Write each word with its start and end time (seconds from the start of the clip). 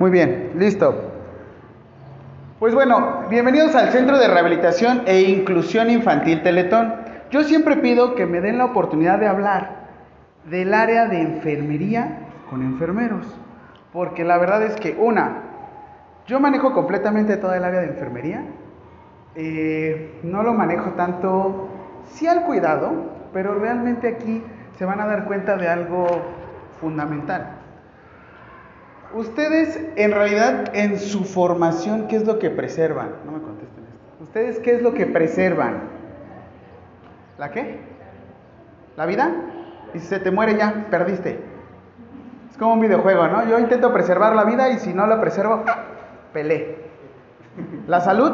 Muy 0.00 0.10
bien, 0.10 0.50
listo. 0.56 0.92
Pues 2.58 2.74
bueno, 2.74 3.26
bienvenidos 3.30 3.76
al 3.76 3.90
Centro 3.90 4.18
de 4.18 4.26
Rehabilitación 4.26 5.02
e 5.06 5.20
Inclusión 5.20 5.88
Infantil 5.88 6.42
Teletón. 6.42 6.94
Yo 7.30 7.44
siempre 7.44 7.76
pido 7.76 8.16
que 8.16 8.26
me 8.26 8.40
den 8.40 8.58
la 8.58 8.64
oportunidad 8.64 9.20
de 9.20 9.28
hablar 9.28 9.84
del 10.50 10.74
área 10.74 11.06
de 11.06 11.20
enfermería 11.20 12.26
con 12.50 12.62
enfermeros. 12.62 13.24
Porque 13.92 14.24
la 14.24 14.36
verdad 14.36 14.64
es 14.64 14.74
que, 14.74 14.96
una, 14.98 15.42
yo 16.26 16.40
manejo 16.40 16.72
completamente 16.72 17.36
toda 17.36 17.56
el 17.56 17.64
área 17.64 17.80
de 17.80 17.86
enfermería. 17.86 18.44
Eh, 19.36 20.18
no 20.24 20.42
lo 20.42 20.54
manejo 20.54 20.90
tanto, 20.94 21.68
sí 22.08 22.26
al 22.26 22.42
cuidado, 22.46 22.90
pero 23.32 23.54
realmente 23.54 24.08
aquí 24.08 24.42
se 24.76 24.84
van 24.84 25.00
a 25.00 25.06
dar 25.06 25.26
cuenta 25.26 25.56
de 25.56 25.68
algo 25.68 26.08
fundamental. 26.80 27.63
Ustedes, 29.14 29.80
en 29.94 30.10
realidad, 30.10 30.74
en 30.74 30.98
su 30.98 31.24
formación, 31.24 32.08
¿qué 32.08 32.16
es 32.16 32.26
lo 32.26 32.40
que 32.40 32.50
preservan? 32.50 33.10
No 33.24 33.32
me 33.32 33.40
contesten 33.40 33.84
esto. 33.84 34.24
¿Ustedes 34.24 34.58
qué 34.58 34.72
es 34.74 34.82
lo 34.82 34.92
que 34.92 35.06
preservan? 35.06 35.82
¿La 37.38 37.50
qué? 37.52 37.78
¿La 38.96 39.06
vida? 39.06 39.30
Y 39.94 40.00
si 40.00 40.06
se 40.06 40.18
te 40.18 40.32
muere 40.32 40.56
ya, 40.56 40.86
perdiste. 40.90 41.38
Es 42.50 42.58
como 42.58 42.74
un 42.74 42.80
videojuego, 42.80 43.28
¿no? 43.28 43.48
Yo 43.48 43.60
intento 43.60 43.92
preservar 43.92 44.34
la 44.34 44.44
vida 44.44 44.70
y 44.70 44.78
si 44.78 44.92
no 44.92 45.06
la 45.06 45.20
preservo, 45.20 45.62
pelé. 46.32 46.78
¿La 47.86 48.00
salud? 48.00 48.32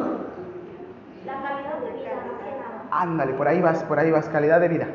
La 1.27 1.43
calidad 1.43 1.79
de 1.79 1.93
vida, 1.93 2.13
Ándale, 2.91 3.35
por 3.35 3.49
ahí 3.49 3.61
vas, 3.61 3.85
por 3.85 3.99
ahí 3.99 4.11
vas, 4.11 4.31
calidad 4.31 4.61
de 4.61 4.69
vida. 4.69 4.89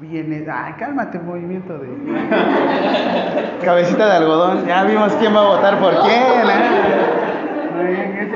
Viene, 0.00 0.46
ay, 0.48 0.74
cálmate, 0.78 1.18
movimiento 1.18 1.76
de 1.76 1.88
cabecita 3.64 4.06
de 4.06 4.12
algodón. 4.12 4.64
Ya 4.64 4.84
vimos 4.84 5.12
quién 5.14 5.34
va 5.34 5.40
a 5.40 5.56
votar 5.56 5.80
por 5.80 5.92
quién. 6.02 6.22
¿eh? 6.48 8.30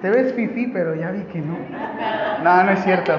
Te 0.00 0.10
ves 0.10 0.32
fifi, 0.34 0.68
pero 0.68 0.94
ya 0.94 1.10
vi 1.10 1.22
que 1.24 1.40
no. 1.40 1.56
No, 2.44 2.62
no 2.62 2.70
es 2.70 2.84
cierto. 2.84 3.16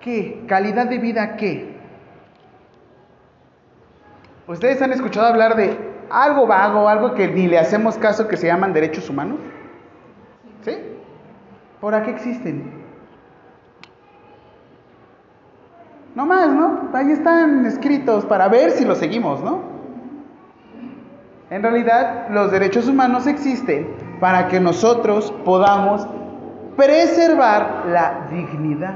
¿Qué? 0.00 0.44
¿Calidad 0.48 0.86
de 0.86 0.98
vida 0.98 1.36
qué? 1.36 1.78
¿Ustedes 4.48 4.82
han 4.82 4.92
escuchado 4.92 5.28
hablar 5.28 5.54
de 5.54 5.78
algo 6.10 6.48
vago, 6.48 6.88
algo 6.88 7.14
que 7.14 7.28
ni 7.28 7.46
le 7.46 7.58
hacemos 7.58 7.96
caso 7.96 8.26
que 8.26 8.36
se 8.36 8.48
llaman 8.48 8.72
derechos 8.72 9.08
humanos? 9.08 9.38
¿Sí? 10.64 10.76
¿Por 11.80 12.02
qué 12.02 12.10
existen? 12.10 12.83
No 16.14 16.26
más, 16.26 16.48
¿no? 16.48 16.90
Ahí 16.92 17.10
están 17.10 17.66
escritos 17.66 18.24
para 18.26 18.48
ver 18.48 18.70
si 18.70 18.84
los 18.84 18.98
seguimos, 18.98 19.42
¿no? 19.42 19.62
En 21.50 21.62
realidad, 21.62 22.28
los 22.30 22.52
derechos 22.52 22.88
humanos 22.88 23.26
existen 23.26 23.94
para 24.20 24.48
que 24.48 24.60
nosotros 24.60 25.32
podamos 25.44 26.06
preservar 26.76 27.86
la 27.86 28.28
dignidad. 28.30 28.94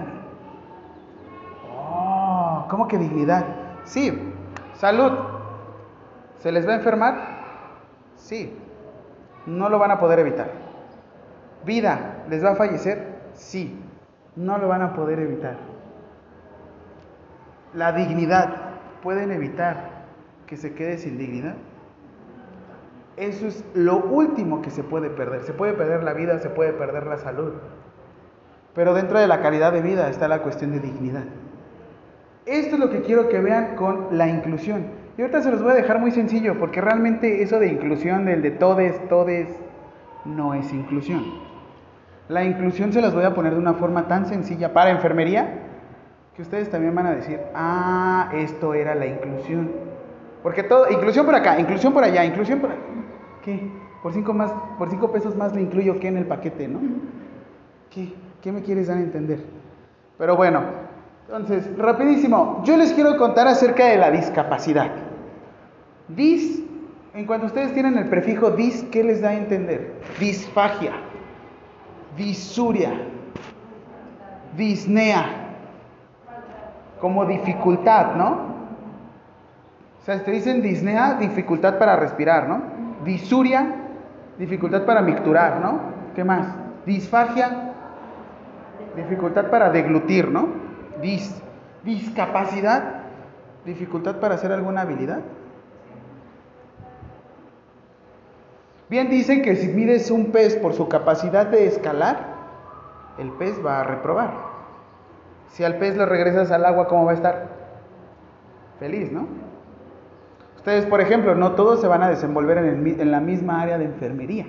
Oh, 1.76 2.66
¿cómo 2.70 2.86
que 2.86 2.98
dignidad? 2.98 3.44
Sí, 3.84 4.16
salud. 4.74 5.12
¿Se 6.36 6.52
les 6.52 6.66
va 6.66 6.72
a 6.72 6.76
enfermar? 6.76 7.16
Sí, 8.14 8.56
no 9.46 9.68
lo 9.68 9.78
van 9.80 9.90
a 9.90 9.98
poder 9.98 10.20
evitar. 10.20 10.50
Vida, 11.64 12.24
¿les 12.30 12.44
va 12.44 12.50
a 12.50 12.56
fallecer? 12.56 13.18
Sí, 13.34 13.76
no 14.36 14.58
lo 14.58 14.68
van 14.68 14.82
a 14.82 14.92
poder 14.94 15.18
evitar 15.18 15.77
la 17.74 17.92
dignidad, 17.92 18.54
¿pueden 19.02 19.30
evitar 19.30 20.06
que 20.46 20.56
se 20.56 20.74
quede 20.74 20.98
sin 20.98 21.18
dignidad? 21.18 21.54
Eso 23.16 23.46
es 23.48 23.64
lo 23.74 23.96
último 23.96 24.62
que 24.62 24.70
se 24.70 24.84
puede 24.84 25.10
perder. 25.10 25.42
Se 25.42 25.52
puede 25.52 25.72
perder 25.72 26.04
la 26.04 26.12
vida, 26.12 26.38
se 26.38 26.50
puede 26.50 26.72
perder 26.72 27.06
la 27.06 27.18
salud. 27.18 27.52
Pero 28.74 28.94
dentro 28.94 29.18
de 29.18 29.26
la 29.26 29.40
calidad 29.40 29.72
de 29.72 29.82
vida 29.82 30.08
está 30.08 30.28
la 30.28 30.42
cuestión 30.42 30.70
de 30.70 30.78
dignidad. 30.78 31.24
Esto 32.46 32.76
es 32.76 32.80
lo 32.80 32.90
que 32.90 33.02
quiero 33.02 33.28
que 33.28 33.40
vean 33.40 33.74
con 33.74 34.06
la 34.12 34.28
inclusión. 34.28 34.86
Y 35.16 35.22
ahorita 35.22 35.42
se 35.42 35.50
los 35.50 35.62
voy 35.62 35.72
a 35.72 35.74
dejar 35.74 35.98
muy 35.98 36.12
sencillo, 36.12 36.58
porque 36.60 36.80
realmente 36.80 37.42
eso 37.42 37.58
de 37.58 37.66
inclusión, 37.66 38.24
del 38.24 38.40
de 38.40 38.52
todes, 38.52 39.06
todes, 39.08 39.48
no 40.24 40.54
es 40.54 40.72
inclusión. 40.72 41.24
La 42.28 42.44
inclusión 42.44 42.92
se 42.92 43.02
las 43.02 43.14
voy 43.14 43.24
a 43.24 43.34
poner 43.34 43.54
de 43.54 43.58
una 43.58 43.74
forma 43.74 44.06
tan 44.06 44.26
sencilla 44.26 44.72
para 44.72 44.90
enfermería, 44.90 45.67
que 46.38 46.42
ustedes 46.42 46.70
también 46.70 46.94
van 46.94 47.06
a 47.06 47.16
decir, 47.16 47.40
ah, 47.52 48.30
esto 48.32 48.72
era 48.72 48.94
la 48.94 49.06
inclusión. 49.06 49.72
Porque 50.40 50.62
todo, 50.62 50.88
inclusión 50.88 51.26
por 51.26 51.34
acá, 51.34 51.58
inclusión 51.58 51.92
por 51.92 52.04
allá, 52.04 52.24
inclusión 52.24 52.60
por... 52.60 52.70
¿Qué? 53.42 53.68
Por 54.04 54.12
cinco, 54.12 54.32
más, 54.32 54.52
por 54.78 54.88
cinco 54.88 55.10
pesos 55.10 55.34
más 55.34 55.52
le 55.52 55.62
incluyo 55.62 55.98
que 55.98 56.06
en 56.06 56.16
el 56.16 56.26
paquete, 56.26 56.68
¿no? 56.68 56.78
¿Qué? 57.90 58.12
¿Qué 58.40 58.52
me 58.52 58.62
quieres 58.62 58.86
dar 58.86 58.98
a 58.98 59.00
entender? 59.00 59.40
Pero 60.16 60.36
bueno, 60.36 60.62
entonces, 61.26 61.76
rapidísimo, 61.76 62.62
yo 62.64 62.76
les 62.76 62.92
quiero 62.92 63.16
contar 63.16 63.48
acerca 63.48 63.86
de 63.86 63.96
la 63.96 64.12
discapacidad. 64.12 64.92
Dis, 66.06 66.62
en 67.14 67.26
cuanto 67.26 67.46
ustedes 67.46 67.74
tienen 67.74 67.98
el 67.98 68.08
prefijo 68.08 68.52
dis, 68.52 68.84
¿qué 68.92 69.02
les 69.02 69.20
da 69.20 69.30
a 69.30 69.34
entender? 69.34 69.94
Disfagia, 70.20 70.92
disuria, 72.16 72.92
disnea 74.56 75.47
como 77.00 77.24
dificultad, 77.26 78.14
¿no? 78.14 78.58
O 80.00 80.04
sea, 80.04 80.22
te 80.24 80.30
dicen 80.30 80.62
disnea, 80.62 81.14
dificultad 81.14 81.78
para 81.78 81.96
respirar, 81.96 82.48
¿no? 82.48 82.62
Disuria, 83.04 83.74
dificultad 84.38 84.84
para 84.84 85.02
micturar, 85.02 85.60
¿no? 85.60 85.80
¿Qué 86.14 86.24
más? 86.24 86.46
Disfagia, 86.86 87.74
dificultad 88.96 89.50
para 89.50 89.70
deglutir, 89.70 90.30
¿no? 90.30 90.48
Dis, 91.02 91.40
discapacidad, 91.84 93.02
dificultad 93.64 94.16
para 94.16 94.34
hacer 94.36 94.52
alguna 94.52 94.82
habilidad. 94.82 95.20
Bien 98.88 99.10
dicen 99.10 99.42
que 99.42 99.56
si 99.56 99.68
mides 99.68 100.10
un 100.10 100.32
pez 100.32 100.56
por 100.56 100.72
su 100.72 100.88
capacidad 100.88 101.46
de 101.46 101.66
escalar, 101.66 102.38
el 103.18 103.30
pez 103.32 103.64
va 103.64 103.80
a 103.80 103.84
reprobar. 103.84 104.47
Si 105.50 105.64
al 105.64 105.76
pez 105.76 105.96
le 105.96 106.06
regresas 106.06 106.50
al 106.50 106.64
agua, 106.64 106.88
¿cómo 106.88 107.04
va 107.04 107.12
a 107.12 107.14
estar? 107.14 107.46
Feliz, 108.78 109.10
¿no? 109.10 109.26
Ustedes, 110.56 110.86
por 110.86 111.00
ejemplo, 111.00 111.34
no 111.34 111.52
todos 111.52 111.80
se 111.80 111.86
van 111.86 112.02
a 112.02 112.08
desenvolver 112.08 112.58
en, 112.58 113.10
la 113.10 113.20
misma 113.20 113.62
área 113.62 113.78
de 113.78 113.86
enfermería. 113.86 114.46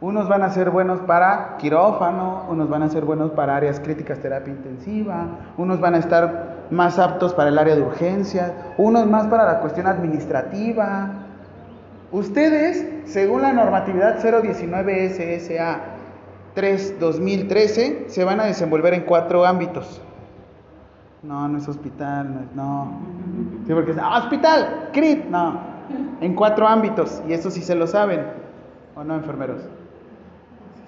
Unos 0.00 0.28
van 0.28 0.42
a 0.42 0.50
ser 0.50 0.70
buenos 0.70 1.00
para 1.00 1.56
quirófano, 1.58 2.46
unos 2.48 2.68
van 2.68 2.82
a 2.82 2.88
ser 2.88 3.04
buenos 3.04 3.30
para 3.30 3.54
áreas 3.54 3.78
críticas, 3.78 4.18
terapia 4.18 4.52
intensiva, 4.52 5.26
unos 5.56 5.80
van 5.80 5.94
a 5.94 5.98
estar 5.98 6.66
más 6.70 6.98
aptos 6.98 7.34
para 7.34 7.50
el 7.50 7.58
área 7.58 7.76
de 7.76 7.82
urgencia, 7.82 8.74
unos 8.78 9.06
más 9.06 9.28
para 9.28 9.44
la 9.44 9.60
cuestión 9.60 9.86
administrativa. 9.86 11.10
Ustedes, 12.10 12.84
según 13.04 13.42
la 13.42 13.52
normatividad 13.52 14.18
019 14.20 15.10
SSA 15.10 15.80
3-2013 16.54 18.08
se 18.08 18.24
van 18.24 18.40
a 18.40 18.44
desenvolver 18.44 18.94
en 18.94 19.02
cuatro 19.02 19.44
ámbitos. 19.44 20.00
No, 21.22 21.46
no 21.48 21.58
es 21.58 21.68
hospital, 21.68 22.48
no 22.54 22.98
Sí, 23.66 23.72
porque 23.72 23.92
es 23.92 23.98
ah, 24.00 24.18
hospital, 24.18 24.88
CRIT, 24.92 25.26
no. 25.26 25.60
En 26.20 26.34
cuatro 26.34 26.66
ámbitos, 26.66 27.22
y 27.28 27.32
eso 27.32 27.50
sí 27.50 27.62
se 27.62 27.74
lo 27.74 27.86
saben, 27.86 28.26
¿o 28.96 29.04
no, 29.04 29.14
enfermeros? 29.14 29.62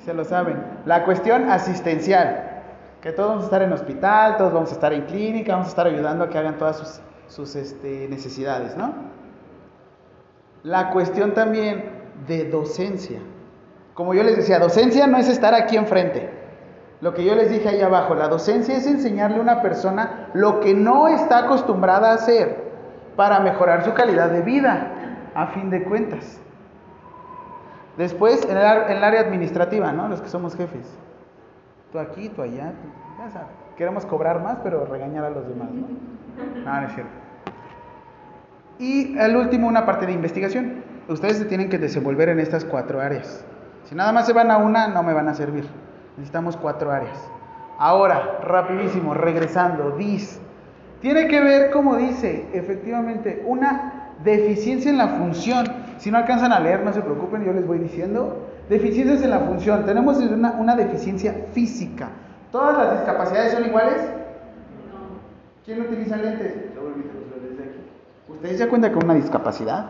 Se 0.04 0.14
lo 0.14 0.24
saben. 0.24 0.62
La 0.86 1.04
cuestión 1.04 1.50
asistencial, 1.50 2.62
que 3.00 3.12
todos 3.12 3.28
vamos 3.28 3.44
a 3.44 3.46
estar 3.46 3.62
en 3.62 3.72
hospital, 3.72 4.36
todos 4.36 4.52
vamos 4.52 4.70
a 4.70 4.74
estar 4.74 4.92
en 4.92 5.02
clínica, 5.02 5.52
vamos 5.52 5.68
a 5.68 5.70
estar 5.70 5.86
ayudando 5.86 6.24
a 6.24 6.30
que 6.30 6.38
hagan 6.38 6.58
todas 6.58 6.76
sus, 6.78 7.00
sus 7.28 7.56
este, 7.56 8.08
necesidades, 8.08 8.76
¿no? 8.76 8.92
La 10.62 10.90
cuestión 10.90 11.34
también 11.34 11.90
de 12.26 12.48
docencia. 12.48 13.20
Como 13.94 14.12
yo 14.12 14.22
les 14.24 14.36
decía, 14.36 14.58
docencia 14.58 15.06
no 15.06 15.18
es 15.18 15.28
estar 15.28 15.54
aquí 15.54 15.76
enfrente. 15.76 16.28
Lo 17.00 17.14
que 17.14 17.24
yo 17.24 17.34
les 17.34 17.50
dije 17.50 17.68
ahí 17.68 17.80
abajo, 17.80 18.14
la 18.14 18.28
docencia 18.28 18.76
es 18.76 18.86
enseñarle 18.86 19.38
a 19.38 19.40
una 19.40 19.62
persona 19.62 20.30
lo 20.34 20.60
que 20.60 20.74
no 20.74 21.08
está 21.08 21.40
acostumbrada 21.40 22.10
a 22.10 22.14
hacer 22.14 22.72
para 23.16 23.40
mejorar 23.40 23.84
su 23.84 23.94
calidad 23.94 24.30
de 24.30 24.42
vida, 24.42 24.90
a 25.34 25.48
fin 25.48 25.70
de 25.70 25.84
cuentas. 25.84 26.40
Después, 27.96 28.44
en 28.44 28.56
el, 28.56 29.04
área 29.04 29.20
administrativa, 29.20 29.92
¿no? 29.92 30.08
Los 30.08 30.20
que 30.20 30.28
somos 30.28 30.56
jefes. 30.56 30.98
Tú 31.92 31.98
aquí, 32.00 32.28
tú 32.28 32.42
allá, 32.42 32.72
ya 33.18 33.30
sabes. 33.30 33.48
Queremos 33.76 34.04
cobrar 34.06 34.42
más, 34.42 34.58
pero 34.64 34.84
regañar 34.84 35.24
a 35.24 35.30
los 35.30 35.46
demás, 35.48 35.70
¿no? 35.70 35.86
No, 36.64 36.80
no 36.80 36.86
es 36.88 36.94
cierto. 36.94 37.12
Y 38.78 39.16
al 39.18 39.36
último, 39.36 39.68
una 39.68 39.86
parte 39.86 40.06
de 40.06 40.12
investigación. 40.12 40.82
Ustedes 41.08 41.36
se 41.36 41.44
tienen 41.44 41.68
que 41.68 41.78
desenvolver 41.78 42.28
en 42.30 42.40
estas 42.40 42.64
cuatro 42.64 43.00
áreas. 43.00 43.44
Si 43.84 43.94
nada 43.94 44.12
más 44.12 44.26
se 44.26 44.32
van 44.32 44.50
a 44.50 44.58
una, 44.58 44.88
no 44.88 45.02
me 45.02 45.12
van 45.12 45.28
a 45.28 45.34
servir. 45.34 45.66
Necesitamos 46.16 46.56
cuatro 46.56 46.90
áreas. 46.90 47.18
Ahora, 47.78 48.38
rapidísimo, 48.42 49.14
regresando, 49.14 49.92
dis. 49.96 50.40
Tiene 51.00 51.28
que 51.28 51.40
ver, 51.40 51.70
como 51.70 51.96
dice, 51.96 52.48
efectivamente, 52.54 53.42
una 53.46 54.04
Deficiencia 54.22 54.90
en 54.90 54.98
la 54.98 55.08
función. 55.08 55.66
Si 55.98 56.10
no 56.10 56.18
alcanzan 56.18 56.52
a 56.52 56.60
leer, 56.60 56.82
no 56.82 56.92
se 56.92 57.00
preocupen, 57.00 57.44
yo 57.44 57.52
les 57.52 57.66
voy 57.66 57.78
diciendo. 57.78 58.46
Deficiencias 58.68 59.22
en 59.22 59.30
la 59.30 59.40
función. 59.40 59.84
Tenemos 59.84 60.18
una, 60.18 60.52
una 60.52 60.76
deficiencia 60.76 61.46
física. 61.52 62.08
¿Todas 62.52 62.76
las 62.78 62.98
discapacidades 62.98 63.52
son 63.52 63.66
iguales? 63.66 63.96
¿Quién 65.64 65.80
utiliza 65.80 66.16
lentes? 66.16 66.54
¿Ustedes 68.28 68.58
ya 68.58 68.68
cuentan 68.68 68.92
con 68.92 69.04
una 69.04 69.14
discapacidad? 69.14 69.86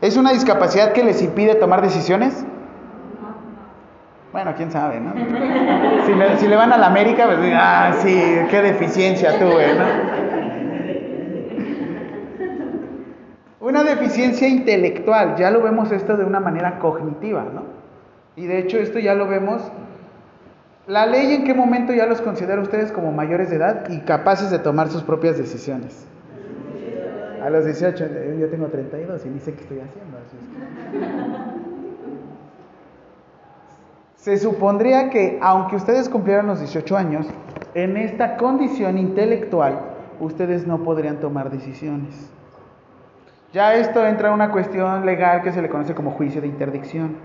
¿Es 0.00 0.16
una 0.16 0.32
discapacidad 0.32 0.92
que 0.92 1.04
les 1.04 1.22
impide 1.22 1.54
tomar 1.54 1.82
decisiones? 1.82 2.44
Bueno, 4.34 4.52
quién 4.56 4.72
sabe, 4.72 4.98
¿no? 4.98 5.12
Si 6.38 6.48
le, 6.48 6.56
van 6.56 6.72
a 6.72 6.76
la 6.76 6.88
América, 6.88 7.26
pues 7.26 7.38
ah, 7.54 7.92
sí, 7.98 8.20
qué 8.50 8.62
deficiencia 8.62 9.38
tuve, 9.38 9.74
¿no? 9.74 9.84
Una 13.60 13.84
deficiencia 13.84 14.48
intelectual, 14.48 15.36
ya 15.36 15.52
lo 15.52 15.62
vemos 15.62 15.92
esto 15.92 16.16
de 16.16 16.24
una 16.24 16.40
manera 16.40 16.80
cognitiva, 16.80 17.46
¿no? 17.54 17.62
Y 18.34 18.46
de 18.46 18.58
hecho 18.58 18.78
esto 18.78 18.98
ya 18.98 19.14
lo 19.14 19.28
vemos. 19.28 19.62
¿La 20.88 21.06
ley 21.06 21.32
en 21.32 21.44
qué 21.44 21.54
momento 21.54 21.92
ya 21.92 22.06
los 22.06 22.20
considera 22.20 22.60
ustedes 22.60 22.90
como 22.90 23.12
mayores 23.12 23.50
de 23.50 23.56
edad 23.56 23.88
y 23.88 24.00
capaces 24.00 24.50
de 24.50 24.58
tomar 24.58 24.88
sus 24.88 25.04
propias 25.04 25.38
decisiones? 25.38 26.08
A 27.40 27.50
los 27.50 27.64
18, 27.66 28.04
yo 28.40 28.48
tengo 28.48 28.66
32 28.66 29.26
y 29.26 29.28
ni 29.28 29.38
sé 29.38 29.54
qué 29.54 29.60
estoy 29.60 29.78
haciendo. 29.78 30.18
Así 30.18 31.53
se 34.24 34.38
supondría 34.38 35.10
que, 35.10 35.38
aunque 35.42 35.76
ustedes 35.76 36.08
cumplieran 36.08 36.46
los 36.46 36.58
18 36.58 36.96
años, 36.96 37.26
en 37.74 37.98
esta 37.98 38.38
condición 38.38 38.96
intelectual, 38.96 39.78
ustedes 40.18 40.66
no 40.66 40.82
podrían 40.82 41.20
tomar 41.20 41.50
decisiones. 41.50 42.30
Ya 43.52 43.74
esto 43.74 44.06
entra 44.06 44.28
en 44.28 44.34
una 44.34 44.50
cuestión 44.50 45.04
legal 45.04 45.42
que 45.42 45.52
se 45.52 45.60
le 45.60 45.68
conoce 45.68 45.94
como 45.94 46.12
juicio 46.12 46.40
de 46.40 46.46
interdicción. 46.46 47.16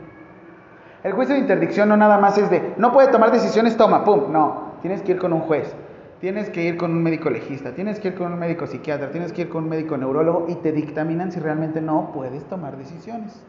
El 1.02 1.14
juicio 1.14 1.36
de 1.36 1.40
interdicción 1.40 1.88
no 1.88 1.96
nada 1.96 2.18
más 2.18 2.38
es 2.38 2.50
de, 2.50 2.74
no 2.76 2.92
puede 2.92 3.08
tomar 3.08 3.32
decisiones, 3.32 3.78
toma, 3.78 4.04
pum, 4.04 4.34
no, 4.34 4.74
tienes 4.82 5.02
que 5.02 5.14
ir 5.14 5.20
con 5.20 5.32
un 5.32 5.40
juez, 5.40 5.74
tienes 6.20 6.50
que 6.50 6.64
ir 6.64 6.76
con 6.76 6.92
un 6.92 7.02
médico 7.02 7.30
legista, 7.30 7.72
tienes 7.72 8.02
que 8.02 8.10
ir 8.10 8.16
con 8.16 8.34
un 8.34 8.40
médico 8.40 8.68
psiquiatra, 8.68 9.10
tienes 9.10 9.32
que 9.32 9.44
ir 9.44 9.50
con 9.50 9.64
un 9.64 9.70
médico 9.70 9.96
neurólogo 9.96 10.48
y 10.50 10.56
te 10.56 10.74
dictaminan 10.74 11.32
si 11.32 11.40
realmente 11.40 11.80
no 11.80 12.12
puedes 12.14 12.44
tomar 12.50 12.76
decisiones. 12.76 13.42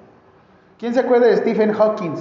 ¿Quién 0.79 0.95
se 0.95 1.01
acuerda 1.01 1.27
de 1.27 1.37
Stephen 1.37 1.73
Hawking? 1.73 2.15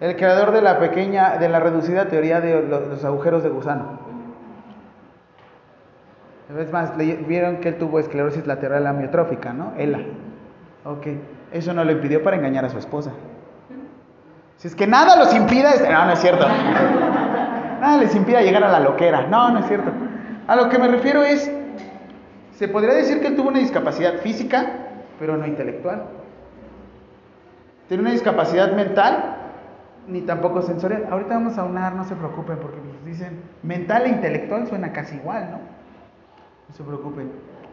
El 0.00 0.16
creador 0.16 0.52
de 0.52 0.60
la 0.60 0.78
pequeña, 0.78 1.38
de 1.38 1.48
la 1.48 1.60
reducida 1.60 2.06
teoría 2.06 2.40
de 2.40 2.62
los, 2.62 3.04
agujeros 3.04 3.42
de 3.42 3.50
gusano. 3.50 3.98
Es 6.58 6.70
más, 6.70 6.96
vieron 6.96 7.58
que 7.58 7.70
él 7.70 7.78
tuvo 7.78 7.98
esclerosis 7.98 8.46
lateral 8.46 8.86
amiotrófica, 8.86 9.52
¿no? 9.52 9.72
ELA. 9.76 10.00
Ok. 10.84 11.06
Eso 11.52 11.72
no 11.72 11.84
lo 11.84 11.92
impidió 11.92 12.22
para 12.22 12.36
engañar 12.36 12.64
a 12.64 12.68
su 12.68 12.78
esposa. 12.78 13.12
Si 14.56 14.68
es 14.68 14.74
que 14.74 14.86
nada 14.86 15.16
los 15.16 15.34
impida, 15.34 15.72
no, 15.90 16.06
no 16.06 16.12
es 16.12 16.18
cierto. 16.18 16.46
Nada 17.80 17.98
les 17.98 18.14
impida 18.14 18.42
llegar 18.42 18.64
a 18.64 18.70
la 18.70 18.80
loquera. 18.80 19.26
No, 19.26 19.50
no 19.50 19.60
es 19.60 19.66
cierto. 19.66 19.90
A 20.46 20.56
lo 20.56 20.68
que 20.68 20.78
me 20.78 20.88
refiero 20.88 21.22
es, 21.22 21.50
se 22.52 22.68
podría 22.68 22.94
decir 22.94 23.20
que 23.20 23.28
él 23.28 23.36
tuvo 23.36 23.48
una 23.48 23.58
discapacidad 23.58 24.18
física, 24.18 24.66
pero 25.18 25.36
no 25.36 25.46
intelectual. 25.46 26.04
Tiene 27.88 28.02
una 28.02 28.12
discapacidad 28.12 28.72
mental, 28.72 29.33
ni 30.08 30.20
tampoco 30.22 30.62
sensorial. 30.62 31.06
Ahorita 31.10 31.34
vamos 31.34 31.58
a 31.58 31.64
unar, 31.64 31.94
no 31.94 32.04
se 32.04 32.14
preocupen, 32.14 32.58
porque 32.58 32.78
dicen 33.04 33.40
mental 33.62 34.06
e 34.06 34.08
intelectual 34.10 34.66
suena 34.66 34.92
casi 34.92 35.16
igual, 35.16 35.50
¿no? 35.50 35.58
No 36.68 36.74
se 36.74 36.82
preocupen. 36.82 37.30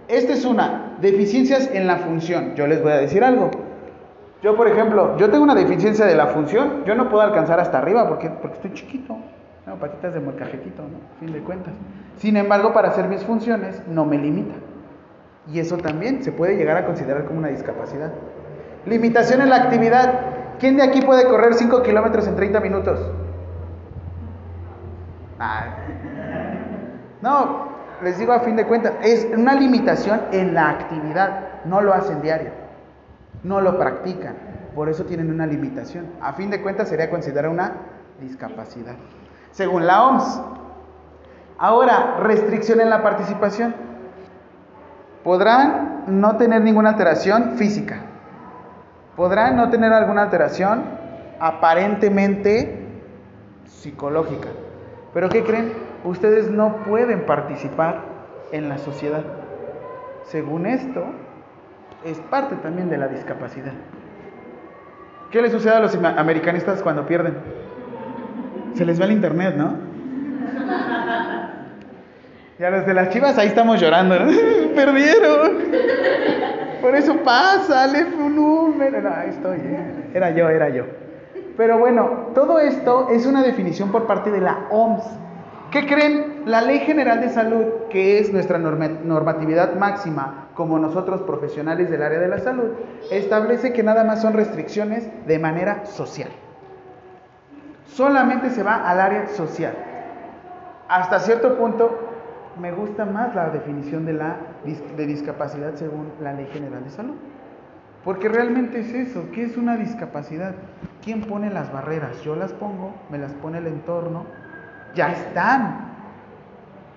Esta 0.08 0.34
es 0.34 0.46
una, 0.46 0.98
deficiencias 1.00 1.70
en 1.74 1.88
la 1.88 1.98
función. 1.98 2.56
Yo 2.56 2.68
les 2.68 2.82
voy 2.82 2.92
a 2.92 2.98
decir 2.98 3.24
algo. 3.24 3.52
Yo, 4.42 4.58
por 4.58 4.68
ejemplo, 4.68 5.18
yo 5.18 5.30
tengo 5.30 5.44
una 5.44 5.56
deficiencia 5.56 6.06
de 6.06 6.16
la 6.16 6.28
función, 6.28 6.84
yo 6.86 6.96
no 6.96 7.10
puedo 7.10 7.22
alcanzar 7.22 7.60
hasta 7.60 7.78
arriba 7.78 8.08
porque, 8.08 8.30
porque 8.30 8.56
estoy 8.56 8.74
chiquito. 8.74 9.16
Tengo 9.64 9.78
patitas 9.78 10.14
de 10.14 10.20
molcajetito, 10.20 10.82
¿no? 10.82 11.32
De 11.32 11.40
cuentas. 11.42 11.74
Sin 12.18 12.36
embargo, 12.36 12.74
para 12.74 12.90
hacer 12.90 13.08
mis 13.08 13.24
funciones 13.24 13.82
no 13.88 14.06
me 14.06 14.18
limita. 14.18 14.56
Y 15.48 15.60
eso 15.60 15.78
también 15.78 16.24
se 16.24 16.32
puede 16.32 16.56
llegar 16.56 16.78
a 16.78 16.86
considerar 16.86 17.26
como 17.26 17.40
una 17.40 17.50
discapacidad. 17.50 18.12
Limitación 18.86 19.42
en 19.42 19.50
la 19.50 19.58
actividad. 19.58 20.41
¿Quién 20.62 20.78
de 20.78 20.84
aquí 20.84 21.02
puede 21.02 21.28
correr 21.28 21.56
5 21.56 21.82
kilómetros 21.82 22.28
en 22.28 22.36
30 22.36 22.60
minutos? 22.60 23.00
No, 27.24 27.68
les 28.04 28.20
digo 28.20 28.32
a 28.32 28.42
fin 28.42 28.56
de 28.56 28.68
cuentas, 28.68 28.94
es 29.02 29.28
una 29.36 29.56
limitación 29.56 30.22
en 30.32 30.54
la 30.54 30.70
actividad, 30.70 31.64
no 31.66 31.82
lo 31.82 31.96
hacen 31.96 32.22
diario, 32.22 32.52
no 33.44 33.60
lo 33.60 33.80
practican, 33.80 34.36
por 34.76 34.88
eso 34.88 35.04
tienen 35.06 35.32
una 35.32 35.48
limitación. 35.48 36.06
A 36.22 36.34
fin 36.34 36.52
de 36.52 36.62
cuentas 36.62 36.90
sería 36.90 37.10
considerada 37.10 37.52
una 37.52 37.72
discapacidad, 38.20 38.94
según 39.50 39.88
la 39.88 40.10
OMS. 40.10 40.42
Ahora, 41.58 42.18
restricción 42.20 42.82
en 42.82 42.92
la 42.92 43.02
participación. 43.02 43.74
Podrán 45.24 46.04
no 46.06 46.38
tener 46.38 46.62
ninguna 46.62 46.90
alteración 46.90 47.54
física, 47.58 48.11
podrán 49.22 49.56
no 49.56 49.70
tener 49.70 49.94
alguna 49.94 50.24
alteración 50.24 50.84
aparentemente 51.40 52.88
psicológica. 53.66 54.50
Pero 55.14 55.30
¿qué 55.30 55.44
creen? 55.44 55.74
Ustedes 56.04 56.50
no 56.50 56.78
pueden 56.78 57.28
participar 57.28 58.00
en 58.52 58.68
la 58.68 58.80
sociedad. 58.80 59.22
Según 60.24 60.66
esto, 60.66 61.06
es 62.04 62.18
parte 62.32 62.56
también 62.64 62.90
de 62.90 62.98
la 62.98 63.10
discapacidad. 63.10 63.74
¿Qué 65.30 65.40
les 65.44 65.52
sucede 65.52 65.76
a 65.76 65.82
los 65.82 65.96
americanistas 65.96 66.82
cuando 66.82 67.06
pierden? 67.06 67.38
Se 68.74 68.84
les 68.86 69.00
va 69.00 69.06
el 69.06 69.12
internet, 69.12 69.54
¿no? 69.56 69.76
Y 72.58 72.64
a 72.64 72.72
los 72.72 72.88
de 72.88 72.94
las 72.96 73.10
chivas 73.10 73.38
ahí 73.38 73.50
estamos 73.50 73.80
llorando. 73.80 74.16
Perdieron. 74.76 76.51
Por 76.82 76.96
eso 76.96 77.18
pasa, 77.24 77.86
le 77.88 78.04
un 78.06 78.36
número. 78.36 79.10
ahí 79.16 79.30
estoy. 79.30 79.58
¿eh? 79.58 80.10
Era 80.14 80.32
yo, 80.32 80.50
era 80.50 80.70
yo. 80.70 80.86
Pero 81.56 81.78
bueno, 81.78 82.32
todo 82.34 82.60
esto 82.60 83.10
es 83.10 83.26
una 83.26 83.44
definición 83.44 83.92
por 83.92 84.08
parte 84.08 84.32
de 84.32 84.42
la 84.42 84.68
OMS. 84.72 85.06
¿Qué 85.70 85.86
creen? 85.86 86.44
La 86.46 86.62
Ley 86.62 86.80
General 86.80 87.22
de 87.22 87.30
Salud, 87.30 87.66
que 87.90 88.20
es 88.20 88.34
nuestra 88.34 88.58
normatividad 88.58 89.76
máxima 89.76 90.48
como 90.56 90.80
nosotros 90.80 91.22
profesionales 91.22 91.90
del 91.90 92.02
área 92.02 92.20
de 92.20 92.28
la 92.28 92.40
salud, 92.40 92.72
establece 93.10 93.72
que 93.72 93.84
nada 93.84 94.04
más 94.04 94.22
son 94.22 94.34
restricciones 94.34 95.08
de 95.28 95.40
manera 95.40 95.86
social. 95.86 96.30
Solamente 97.86 98.50
se 98.50 98.64
va 98.64 98.90
al 98.90 99.00
área 99.00 99.28
social. 99.28 99.74
Hasta 100.90 101.20
cierto 101.20 101.58
punto 101.58 102.11
me 102.60 102.72
gusta 102.72 103.06
más 103.06 103.36
la 103.36 103.50
definición 103.50 104.06
de, 104.06 104.14
la, 104.14 104.38
de 104.98 105.06
discapacidad 105.06 105.76
según 105.76 106.12
la 106.22 106.34
Ley 106.34 106.48
General 106.52 106.84
de 106.84 106.90
Salud. 106.90 107.16
Porque 108.04 108.30
realmente 108.30 108.80
es 108.80 108.94
eso, 108.94 109.26
¿qué 109.32 109.44
es 109.44 109.58
una 109.58 109.78
discapacidad? 109.78 110.56
¿Quién 111.04 111.22
pone 111.22 111.52
las 111.52 111.72
barreras? 111.72 112.22
Yo 112.24 112.36
las 112.36 112.52
pongo, 112.52 112.96
me 113.12 113.20
las 113.20 113.32
pone 113.34 113.60
el 113.60 113.68
entorno, 113.68 114.26
ya 114.96 115.12
están. 115.12 115.92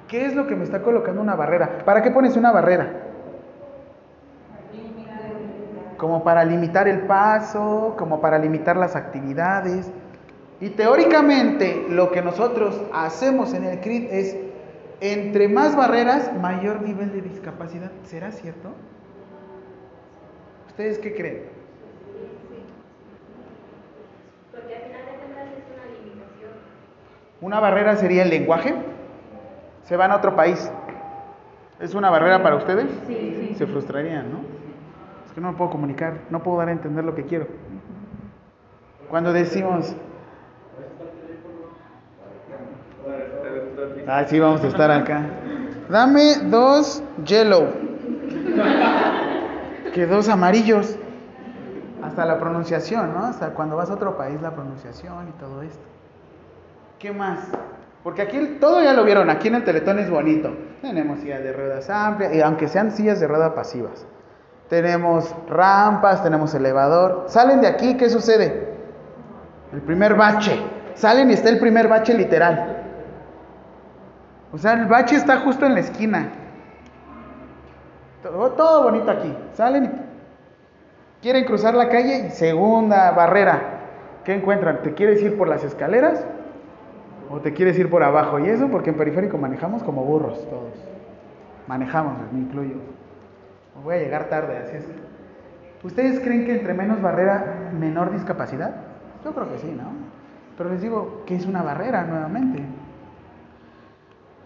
¿Qué 0.08 0.25
es 0.25 0.34
lo 0.34 0.46
que 0.46 0.56
me 0.56 0.64
está 0.64 0.82
colocando 0.82 1.20
una 1.20 1.34
barrera? 1.34 1.78
¿Para 1.84 2.02
qué 2.02 2.11
pones 2.11 2.37
una 2.37 2.52
barrera? 2.52 2.90
Como 5.99 6.25
para 6.25 6.44
limitar 6.44 6.88
el 6.88 7.00
paso, 7.00 7.94
como 7.99 8.20
para 8.20 8.38
limitar 8.38 8.76
las 8.76 8.96
actividades. 8.96 9.90
Y 10.61 10.70
teóricamente 10.70 11.87
lo 11.90 12.11
que 12.12 12.23
nosotros 12.23 12.80
hacemos 12.94 13.52
en 13.52 13.64
el 13.64 13.80
CRIT 13.80 14.11
es 14.11 14.37
entre 15.00 15.48
más 15.48 15.76
barreras, 15.76 16.32
mayor 16.40 16.82
nivel 16.82 17.12
de 17.12 17.22
discapacidad. 17.22 17.90
¿Será 18.04 18.32
cierto? 18.32 18.70
¿Ustedes 20.68 20.98
qué 20.98 21.14
creen? 21.14 21.42
Porque 24.50 24.74
al 24.74 24.82
final 24.82 25.00
de 25.06 25.12
cuentas 25.18 25.46
es 25.56 25.64
una 25.72 25.84
limitación. 25.98 26.50
Una 27.40 27.60
barrera 27.60 27.96
sería 27.96 28.22
el 28.22 28.30
lenguaje. 28.30 28.74
Se 29.84 29.96
van 29.96 30.10
a 30.10 30.16
otro 30.16 30.34
país. 30.34 30.70
¿Es 31.80 31.94
una 31.94 32.10
barrera 32.10 32.42
para 32.42 32.56
ustedes? 32.56 32.86
Sí, 33.06 33.36
sí. 33.38 33.54
Se 33.56 33.66
frustrarían, 33.66 34.32
¿no? 34.32 34.38
Es 35.26 35.32
que 35.32 35.40
no 35.40 35.52
me 35.52 35.58
puedo 35.58 35.70
comunicar, 35.70 36.14
no 36.30 36.42
puedo 36.42 36.58
dar 36.58 36.68
a 36.68 36.72
entender 36.72 37.04
lo 37.04 37.14
que 37.14 37.24
quiero. 37.24 37.46
Cuando 39.10 39.32
decimos, 39.32 39.94
Ah, 44.06 44.25
sí, 44.26 44.38
vamos 44.38 44.62
a 44.62 44.66
estar 44.66 44.90
acá. 44.90 45.23
Dame 45.88 46.37
dos 46.44 47.02
yellow. 47.25 47.68
Que 49.94 50.06
dos 50.06 50.28
amarillos. 50.28 50.96
Hasta 52.02 52.26
la 52.26 52.38
pronunciación, 52.38 53.14
¿no? 53.14 53.25
Hasta 53.25 53.50
cuando 53.50 53.76
vas 53.76 53.88
a 53.90 53.94
otro 53.94 54.16
país, 54.18 54.40
la 54.42 54.50
pronunciación 54.50 55.28
y 55.28 55.32
todo 55.40 55.62
esto. 55.62 55.82
¿Qué 56.99 57.12
más? 57.12 57.40
Porque 58.02 58.20
aquí 58.20 58.58
todo 58.61 58.82
ya 58.82 58.92
lo 58.92 59.04
vieron, 59.04 59.30
aquí 59.30 59.49
en 59.49 59.54
el 59.54 59.64
Teletón 59.64 59.99
es 59.99 60.11
bonito. 60.11 60.54
Tenemos 60.82 61.20
sillas 61.20 61.42
de 61.42 61.54
ruedas 61.54 61.88
amplias, 61.88 62.34
y 62.34 62.42
aunque 62.42 62.68
sean 62.68 62.90
sillas 62.90 63.20
de 63.20 63.26
ruedas 63.26 63.52
pasivas. 63.52 64.06
tenemos 64.68 65.34
rampas, 65.49 66.23
tenemos 66.23 66.54
elevador. 66.54 67.25
Salen 67.28 67.62
de 67.62 67.68
aquí, 67.68 67.96
¿qué 67.96 68.11
sucede? 68.11 68.75
El 69.73 69.80
primer 69.80 70.14
bache. 70.14 70.61
Salen 70.94 71.30
y 71.30 71.34
está 71.34 71.49
el 71.49 71.58
primer 71.58 71.88
bache 71.88 72.12
literal. 72.12 72.74
O 74.54 74.58
sea, 74.58 74.75
el 74.75 74.87
bache 74.87 75.16
está 75.16 75.40
justo 75.40 75.66
en 75.66 75.75
la 75.75 75.80
esquina. 75.80 76.28
Todo, 78.23 78.84
bonito 78.84 79.11
aquí. 79.11 79.37
Salen 79.54 79.84
y 79.87 79.90
quieren 81.20 81.44
cruzar 81.44 81.75
la 81.75 81.88
calle 81.88 82.28
y 82.28 82.30
segunda 82.30 83.11
barrera. 83.11 83.80
¿Qué 84.25 84.32
encuentran? 84.32 84.80
¿Te 84.82 84.94
quieres 84.94 85.20
ir 85.23 85.37
por 85.37 85.49
las 85.49 85.64
escaleras 85.64 86.25
o 87.30 87.40
te 87.40 87.52
quieres 87.52 87.76
ir 87.80 87.90
por 87.90 88.04
abajo? 88.04 88.38
Y 88.38 88.49
eso 88.49 88.68
porque 88.68 88.90
en 88.90 88.96
periférico 88.96 89.38
manejamos 89.38 89.82
como 89.82 90.04
burros 90.04 90.49
todos. 90.49 90.73
Manejamos, 91.66 92.14
me 92.32 92.38
incluyo. 92.38 92.76
Voy 93.82 93.96
a 93.96 93.99
llegar 93.99 94.28
tarde, 94.28 94.56
así 94.58 94.76
es. 94.76 94.84
¿Ustedes 95.82 96.20
creen 96.20 96.46
que 96.46 96.52
entre 96.52 96.75
menos 96.75 97.02
barrera, 97.02 97.70
menor 97.76 98.12
discapacidad? 98.12 98.76
Yo 99.25 99.32
creo 99.34 99.50
que 99.50 99.58
sí, 99.58 99.75
¿no? 99.76 99.90
Pero 100.56 100.70
les 100.70 100.80
digo 100.80 101.25
que 101.26 101.34
es 101.34 101.44
una 101.44 101.62
barrera 101.62 102.04
nuevamente. 102.04 102.62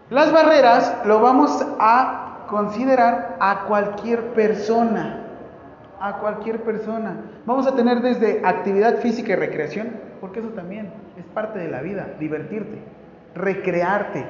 Las 0.09 0.31
barreras 0.31 0.95
lo 1.05 1.21
vamos 1.21 1.63
a 1.79 2.45
considerar 2.49 3.37
a 3.39 3.65
cualquier 3.67 4.33
persona. 4.33 5.25
A 6.01 6.17
cualquier 6.17 6.63
persona. 6.63 7.15
Vamos 7.45 7.67
a 7.67 7.75
tener 7.75 8.01
desde 8.01 8.41
actividad 8.43 8.97
física 8.97 9.33
y 9.33 9.35
recreación, 9.35 9.91
porque 10.19 10.39
eso 10.39 10.49
también 10.49 10.91
es 11.17 11.25
parte 11.25 11.59
de 11.59 11.69
la 11.69 11.81
vida, 11.81 12.07
divertirte, 12.19 12.79
recrearte. 13.35 14.25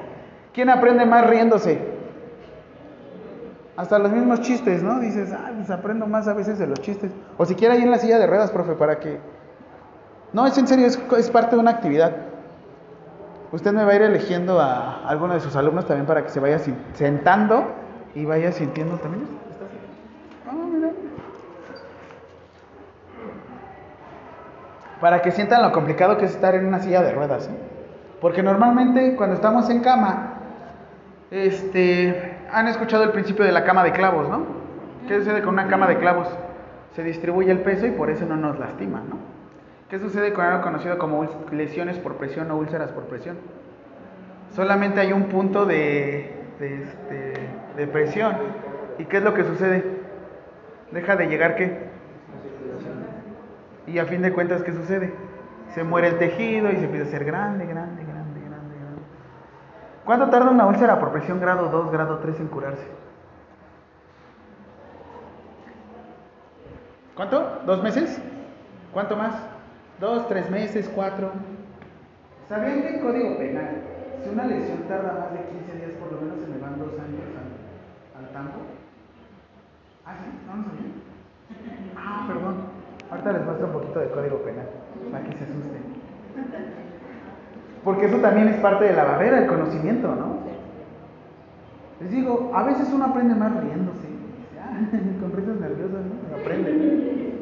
¿Quién 0.52 0.68
aprende 0.68 1.06
más 1.06 1.26
riéndose? 1.26 1.78
Hasta 3.76 3.98
los 3.98 4.12
mismos 4.12 4.42
chistes, 4.42 4.82
¿no? 4.82 5.00
Dices, 5.00 5.32
ah, 5.32 5.52
pues 5.56 5.70
aprendo 5.70 6.06
más 6.06 6.28
a 6.28 6.34
veces 6.34 6.58
de 6.58 6.66
los 6.66 6.80
chistes. 6.80 7.10
O 7.38 7.46
siquiera 7.46 7.74
ahí 7.74 7.82
en 7.82 7.90
la 7.90 7.98
silla 7.98 8.18
de 8.18 8.26
ruedas, 8.26 8.50
profe, 8.50 8.74
para 8.74 8.98
que... 8.98 9.18
No, 10.34 10.46
es 10.46 10.58
en 10.58 10.66
serio, 10.66 10.86
es, 10.86 11.00
es 11.16 11.30
parte 11.30 11.56
de 11.56 11.62
una 11.62 11.70
actividad. 11.70 12.29
Usted 13.52 13.72
me 13.72 13.84
va 13.84 13.92
a 13.92 13.96
ir 13.96 14.02
eligiendo 14.02 14.60
a 14.60 15.08
alguno 15.08 15.34
de 15.34 15.40
sus 15.40 15.56
alumnos 15.56 15.86
también 15.86 16.06
para 16.06 16.22
que 16.22 16.28
se 16.28 16.38
vaya 16.38 16.60
sentando 16.94 17.64
y 18.14 18.24
vaya 18.24 18.52
sintiendo 18.52 18.96
también. 18.98 19.26
Ah. 20.48 20.90
Para 25.00 25.22
que 25.22 25.32
sientan 25.32 25.62
lo 25.62 25.72
complicado 25.72 26.16
que 26.16 26.26
es 26.26 26.32
estar 26.32 26.54
en 26.54 26.66
una 26.66 26.78
silla 26.78 27.02
de 27.02 27.12
ruedas. 27.12 27.48
¿eh? 27.48 27.50
Porque 28.20 28.42
normalmente 28.42 29.16
cuando 29.16 29.34
estamos 29.34 29.68
en 29.68 29.80
cama, 29.80 30.34
este, 31.30 32.38
han 32.52 32.68
escuchado 32.68 33.02
el 33.02 33.10
principio 33.10 33.44
de 33.44 33.52
la 33.52 33.64
cama 33.64 33.82
de 33.82 33.92
clavos, 33.92 34.28
¿no? 34.28 34.44
¿Qué 35.08 35.18
sucede 35.18 35.42
con 35.42 35.54
una 35.54 35.66
cama 35.66 35.88
de 35.88 35.98
clavos? 35.98 36.28
Se 36.94 37.02
distribuye 37.02 37.50
el 37.50 37.60
peso 37.60 37.86
y 37.86 37.90
por 37.90 38.10
eso 38.10 38.26
no 38.26 38.36
nos 38.36 38.58
lastima, 38.58 39.02
¿no? 39.08 39.39
¿Qué 39.90 39.98
sucede 39.98 40.32
con 40.32 40.44
algo 40.44 40.62
conocido 40.62 40.98
como 40.98 41.26
lesiones 41.50 41.98
por 41.98 42.14
presión 42.14 42.48
o 42.52 42.56
úlceras 42.56 42.92
por 42.92 43.06
presión? 43.06 43.38
Solamente 44.54 45.00
hay 45.00 45.12
un 45.12 45.24
punto 45.24 45.66
de, 45.66 46.32
de, 46.60 46.84
este, 46.84 47.34
de 47.76 47.86
presión. 47.88 48.36
¿Y 48.98 49.06
qué 49.06 49.16
es 49.16 49.24
lo 49.24 49.34
que 49.34 49.42
sucede? 49.42 49.84
Deja 50.92 51.16
de 51.16 51.26
llegar 51.26 51.56
qué? 51.56 51.90
Y 53.88 53.98
a 53.98 54.04
fin 54.04 54.22
de 54.22 54.32
cuentas, 54.32 54.62
¿qué 54.62 54.72
sucede? 54.72 55.12
Se 55.74 55.82
muere 55.82 56.06
el 56.06 56.18
tejido 56.18 56.70
y 56.70 56.76
se 56.76 56.84
empieza 56.84 57.08
a 57.08 57.10
ser 57.10 57.24
grande, 57.24 57.66
grande, 57.66 58.04
grande, 58.04 58.40
grande, 58.40 58.76
grande. 58.76 59.02
¿Cuánto 60.04 60.30
tarda 60.30 60.50
una 60.50 60.66
úlcera 60.66 61.00
por 61.00 61.10
presión 61.10 61.40
grado 61.40 61.68
2, 61.68 61.90
grado 61.90 62.18
3 62.18 62.38
en 62.38 62.46
curarse? 62.46 62.86
¿Cuánto? 67.16 67.62
¿Dos 67.66 67.82
meses? 67.82 68.22
¿Cuánto 68.92 69.16
más? 69.16 69.34
Dos, 70.00 70.28
tres 70.28 70.50
meses, 70.50 70.90
cuatro. 70.94 71.30
¿Sabían 72.48 72.80
que 72.80 72.88
en 72.88 73.00
Código 73.00 73.36
Penal, 73.36 73.82
si 74.24 74.30
una 74.30 74.46
lesión 74.46 74.78
tarda 74.88 75.12
más 75.12 75.32
de 75.32 75.44
15 75.44 75.76
días, 75.76 75.92
por 76.00 76.10
lo 76.10 76.22
menos 76.22 76.40
se 76.40 76.46
me 76.48 76.58
van 76.58 76.78
dos 76.78 76.92
años 76.98 77.28
al, 77.36 78.24
al 78.24 78.32
tampo? 78.32 78.60
¿Ah, 80.06 80.14
sí? 80.16 80.24
¿No 80.48 80.56
lo 80.56 80.62
sabían? 80.64 80.92
Ah, 81.94 82.24
perdón. 82.26 82.54
Ahorita 83.10 83.32
les 83.32 83.44
muestro 83.44 83.66
un 83.66 83.72
poquito 83.74 84.00
de 84.00 84.08
Código 84.08 84.38
Penal, 84.38 84.66
para 85.12 85.24
que 85.24 85.36
se 85.36 85.44
asusten. 85.44 85.82
Porque 87.84 88.06
eso 88.06 88.16
también 88.18 88.48
es 88.48 88.56
parte 88.56 88.86
de 88.86 88.94
la 88.94 89.04
barrera, 89.04 89.38
el 89.38 89.46
conocimiento, 89.46 90.08
¿no? 90.08 90.40
Les 92.00 92.10
digo, 92.10 92.52
a 92.54 92.62
veces 92.62 92.88
uno 92.90 93.04
aprende 93.04 93.34
más 93.34 93.52
riéndose. 93.62 94.08
Con 95.20 95.32
risas 95.32 95.60
nerviosas, 95.60 96.00
¿no? 96.00 96.36
Aprende. 96.40 97.34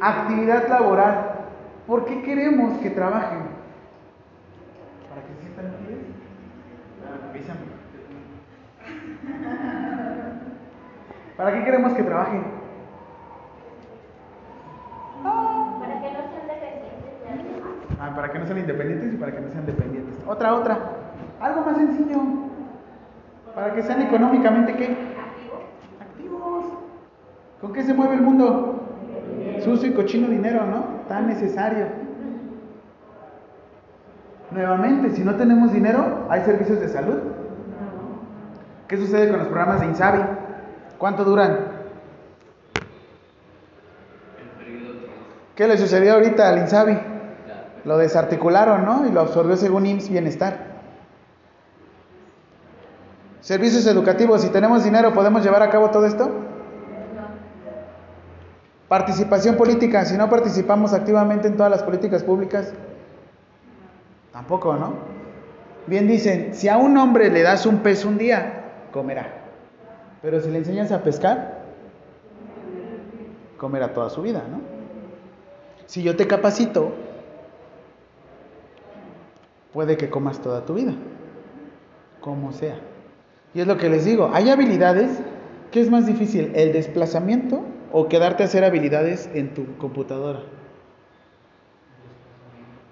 Actividad 0.00 0.68
laboral. 0.68 1.31
¿Por 1.86 2.04
qué 2.04 2.22
queremos 2.22 2.78
que 2.78 2.90
trabajen? 2.90 3.40
¿Para 5.08 5.22
que 5.22 5.34
se 5.34 5.40
sientan 5.40 5.66
útiles? 5.74 6.22
¿Para 11.36 11.52
qué 11.52 11.64
queremos 11.64 11.92
que 11.94 12.02
trabajen? 12.02 12.44
Para 15.80 16.00
que 16.00 16.10
no 16.12 16.18
sean 16.30 16.46
dependientes. 16.46 17.98
Ah, 18.00 18.12
para 18.14 18.32
que 18.32 18.38
no 18.38 18.46
sean 18.46 18.58
independientes 18.58 19.14
y 19.14 19.16
para 19.16 19.32
que 19.32 19.40
no 19.40 19.50
sean 19.50 19.66
dependientes. 19.66 20.14
Otra, 20.26 20.54
otra. 20.54 20.78
Algo 21.40 21.62
más 21.62 21.76
sencillo. 21.76 22.20
Para 23.54 23.74
que 23.74 23.82
sean 23.82 24.02
económicamente 24.02 24.74
qué? 24.76 24.96
Activos. 26.00 26.64
¿Con 27.60 27.72
qué 27.72 27.82
se 27.82 27.92
mueve 27.92 28.14
el 28.14 28.22
mundo? 28.22 28.86
Sucio 29.64 29.88
y 29.88 29.94
cochino 29.94 30.28
dinero, 30.28 30.64
¿no? 30.66 30.91
Tan 31.12 31.26
necesario. 31.26 31.88
Nuevamente, 34.50 35.10
si 35.10 35.22
no 35.22 35.34
tenemos 35.34 35.70
dinero, 35.70 36.26
¿hay 36.30 36.40
servicios 36.40 36.80
de 36.80 36.88
salud? 36.88 37.18
¿Qué 38.88 38.96
sucede 38.96 39.28
con 39.28 39.40
los 39.40 39.48
programas 39.48 39.80
de 39.80 39.88
Insabi? 39.88 40.22
¿Cuánto 40.96 41.24
duran? 41.24 41.58
¿Qué 45.54 45.68
le 45.68 45.76
sucedió 45.76 46.14
ahorita 46.14 46.48
al 46.48 46.60
Insabi? 46.60 46.98
Lo 47.84 47.98
desarticularon, 47.98 48.86
¿no? 48.86 49.06
Y 49.06 49.12
lo 49.12 49.20
absorbió 49.20 49.58
según 49.58 49.84
IMSS 49.84 50.08
Bienestar. 50.08 50.56
Servicios 53.42 53.86
educativos, 53.86 54.40
si 54.40 54.48
tenemos 54.48 54.82
dinero, 54.82 55.12
¿podemos 55.12 55.44
llevar 55.44 55.62
a 55.62 55.68
cabo 55.68 55.90
todo 55.90 56.06
esto? 56.06 56.51
Participación 58.92 59.56
política, 59.56 60.04
si 60.04 60.18
no 60.18 60.28
participamos 60.28 60.92
activamente 60.92 61.48
en 61.48 61.56
todas 61.56 61.70
las 61.72 61.82
políticas 61.82 62.22
públicas, 62.22 62.74
tampoco, 64.34 64.76
¿no? 64.76 64.92
Bien 65.86 66.06
dicen, 66.06 66.54
si 66.54 66.68
a 66.68 66.76
un 66.76 66.98
hombre 66.98 67.30
le 67.30 67.40
das 67.40 67.64
un 67.64 67.78
pez 67.78 68.04
un 68.04 68.18
día, 68.18 68.64
comerá. 68.92 69.32
Pero 70.20 70.42
si 70.42 70.50
le 70.50 70.58
enseñas 70.58 70.92
a 70.92 71.02
pescar, 71.02 71.62
comerá 73.56 73.94
toda 73.94 74.10
su 74.10 74.20
vida, 74.20 74.42
¿no? 74.50 74.60
Si 75.86 76.02
yo 76.02 76.14
te 76.14 76.26
capacito, 76.26 76.92
puede 79.72 79.96
que 79.96 80.10
comas 80.10 80.38
toda 80.42 80.66
tu 80.66 80.74
vida, 80.74 80.92
como 82.20 82.52
sea. 82.52 82.76
Y 83.54 83.62
es 83.62 83.66
lo 83.66 83.78
que 83.78 83.88
les 83.88 84.04
digo, 84.04 84.28
hay 84.34 84.50
habilidades, 84.50 85.18
¿qué 85.70 85.80
es 85.80 85.90
más 85.90 86.04
difícil? 86.04 86.52
¿El 86.54 86.74
desplazamiento 86.74 87.71
o 87.92 88.08
quedarte 88.08 88.42
a 88.42 88.46
hacer 88.46 88.64
habilidades 88.64 89.28
en 89.34 89.54
tu 89.54 89.76
computadora? 89.76 90.40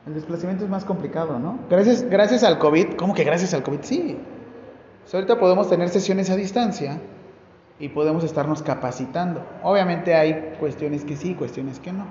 El 0.06 0.14
desplazamiento 0.14 0.64
es 0.64 0.70
más 0.70 0.84
complicado, 0.84 1.38
¿no? 1.38 1.58
Gracias, 1.68 2.02
gracias 2.08 2.42
al 2.42 2.58
COVID, 2.58 2.94
¿cómo 2.96 3.14
que 3.14 3.24
gracias 3.24 3.54
al 3.54 3.62
COVID? 3.62 3.80
Sí. 3.82 4.18
So, 5.06 5.16
ahorita 5.16 5.38
podemos 5.38 5.68
tener 5.68 5.88
sesiones 5.88 6.30
a 6.30 6.36
distancia 6.36 6.98
y 7.78 7.88
podemos 7.88 8.24
estarnos 8.24 8.62
capacitando. 8.62 9.42
Obviamente 9.62 10.14
hay 10.14 10.54
cuestiones 10.58 11.04
que 11.04 11.16
sí, 11.16 11.34
cuestiones 11.34 11.80
que 11.80 11.92
no, 11.92 12.04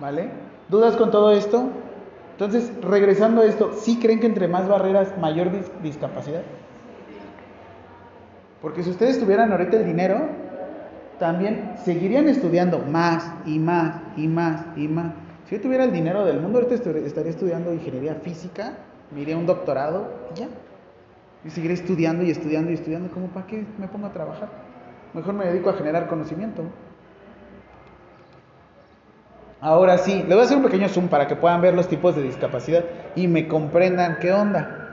¿vale? 0.00 0.30
¿Dudas 0.68 0.96
con 0.96 1.10
todo 1.10 1.32
esto? 1.32 1.70
Entonces, 2.32 2.72
regresando 2.82 3.42
a 3.42 3.44
esto, 3.44 3.72
¿sí 3.78 3.98
creen 4.00 4.20
que 4.20 4.26
entre 4.26 4.48
más 4.48 4.68
barreras, 4.68 5.16
mayor 5.18 5.52
dis 5.52 5.70
discapacidad? 5.82 6.42
Porque 8.60 8.82
si 8.82 8.90
ustedes 8.90 9.20
tuvieran 9.20 9.52
ahorita 9.52 9.76
el 9.76 9.84
dinero, 9.84 10.28
también 11.24 11.72
seguirían 11.82 12.28
estudiando 12.28 12.80
más 12.80 13.32
y 13.46 13.58
más 13.58 14.02
y 14.14 14.28
más 14.28 14.62
y 14.76 14.88
más. 14.88 15.14
Si 15.46 15.56
yo 15.56 15.62
tuviera 15.62 15.84
el 15.84 15.90
dinero 15.90 16.22
del 16.26 16.38
mundo, 16.38 16.58
ahorita 16.58 16.74
estaría 16.74 17.30
estudiando 17.30 17.72
ingeniería 17.72 18.16
física, 18.16 18.74
me 19.10 19.22
iría 19.22 19.34
a 19.34 19.38
un 19.38 19.46
doctorado 19.46 20.10
y 20.34 20.40
ya. 20.40 20.48
Y 21.42 21.48
seguiré 21.48 21.72
estudiando 21.72 22.24
y 22.24 22.30
estudiando 22.30 22.70
y 22.70 22.74
estudiando. 22.74 23.10
¿Cómo 23.10 23.28
para 23.28 23.46
qué 23.46 23.64
me 23.78 23.88
pongo 23.88 24.06
a 24.06 24.12
trabajar? 24.12 24.50
Mejor 25.14 25.32
me 25.32 25.46
dedico 25.46 25.70
a 25.70 25.72
generar 25.72 26.08
conocimiento. 26.08 26.62
Ahora 29.62 29.96
sí, 29.96 30.16
les 30.16 30.28
voy 30.28 30.40
a 30.40 30.42
hacer 30.42 30.58
un 30.58 30.64
pequeño 30.64 30.90
zoom 30.90 31.08
para 31.08 31.26
que 31.26 31.36
puedan 31.36 31.62
ver 31.62 31.72
los 31.72 31.88
tipos 31.88 32.14
de 32.16 32.22
discapacidad 32.22 32.84
y 33.16 33.28
me 33.28 33.48
comprendan 33.48 34.18
qué 34.20 34.30
onda. 34.30 34.83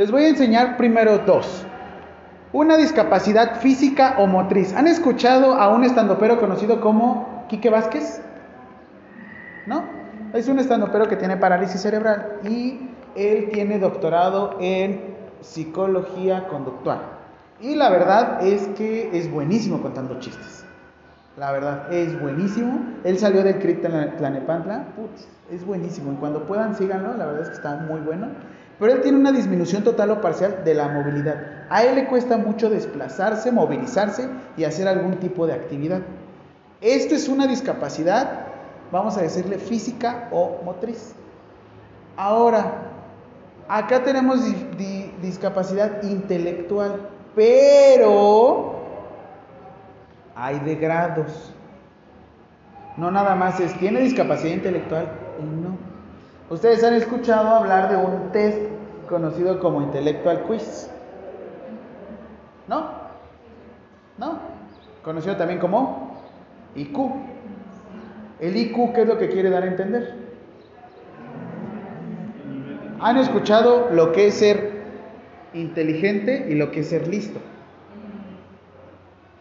Les 0.00 0.10
voy 0.10 0.24
a 0.24 0.28
enseñar 0.28 0.78
primero 0.78 1.18
dos. 1.18 1.66
Una 2.54 2.78
discapacidad 2.78 3.60
física 3.60 4.14
o 4.16 4.26
motriz. 4.26 4.74
¿Han 4.74 4.86
escuchado 4.86 5.56
a 5.56 5.68
un 5.68 5.84
estandopero 5.84 6.40
conocido 6.40 6.80
como 6.80 7.44
Quique 7.50 7.68
Vázquez? 7.68 8.22
¿No? 9.66 9.84
Es 10.32 10.48
un 10.48 10.58
estandopero 10.58 11.06
que 11.06 11.16
tiene 11.16 11.36
parálisis 11.36 11.82
cerebral 11.82 12.38
y 12.48 12.88
él 13.14 13.50
tiene 13.52 13.78
doctorado 13.78 14.56
en 14.58 15.16
psicología 15.42 16.48
conductual. 16.48 17.00
Y 17.60 17.74
la 17.74 17.90
verdad 17.90 18.42
es 18.42 18.68
que 18.68 19.10
es 19.12 19.30
buenísimo 19.30 19.82
contando 19.82 20.18
chistes. 20.18 20.64
La 21.36 21.52
verdad, 21.52 21.92
es 21.92 22.18
buenísimo. 22.18 22.86
Él 23.04 23.18
salió 23.18 23.42
del 23.42 23.58
CRIP 23.58 23.82
Tlanepantla. 23.82 24.94
Putz, 24.96 25.28
es 25.50 25.62
buenísimo. 25.66 26.14
Y 26.14 26.16
cuando 26.16 26.44
puedan, 26.44 26.74
síganlo. 26.74 27.14
La 27.18 27.26
verdad 27.26 27.42
es 27.42 27.48
que 27.50 27.56
está 27.56 27.76
muy 27.76 28.00
bueno. 28.00 28.28
Pero 28.80 28.94
él 28.94 29.02
tiene 29.02 29.18
una 29.18 29.30
disminución 29.30 29.84
total 29.84 30.10
o 30.10 30.22
parcial 30.22 30.64
de 30.64 30.74
la 30.74 30.88
movilidad. 30.88 31.66
A 31.68 31.84
él 31.84 31.96
le 31.96 32.06
cuesta 32.06 32.38
mucho 32.38 32.70
desplazarse, 32.70 33.52
movilizarse 33.52 34.26
y 34.56 34.64
hacer 34.64 34.88
algún 34.88 35.18
tipo 35.18 35.46
de 35.46 35.52
actividad. 35.52 36.00
Esto 36.80 37.14
es 37.14 37.28
una 37.28 37.46
discapacidad, 37.46 38.46
vamos 38.90 39.18
a 39.18 39.20
decirle 39.20 39.58
física 39.58 40.28
o 40.32 40.62
motriz. 40.64 41.12
Ahora, 42.16 42.72
acá 43.68 44.02
tenemos 44.02 44.40
discapacidad 45.20 46.02
intelectual, 46.02 47.10
pero 47.36 48.76
hay 50.34 50.58
de 50.60 50.76
grados. 50.76 51.52
No 52.96 53.10
nada 53.10 53.34
más 53.34 53.60
es, 53.60 53.78
tiene 53.78 54.00
discapacidad 54.00 54.54
intelectual 54.54 55.06
y 55.38 55.44
no. 55.44 55.89
Ustedes 56.50 56.82
han 56.82 56.94
escuchado 56.94 57.48
hablar 57.48 57.88
de 57.90 57.96
un 57.96 58.32
test 58.32 58.58
conocido 59.08 59.60
como 59.60 59.82
Intellectual 59.82 60.42
Quiz. 60.42 60.90
¿No? 62.66 62.90
¿No? 64.18 64.38
Conocido 65.04 65.36
también 65.36 65.60
como 65.60 66.20
IQ. 66.74 66.98
El 68.40 68.56
IQ, 68.56 68.92
¿qué 68.92 69.02
es 69.02 69.06
lo 69.06 69.16
que 69.16 69.28
quiere 69.28 69.48
dar 69.48 69.62
a 69.62 69.66
entender? 69.66 70.12
¿Han 72.98 73.16
escuchado 73.16 73.90
lo 73.92 74.10
que 74.10 74.26
es 74.26 74.34
ser 74.34 74.72
inteligente 75.54 76.48
y 76.48 76.56
lo 76.56 76.72
que 76.72 76.80
es 76.80 76.88
ser 76.88 77.06
listo? 77.06 77.38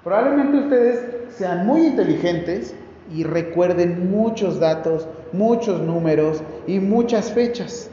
Probablemente 0.04 0.58
ustedes 0.60 1.34
sean 1.34 1.66
muy 1.66 1.88
inteligentes 1.88 2.76
y 3.12 3.24
recuerden 3.24 4.12
muchos 4.12 4.60
datos, 4.60 5.08
muchos 5.32 5.82
números 5.82 6.42
y 6.68 6.80
muchas 6.80 7.32
fechas. 7.32 7.90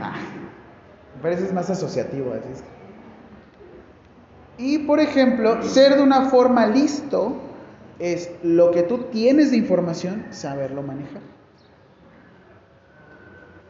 Ah, 0.00 0.16
me 1.16 1.22
parece 1.22 1.52
más 1.52 1.70
asociativo. 1.70 2.32
Así 2.32 2.62
Y 4.58 4.78
por 4.80 5.00
ejemplo, 5.00 5.62
ser 5.62 5.96
de 5.96 6.02
una 6.02 6.26
forma 6.26 6.66
listo 6.66 7.36
es 7.98 8.30
lo 8.42 8.70
que 8.70 8.82
tú 8.82 9.04
tienes 9.10 9.50
de 9.50 9.56
información, 9.56 10.26
saberlo 10.30 10.82
manejar. 10.82 11.22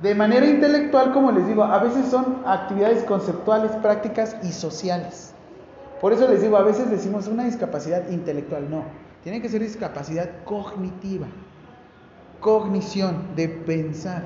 De 0.03 0.15
manera 0.15 0.45
intelectual, 0.47 1.13
como 1.15 1.33
les 1.33 1.47
digo, 1.47 1.65
a 1.65 1.79
veces 1.79 2.09
son 2.11 2.43
actividades 2.45 3.03
conceptuales, 3.05 3.71
prácticas 3.77 4.37
y 4.43 4.53
sociales. 4.53 5.33
Por 6.01 6.13
eso 6.13 6.29
les 6.29 6.43
digo, 6.43 6.57
a 6.57 6.63
veces 6.63 6.91
decimos 6.91 7.27
una 7.27 7.45
discapacidad 7.45 8.09
intelectual, 8.11 8.71
no, 8.71 8.85
tiene 9.23 9.41
que 9.41 9.49
ser 9.49 9.63
discapacidad 9.63 10.45
cognitiva, 10.45 11.27
cognición, 12.41 13.35
de 13.35 13.49
pensar. 13.49 14.23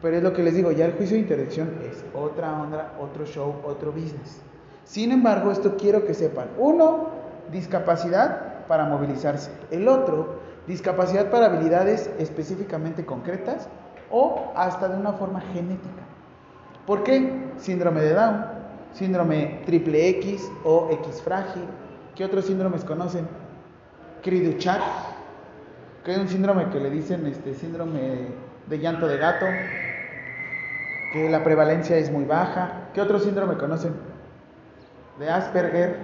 Pero 0.00 0.16
es 0.16 0.22
lo 0.22 0.32
que 0.32 0.42
les 0.42 0.54
digo, 0.54 0.72
ya 0.72 0.86
el 0.86 0.92
juicio 0.92 1.14
de 1.14 1.22
interdicción 1.22 1.78
es 1.90 2.04
otra 2.14 2.60
onda, 2.60 2.94
otro 3.00 3.24
show, 3.24 3.56
otro 3.64 3.92
business. 3.92 4.40
Sin 4.84 5.12
embargo, 5.12 5.52
esto 5.52 5.76
quiero 5.76 6.04
que 6.04 6.14
sepan. 6.14 6.48
Uno, 6.58 7.08
discapacidad 7.52 8.66
para 8.66 8.84
movilizarse. 8.86 9.50
El 9.70 9.88
otro, 9.88 10.40
discapacidad 10.66 11.30
para 11.30 11.46
habilidades 11.46 12.10
específicamente 12.18 13.04
concretas 13.04 13.68
o 14.10 14.52
hasta 14.56 14.88
de 14.88 14.96
una 14.96 15.12
forma 15.12 15.40
genética. 15.40 16.02
¿Por 16.86 17.04
qué? 17.04 17.52
Síndrome 17.58 18.00
de 18.00 18.14
Down, 18.14 18.44
síndrome 18.92 19.62
triple 19.66 20.08
X 20.08 20.50
o 20.64 20.88
X 20.90 21.22
frágil. 21.22 21.64
¿Qué 22.14 22.24
otros 22.24 22.46
síndromes 22.46 22.84
conocen? 22.84 23.26
cri 24.22 24.56
que 26.04 26.12
es 26.12 26.18
un 26.18 26.28
síndrome 26.28 26.70
que 26.70 26.80
le 26.80 26.90
dicen 26.90 27.26
este 27.26 27.54
síndrome 27.54 28.28
de 28.66 28.78
llanto 28.78 29.06
de 29.06 29.18
gato, 29.18 29.46
que 31.12 31.28
la 31.28 31.44
prevalencia 31.44 31.96
es 31.96 32.10
muy 32.10 32.24
baja. 32.24 32.88
¿Qué 32.94 33.00
otro 33.00 33.18
síndrome 33.18 33.56
conocen? 33.56 33.94
De 35.18 35.28
Asperger. 35.28 35.96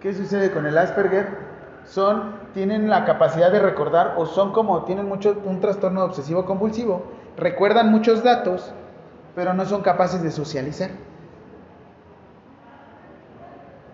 ¿Qué 0.00 0.14
sucede 0.14 0.50
con 0.50 0.66
el 0.66 0.78
Asperger? 0.78 1.50
Son 1.84 2.40
tienen 2.54 2.88
la 2.88 3.04
capacidad 3.04 3.50
de 3.50 3.58
recordar 3.58 4.14
o 4.16 4.26
son 4.26 4.52
como 4.52 4.84
tienen 4.84 5.06
mucho 5.06 5.40
un 5.44 5.60
trastorno 5.60 6.04
obsesivo 6.04 6.44
compulsivo, 6.44 7.04
recuerdan 7.36 7.90
muchos 7.90 8.22
datos, 8.22 8.72
pero 9.34 9.54
no 9.54 9.64
son 9.64 9.82
capaces 9.82 10.22
de 10.22 10.30
socializar. 10.30 10.90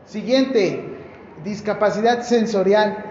Siguiente, 0.06 0.96
discapacidad 1.44 2.22
sensorial, 2.22 3.04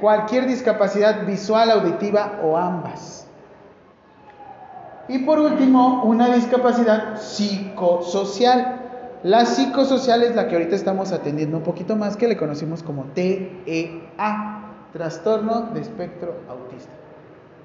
cualquier 0.00 0.46
discapacidad 0.46 1.26
visual, 1.26 1.70
auditiva 1.70 2.40
o 2.42 2.56
ambas. 2.56 3.26
Y 5.08 5.20
por 5.20 5.38
último, 5.38 6.04
una 6.04 6.34
discapacidad 6.34 7.18
psicosocial. 7.20 8.80
La 9.22 9.44
psicosocial 9.44 10.22
es 10.22 10.34
la 10.36 10.48
que 10.48 10.54
ahorita 10.56 10.76
estamos 10.76 11.12
atendiendo 11.12 11.58
un 11.58 11.62
poquito 11.62 11.96
más, 11.96 12.16
que 12.16 12.28
le 12.28 12.36
conocimos 12.36 12.82
como 12.82 13.04
TEA, 13.14 14.64
trastorno 14.92 15.68
de 15.74 15.80
espectro 15.80 16.34
autista, 16.48 16.92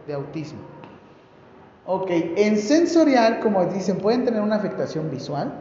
de 0.07 0.13
autismo. 0.13 0.59
Ok, 1.85 2.07
en 2.09 2.57
sensorial, 2.57 3.39
como 3.39 3.65
dicen, 3.65 3.97
pueden 3.97 4.25
tener 4.25 4.41
una 4.41 4.55
afectación 4.55 5.11
visual, 5.11 5.53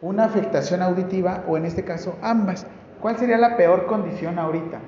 una 0.00 0.24
afectación 0.24 0.82
auditiva 0.82 1.44
o 1.48 1.56
en 1.56 1.64
este 1.64 1.84
caso 1.84 2.16
ambas. 2.22 2.66
¿Cuál 3.00 3.16
sería 3.16 3.38
la 3.38 3.56
peor 3.56 3.86
condición 3.86 4.38
ahorita? 4.38 4.78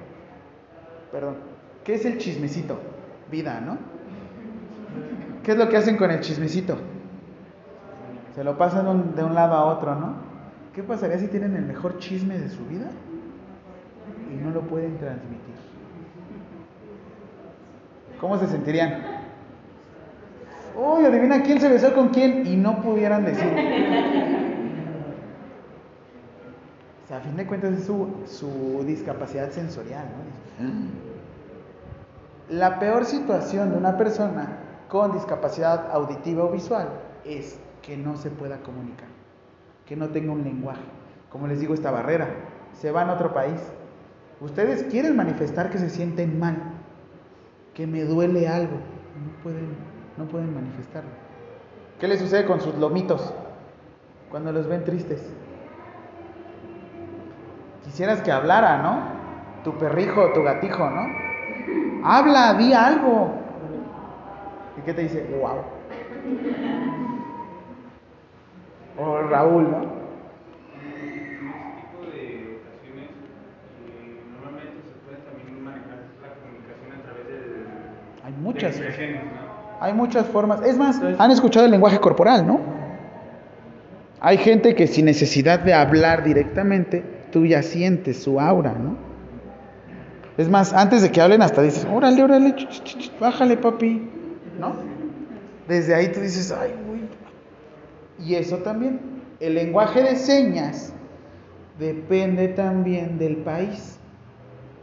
Perdón, 1.12 1.36
¿qué 1.84 1.94
es 1.94 2.04
el 2.04 2.18
chismecito? 2.18 2.78
Vida, 3.30 3.60
¿no? 3.60 3.78
¿Qué 5.44 5.52
es 5.52 5.58
lo 5.58 5.68
que 5.68 5.76
hacen 5.76 5.96
con 5.96 6.10
el 6.10 6.20
chismecito? 6.20 6.76
Se 8.34 8.44
lo 8.44 8.56
pasan 8.58 9.14
de 9.14 9.24
un 9.24 9.34
lado 9.34 9.54
a 9.54 9.64
otro, 9.64 9.94
¿no? 9.94 10.14
¿Qué 10.74 10.82
pasaría 10.82 11.18
si 11.18 11.26
tienen 11.26 11.56
el 11.56 11.64
mejor 11.64 11.98
chisme 11.98 12.38
de 12.38 12.48
su 12.48 12.64
vida 12.66 12.86
y 14.32 14.36
no 14.36 14.50
lo 14.50 14.60
pueden 14.62 14.96
transmitir? 14.98 15.54
¿Cómo 18.20 18.38
se 18.38 18.46
sentirían? 18.46 19.20
Uy, 20.76 21.04
adivina 21.04 21.42
quién 21.42 21.60
se 21.60 21.68
besó 21.68 21.92
con 21.94 22.10
quién 22.10 22.46
y 22.46 22.56
no 22.56 22.80
pudieran 22.82 23.24
decir 23.24 24.39
a 27.12 27.20
fin 27.20 27.36
de 27.36 27.46
cuentas 27.46 27.72
es 27.72 27.84
su, 27.84 28.84
discapacidad 28.86 29.50
sensorial. 29.50 30.04
La 32.48 32.78
peor 32.78 33.04
situación 33.04 33.70
de 33.70 33.76
una 33.76 33.96
persona 33.96 34.58
con 34.88 35.12
discapacidad 35.12 35.90
auditiva 35.92 36.44
o 36.44 36.50
visual 36.50 36.88
es 37.24 37.58
que 37.82 37.96
no 37.96 38.16
se 38.16 38.30
pueda 38.30 38.58
comunicar, 38.58 39.08
que 39.86 39.96
no 39.96 40.08
tenga 40.08 40.32
un 40.32 40.44
lenguaje. 40.44 40.82
Como 41.30 41.46
les 41.46 41.60
digo, 41.60 41.74
esta 41.74 41.90
barrera. 41.90 42.28
Se 42.74 42.90
van 42.90 43.08
a 43.08 43.14
otro 43.14 43.32
país. 43.32 43.60
Ustedes 44.40 44.84
quieren 44.84 45.16
manifestar 45.16 45.70
que 45.70 45.78
se 45.78 45.90
sienten 45.90 46.38
mal, 46.38 46.56
que 47.74 47.86
me 47.86 48.04
duele 48.04 48.48
algo. 48.48 48.74
No 48.74 49.42
pueden, 49.42 49.68
no 50.16 50.26
pueden 50.26 50.54
manifestarlo. 50.54 51.10
¿Qué 51.98 52.08
les 52.08 52.20
sucede 52.20 52.46
con 52.46 52.60
sus 52.60 52.74
lomitos 52.76 53.32
cuando 54.30 54.52
los 54.52 54.66
ven 54.66 54.84
tristes? 54.84 55.22
Quisieras 57.90 58.22
que 58.22 58.30
hablara, 58.30 58.78
¿no? 58.78 59.02
Tu 59.64 59.76
perrijo, 59.76 60.32
tu 60.32 60.44
gatijo, 60.44 60.88
¿no? 60.88 61.08
Habla, 62.04 62.54
di 62.54 62.72
algo. 62.72 63.32
¿Y 64.78 64.82
qué 64.82 64.94
te 64.94 65.02
dice? 65.02 65.26
Wow. 65.40 65.56
O 68.96 69.22
Raúl, 69.22 69.70
¿no? 69.72 69.78
Hay 78.24 78.32
muchas. 78.40 78.80
Hay 79.80 79.94
muchas 79.94 80.26
formas. 80.26 80.62
Es 80.62 80.78
más, 80.78 81.02
han 81.18 81.32
escuchado 81.32 81.64
el 81.66 81.72
lenguaje 81.72 81.98
corporal, 81.98 82.46
¿no? 82.46 82.60
Hay 84.20 84.38
gente 84.38 84.76
que 84.76 84.86
sin 84.86 85.06
necesidad 85.06 85.58
de 85.58 85.74
hablar 85.74 86.22
directamente 86.22 87.18
tú 87.30 87.46
ya 87.46 87.62
sientes 87.62 88.22
su 88.22 88.40
aura, 88.40 88.74
¿no? 88.74 88.96
Es 90.36 90.48
más, 90.48 90.72
antes 90.72 91.02
de 91.02 91.10
que 91.10 91.20
hablen 91.20 91.42
hasta 91.42 91.62
dices, 91.62 91.86
órale, 91.92 92.22
órale, 92.22 92.54
bájale 93.20 93.56
papi, 93.56 94.08
¿no? 94.58 94.72
Desde 95.68 95.94
ahí 95.94 96.10
tú 96.10 96.20
dices, 96.20 96.50
ay, 96.50 96.72
uy, 96.90 97.08
Y 98.24 98.34
eso 98.34 98.56
también, 98.58 99.00
el 99.38 99.54
lenguaje 99.54 100.02
de 100.02 100.16
señas 100.16 100.92
depende 101.78 102.48
también 102.48 103.18
del 103.18 103.36
país. 103.38 103.98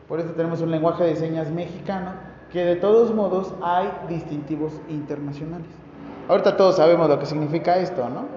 Por 0.08 0.20
eso 0.20 0.30
tenemos 0.30 0.62
un 0.62 0.72
lenguaje 0.72 1.04
de 1.04 1.16
señas 1.16 1.52
mexicano, 1.52 2.14
que 2.52 2.64
de 2.64 2.76
todos 2.76 3.14
modos 3.14 3.54
hay 3.62 3.90
distintivos 4.08 4.74
internacionales. 4.90 5.68
Ahorita 6.30 6.56
todos 6.56 6.78
sabemos 6.78 7.10
lo 7.10 7.20
que 7.20 7.26
significa 7.26 7.78
esto, 7.78 8.08
¿no? 8.10 8.37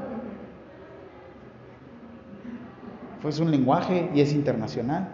Pues 3.22 3.38
un 3.38 3.50
lenguaje 3.50 4.10
y 4.14 4.20
es 4.20 4.32
internacional. 4.32 5.08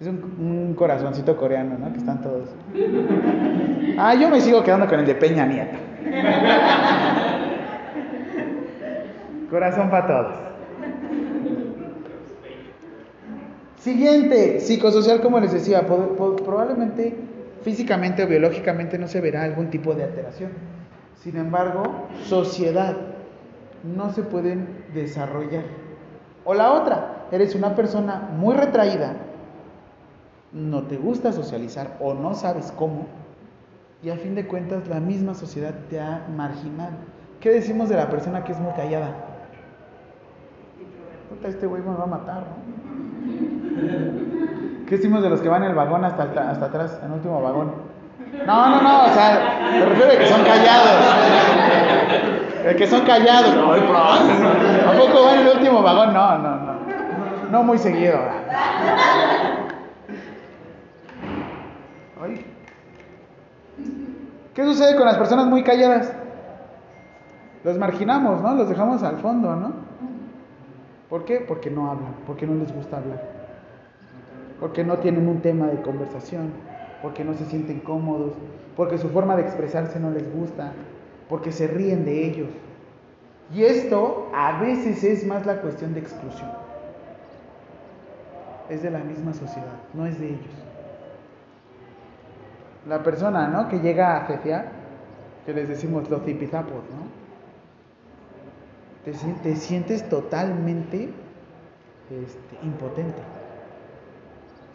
Es 0.00 0.06
un, 0.06 0.16
un, 0.38 0.74
corazoncito 0.74 1.36
coreano, 1.36 1.76
¿no? 1.78 1.92
Que 1.92 1.98
están 1.98 2.20
todos. 2.22 2.48
Ah, 3.98 4.14
yo 4.14 4.30
me 4.30 4.40
sigo 4.40 4.62
quedando 4.62 4.86
con 4.86 5.00
el 5.00 5.06
de 5.06 5.14
Peña 5.14 5.44
Nieta. 5.44 5.76
Corazón 9.50 9.90
para 9.90 10.06
todos. 10.06 10.34
Siguiente, 13.82 14.60
psicosocial, 14.60 15.20
como 15.20 15.40
les 15.40 15.52
decía, 15.52 15.84
probablemente 15.86 17.16
físicamente 17.62 18.22
o 18.22 18.28
biológicamente 18.28 18.96
no 18.96 19.08
se 19.08 19.20
verá 19.20 19.42
algún 19.42 19.70
tipo 19.70 19.92
de 19.94 20.04
alteración. 20.04 20.52
Sin 21.16 21.36
embargo, 21.36 21.82
sociedad 22.24 22.96
no 23.82 24.12
se 24.12 24.22
pueden 24.22 24.68
desarrollar. 24.94 25.64
O 26.44 26.54
la 26.54 26.72
otra, 26.72 27.21
eres 27.32 27.54
una 27.54 27.74
persona 27.74 28.28
muy 28.38 28.54
retraída, 28.54 29.14
no 30.52 30.82
te 30.82 30.98
gusta 30.98 31.32
socializar 31.32 31.96
o 31.98 32.14
no 32.14 32.34
sabes 32.34 32.72
cómo, 32.76 33.06
y 34.02 34.10
a 34.10 34.16
fin 34.16 34.34
de 34.34 34.46
cuentas 34.46 34.86
la 34.86 35.00
misma 35.00 35.34
sociedad 35.34 35.74
te 35.88 35.98
ha 35.98 36.26
marginado. 36.36 36.92
¿Qué 37.40 37.50
decimos 37.50 37.88
de 37.88 37.96
la 37.96 38.08
persona 38.10 38.44
que 38.44 38.52
es 38.52 38.60
muy 38.60 38.72
callada? 38.74 39.14
Puta, 41.30 41.48
este 41.48 41.66
güey 41.66 41.82
me 41.82 41.96
va 41.96 42.04
a 42.04 42.06
matar, 42.06 42.42
¿no? 42.42 42.72
¿Qué 44.86 44.96
decimos 44.96 45.22
de 45.22 45.30
los 45.30 45.40
que 45.40 45.48
van 45.48 45.62
en 45.62 45.70
el 45.70 45.74
vagón 45.74 46.04
hasta, 46.04 46.24
hasta 46.50 46.66
atrás, 46.66 46.98
en 47.02 47.06
el 47.06 47.14
último 47.14 47.40
vagón? 47.40 47.72
No, 48.46 48.70
no, 48.70 48.82
no, 48.82 49.04
o 49.04 49.08
sea, 49.08 49.70
me 49.72 49.86
refiero 49.86 50.12
a 50.12 50.16
que 50.16 50.26
son 50.26 50.42
callados. 50.44 51.14
El 52.66 52.76
que 52.76 52.86
son 52.86 53.00
callados. 53.02 53.54
¿A 53.54 54.92
poco 54.92 55.24
van 55.24 55.40
en 55.40 55.46
el 55.46 55.56
último 55.56 55.82
vagón? 55.82 56.12
No, 56.12 56.38
no, 56.38 56.56
no. 57.52 57.62
Muy 57.62 57.78
seguido. 57.78 58.18
¿Qué 64.54 64.64
sucede 64.64 64.96
con 64.96 65.06
las 65.06 65.16
personas 65.16 65.46
muy 65.46 65.62
calladas? 65.62 66.12
Los 67.64 67.78
marginamos, 67.78 68.42
¿no? 68.42 68.54
Los 68.54 68.68
dejamos 68.68 69.02
al 69.02 69.18
fondo, 69.18 69.56
¿no? 69.56 69.72
¿Por 71.08 71.24
qué? 71.24 71.40
Porque 71.40 71.70
no 71.70 71.90
hablan, 71.90 72.14
porque 72.26 72.46
no 72.46 72.54
les 72.54 72.74
gusta 72.74 72.98
hablar, 72.98 73.22
porque 74.60 74.84
no 74.84 74.98
tienen 74.98 75.28
un 75.28 75.40
tema 75.40 75.66
de 75.66 75.80
conversación, 75.80 76.50
porque 77.02 77.24
no 77.24 77.34
se 77.34 77.44
sienten 77.46 77.80
cómodos, 77.80 78.32
porque 78.76 78.98
su 78.98 79.08
forma 79.10 79.36
de 79.36 79.42
expresarse 79.42 80.00
no 80.00 80.10
les 80.10 80.30
gusta, 80.34 80.72
porque 81.28 81.52
se 81.52 81.66
ríen 81.66 82.04
de 82.04 82.26
ellos. 82.26 82.48
Y 83.54 83.64
esto 83.64 84.30
a 84.34 84.60
veces 84.60 85.04
es 85.04 85.26
más 85.26 85.44
la 85.46 85.60
cuestión 85.60 85.94
de 85.94 86.00
exclusión. 86.00 86.50
Es 88.68 88.82
de 88.82 88.90
la 88.90 89.00
misma 89.00 89.34
sociedad, 89.34 89.80
no 89.94 90.06
es 90.06 90.18
de 90.18 90.28
ellos. 90.28 90.54
La 92.88 93.02
persona, 93.02 93.48
¿no? 93.48 93.68
Que 93.68 93.78
llega 93.78 94.16
a 94.16 94.26
cecear, 94.26 94.66
que 95.46 95.52
les 95.52 95.68
decimos 95.68 96.08
los 96.10 96.22
zipizapos, 96.24 96.82
¿no? 96.90 97.22
Te, 99.04 99.56
sientes 99.56 100.08
totalmente 100.08 101.10
este, 102.10 102.66
impotente. 102.66 103.18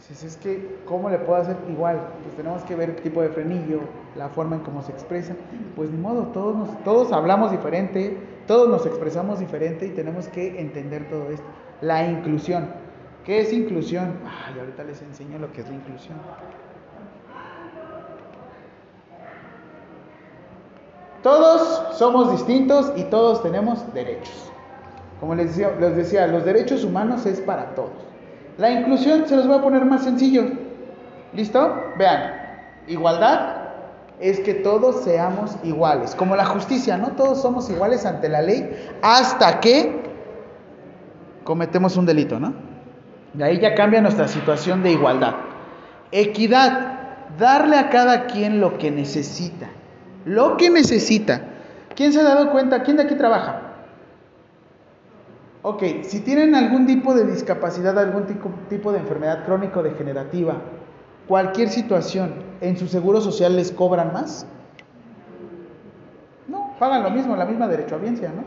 Dices, 0.10 0.24
es 0.24 0.38
que, 0.38 0.80
¿cómo 0.86 1.10
le 1.10 1.18
puedo 1.18 1.42
hacer 1.42 1.58
igual? 1.70 2.00
Pues 2.24 2.36
tenemos 2.36 2.64
que 2.64 2.76
ver 2.76 2.90
el 2.92 2.96
tipo 2.98 3.22
de 3.22 3.30
frenillo, 3.30 3.80
la 4.16 4.30
forma 4.30 4.58
en 4.58 4.64
cómo 4.64 4.82
se 4.82 4.92
expresa. 4.92 5.34
Pues 5.76 5.92
ni 5.92 5.98
modo, 5.98 6.28
todos, 6.28 6.70
todos 6.84 7.12
hablamos 7.12 7.52
diferente, 7.52 8.18
todos 8.48 8.70
nos 8.70 8.86
expresamos 8.86 9.40
diferente 9.40 9.86
y 9.86 9.90
tenemos 9.90 10.28
que 10.28 10.60
entender 10.60 11.10
todo 11.10 11.30
esto. 11.30 11.46
La 11.82 12.06
inclusión. 12.06 12.87
¿Qué 13.28 13.42
es 13.42 13.52
inclusión? 13.52 14.14
Ay, 14.26 14.58
ahorita 14.58 14.86
les 14.86 15.02
enseño 15.02 15.38
lo 15.38 15.52
que 15.52 15.60
es 15.60 15.68
la 15.68 15.76
inclusión. 15.76 16.16
Todos 21.22 21.98
somos 21.98 22.32
distintos 22.32 22.94
y 22.96 23.04
todos 23.04 23.44
tenemos 23.44 23.94
derechos. 23.94 24.50
Como 25.20 25.36
les 25.36 25.48
decía, 25.48 25.76
les 25.78 25.98
decía, 25.98 26.26
los 26.28 26.46
derechos 26.46 26.86
humanos 26.86 27.26
es 27.26 27.42
para 27.42 27.76
todos. 27.76 27.92
La 28.58 28.72
inclusión 28.72 29.28
se 29.28 29.36
los 29.36 29.46
voy 29.46 29.58
a 29.58 29.62
poner 29.62 29.84
más 29.84 30.06
sencillo. 30.06 30.46
¿Listo? 31.34 31.76
Vean, 31.98 32.32
igualdad 32.88 33.58
es 34.22 34.40
que 34.40 34.54
todos 34.54 35.04
seamos 35.04 35.58
iguales. 35.66 36.16
Como 36.16 36.38
la 36.38 36.46
justicia, 36.46 36.98
¿no? 36.98 37.10
Todos 37.10 37.42
somos 37.42 37.70
iguales 37.70 38.06
ante 38.06 38.30
la 38.30 38.42
ley 38.42 38.74
hasta 39.02 39.60
que 39.60 40.02
cometemos 41.44 41.98
un 41.98 42.06
delito, 42.06 42.40
¿no? 42.40 42.77
Y 43.36 43.42
ahí 43.42 43.60
ya 43.60 43.76
cambia 43.76 44.02
nuestra 44.02 44.28
situación 44.28 44.84
de 44.84 44.92
igualdad. 44.92 45.36
Equidad, 46.12 47.28
darle 47.40 47.78
a 47.78 47.90
cada 47.90 48.28
quien 48.28 48.60
lo 48.62 48.78
que 48.78 48.92
necesita 48.92 49.70
lo 50.28 50.58
que 50.58 50.70
necesita. 50.70 51.42
¿Quién 51.96 52.12
se 52.14 52.20
ha 52.20 52.24
dado 52.24 52.52
cuenta? 52.52 52.84
¿Quién 52.84 52.98
de 52.98 53.04
aquí 53.04 53.16
trabaja? 53.16 53.62
Ok, 55.64 55.84
si 56.04 56.20
tienen 56.20 56.54
algún 56.54 56.86
tipo 56.86 57.16
de 57.16 57.26
discapacidad, 57.26 57.98
algún 57.98 58.26
tipo, 58.70 58.92
de 58.92 59.00
enfermedad 59.00 59.46
crónico-degenerativa, 59.46 60.56
cualquier 61.28 61.70
situación, 61.70 62.36
¿en 62.62 62.78
su 62.78 62.88
seguro 62.88 63.22
social 63.22 63.56
les 63.56 63.72
cobran 63.72 64.14
más? 64.14 64.46
No, 66.48 66.74
pagan 66.78 67.04
lo 67.04 67.10
mismo, 67.10 67.36
la 67.36 67.46
misma 67.46 67.68
derecho 67.68 67.96
a 67.96 68.00
derechohabiencia, 68.00 68.30
¿no? 68.30 68.44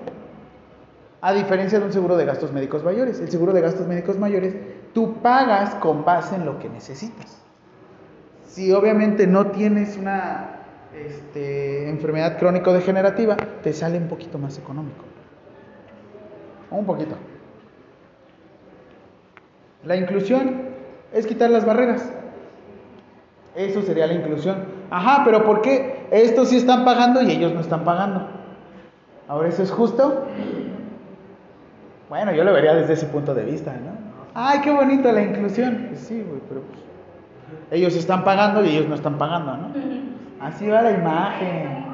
A 1.23 1.33
diferencia 1.35 1.79
de 1.79 1.85
un 1.85 1.93
seguro 1.93 2.17
de 2.17 2.25
gastos 2.25 2.53
médicos 2.53 2.83
mayores. 2.83 3.21
El 3.21 3.31
seguro 3.31 3.53
de 3.53 3.61
gastos 3.61 3.87
médicos 3.87 4.19
mayores, 4.19 4.55
tú 4.95 5.15
pagas 5.23 5.75
con 5.77 6.05
base 6.05 6.37
en 6.37 6.47
lo 6.47 6.59
que 6.59 6.69
necesitas. 6.69 7.43
Si 8.47 8.73
obviamente 8.73 9.27
no 9.27 9.49
tienes 9.49 9.97
una 9.97 10.61
este, 10.95 11.89
enfermedad 11.89 12.39
crónico-degenerativa, 12.39 13.37
te 13.63 13.73
sale 13.73 13.99
un 13.99 14.09
poquito 14.09 14.39
más 14.39 14.59
económico. 14.59 15.05
Un 16.71 16.87
poquito. 16.87 17.17
La 19.85 19.97
inclusión 19.97 20.63
es 21.13 21.27
quitar 21.27 21.51
las 21.51 21.65
barreras. 21.65 22.11
Eso 23.55 23.83
sería 23.83 24.07
la 24.07 24.15
inclusión. 24.15 24.65
Ajá, 24.91 25.23
pero 25.25 25.45
¿por 25.45 25.61
qué 25.61 26.07
estos 26.11 26.49
sí 26.49 26.57
están 26.57 26.85
pagando 26.85 27.23
y 27.23 27.31
ellos 27.31 27.53
no 27.53 27.61
están 27.61 27.85
pagando? 27.85 28.29
Ahora, 29.29 29.49
¿eso 29.49 29.63
es 29.63 29.71
justo? 29.71 30.27
Bueno, 32.11 32.33
yo 32.33 32.43
lo 32.43 32.53
vería 32.53 32.75
desde 32.75 32.95
ese 32.95 33.07
punto 33.07 33.35
de 33.35 33.45
vista, 33.45 33.73
¿no? 33.73 33.93
Ay, 34.35 34.61
qué 34.63 34.73
bonito 34.73 35.13
la 35.13 35.23
inclusión. 35.23 35.87
Pues 35.91 36.01
sí, 36.01 36.27
pero 36.49 36.63
pues, 36.63 36.81
ellos 37.71 37.95
están 37.95 38.25
pagando 38.25 38.65
y 38.65 38.71
ellos 38.71 38.89
no 38.89 38.97
están 38.97 39.17
pagando, 39.17 39.57
¿no? 39.57 39.69
Así 40.41 40.67
va 40.67 40.83
la 40.83 40.91
imagen. 40.91 41.87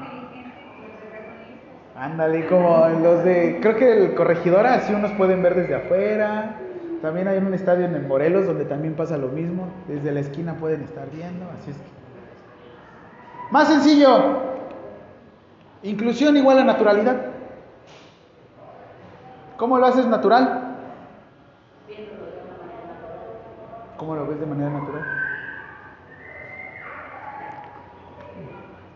Ándale, 1.95 2.47
como 2.47 2.89
los 3.03 3.25
de. 3.25 3.59
Creo 3.61 3.77
que 3.77 4.05
el 4.05 4.15
corregidor, 4.15 4.67
así 4.67 4.95
unos 4.95 5.13
pueden 5.13 5.43
ver 5.43 5.55
desde 5.55 5.75
afuera. 5.75 6.57
También 7.03 7.29
hay 7.29 7.37
un 7.37 7.53
estadio 7.53 7.85
en 7.85 7.95
el 7.95 8.07
Morelos 8.07 8.47
donde 8.47 8.65
también 8.65 8.95
pasa 8.95 9.19
lo 9.19 9.29
mismo. 9.29 9.69
Desde 9.87 10.13
la 10.13 10.21
esquina 10.21 10.55
pueden 10.55 10.81
estar 10.81 11.11
viendo. 11.11 11.45
Así 11.61 11.73
es 11.73 11.77
que. 11.77 11.83
Más 13.51 13.69
sencillo. 13.69 14.41
Inclusión 15.83 16.39
igual 16.39 16.61
a 16.61 16.65
naturalidad. 16.65 17.36
¿Cómo 19.57 19.79
lo 19.79 19.87
haces 19.87 20.07
natural? 20.07 20.77
¿Cómo 23.97 24.15
lo 24.15 24.27
ves 24.27 24.39
de 24.39 24.47
manera 24.47 24.71
natural? 24.71 25.03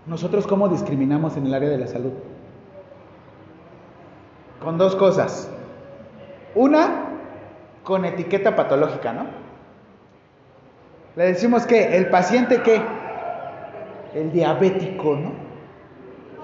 Nosotros 0.06 0.46
cómo 0.46 0.68
discriminamos 0.68 1.36
en 1.36 1.46
el 1.46 1.54
área 1.54 1.70
de 1.70 1.78
la 1.78 1.86
salud. 1.86 2.12
Con 4.62 4.76
dos 4.76 4.96
cosas. 4.96 5.50
Una, 6.54 7.06
con 7.82 8.04
etiqueta 8.04 8.56
patológica, 8.56 9.12
¿no? 9.12 9.26
Le 11.16 11.24
decimos 11.24 11.66
que 11.66 11.96
el 11.96 12.10
paciente 12.10 12.62
qué? 12.62 12.82
El 14.14 14.32
diabético, 14.32 15.16
¿no? 15.16 15.32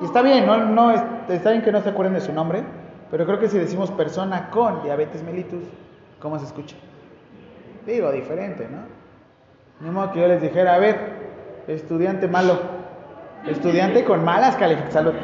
Y 0.01 0.05
está 0.07 0.23
bien, 0.23 0.47
no, 0.47 0.57
no 0.67 0.91
está 0.91 1.51
bien 1.51 1.63
que 1.63 1.73
no 1.73 1.81
se 1.83 1.91
acuerden 1.91 2.15
de 2.15 2.21
su 2.21 2.33
nombre, 2.33 2.63
pero 3.11 3.25
creo 3.27 3.39
que 3.39 3.49
si 3.49 3.59
decimos 3.59 3.91
persona 3.91 4.51
con 4.51 4.83
diabetes 4.83 5.23
mellitus, 5.23 5.63
¿cómo 6.21 6.39
se 6.39 6.47
escucha? 6.47 6.77
Digo, 7.87 8.11
diferente, 8.11 8.69
¿no? 8.69 8.79
Ni 9.81 9.91
modo 9.91 10.13
que 10.13 10.21
yo 10.21 10.29
les 10.29 10.43
dijera, 10.43 10.75
a 10.75 10.79
ver, 10.79 10.97
estudiante 11.69 12.27
malo, 12.27 12.59
Estudiante 13.47 14.05
con 14.05 14.25
malas, 14.25 14.59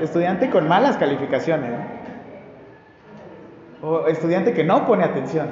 estudiante 0.00 0.48
con 0.48 0.68
malas 0.68 0.96
calificaciones. 0.96 1.72
O 3.82 4.06
estudiante 4.06 4.52
que 4.52 4.62
no 4.62 4.86
pone 4.86 5.02
atención. 5.02 5.48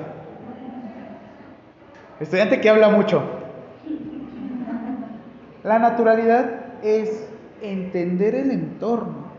Estudiante 2.20 2.60
que 2.60 2.70
habla 2.70 2.90
mucho. 2.90 3.22
La 5.64 5.80
naturalidad 5.80 6.60
es 6.82 7.28
entender 7.60 8.36
el 8.36 8.52
entorno 8.52 9.29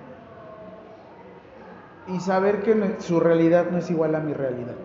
y 2.07 2.19
saber 2.19 2.63
que 2.63 2.95
su 2.99 3.19
realidad 3.19 3.69
no 3.71 3.77
es 3.77 3.89
igual 3.89 4.15
a 4.15 4.19
mi 4.19 4.33
realidad. 4.33 4.75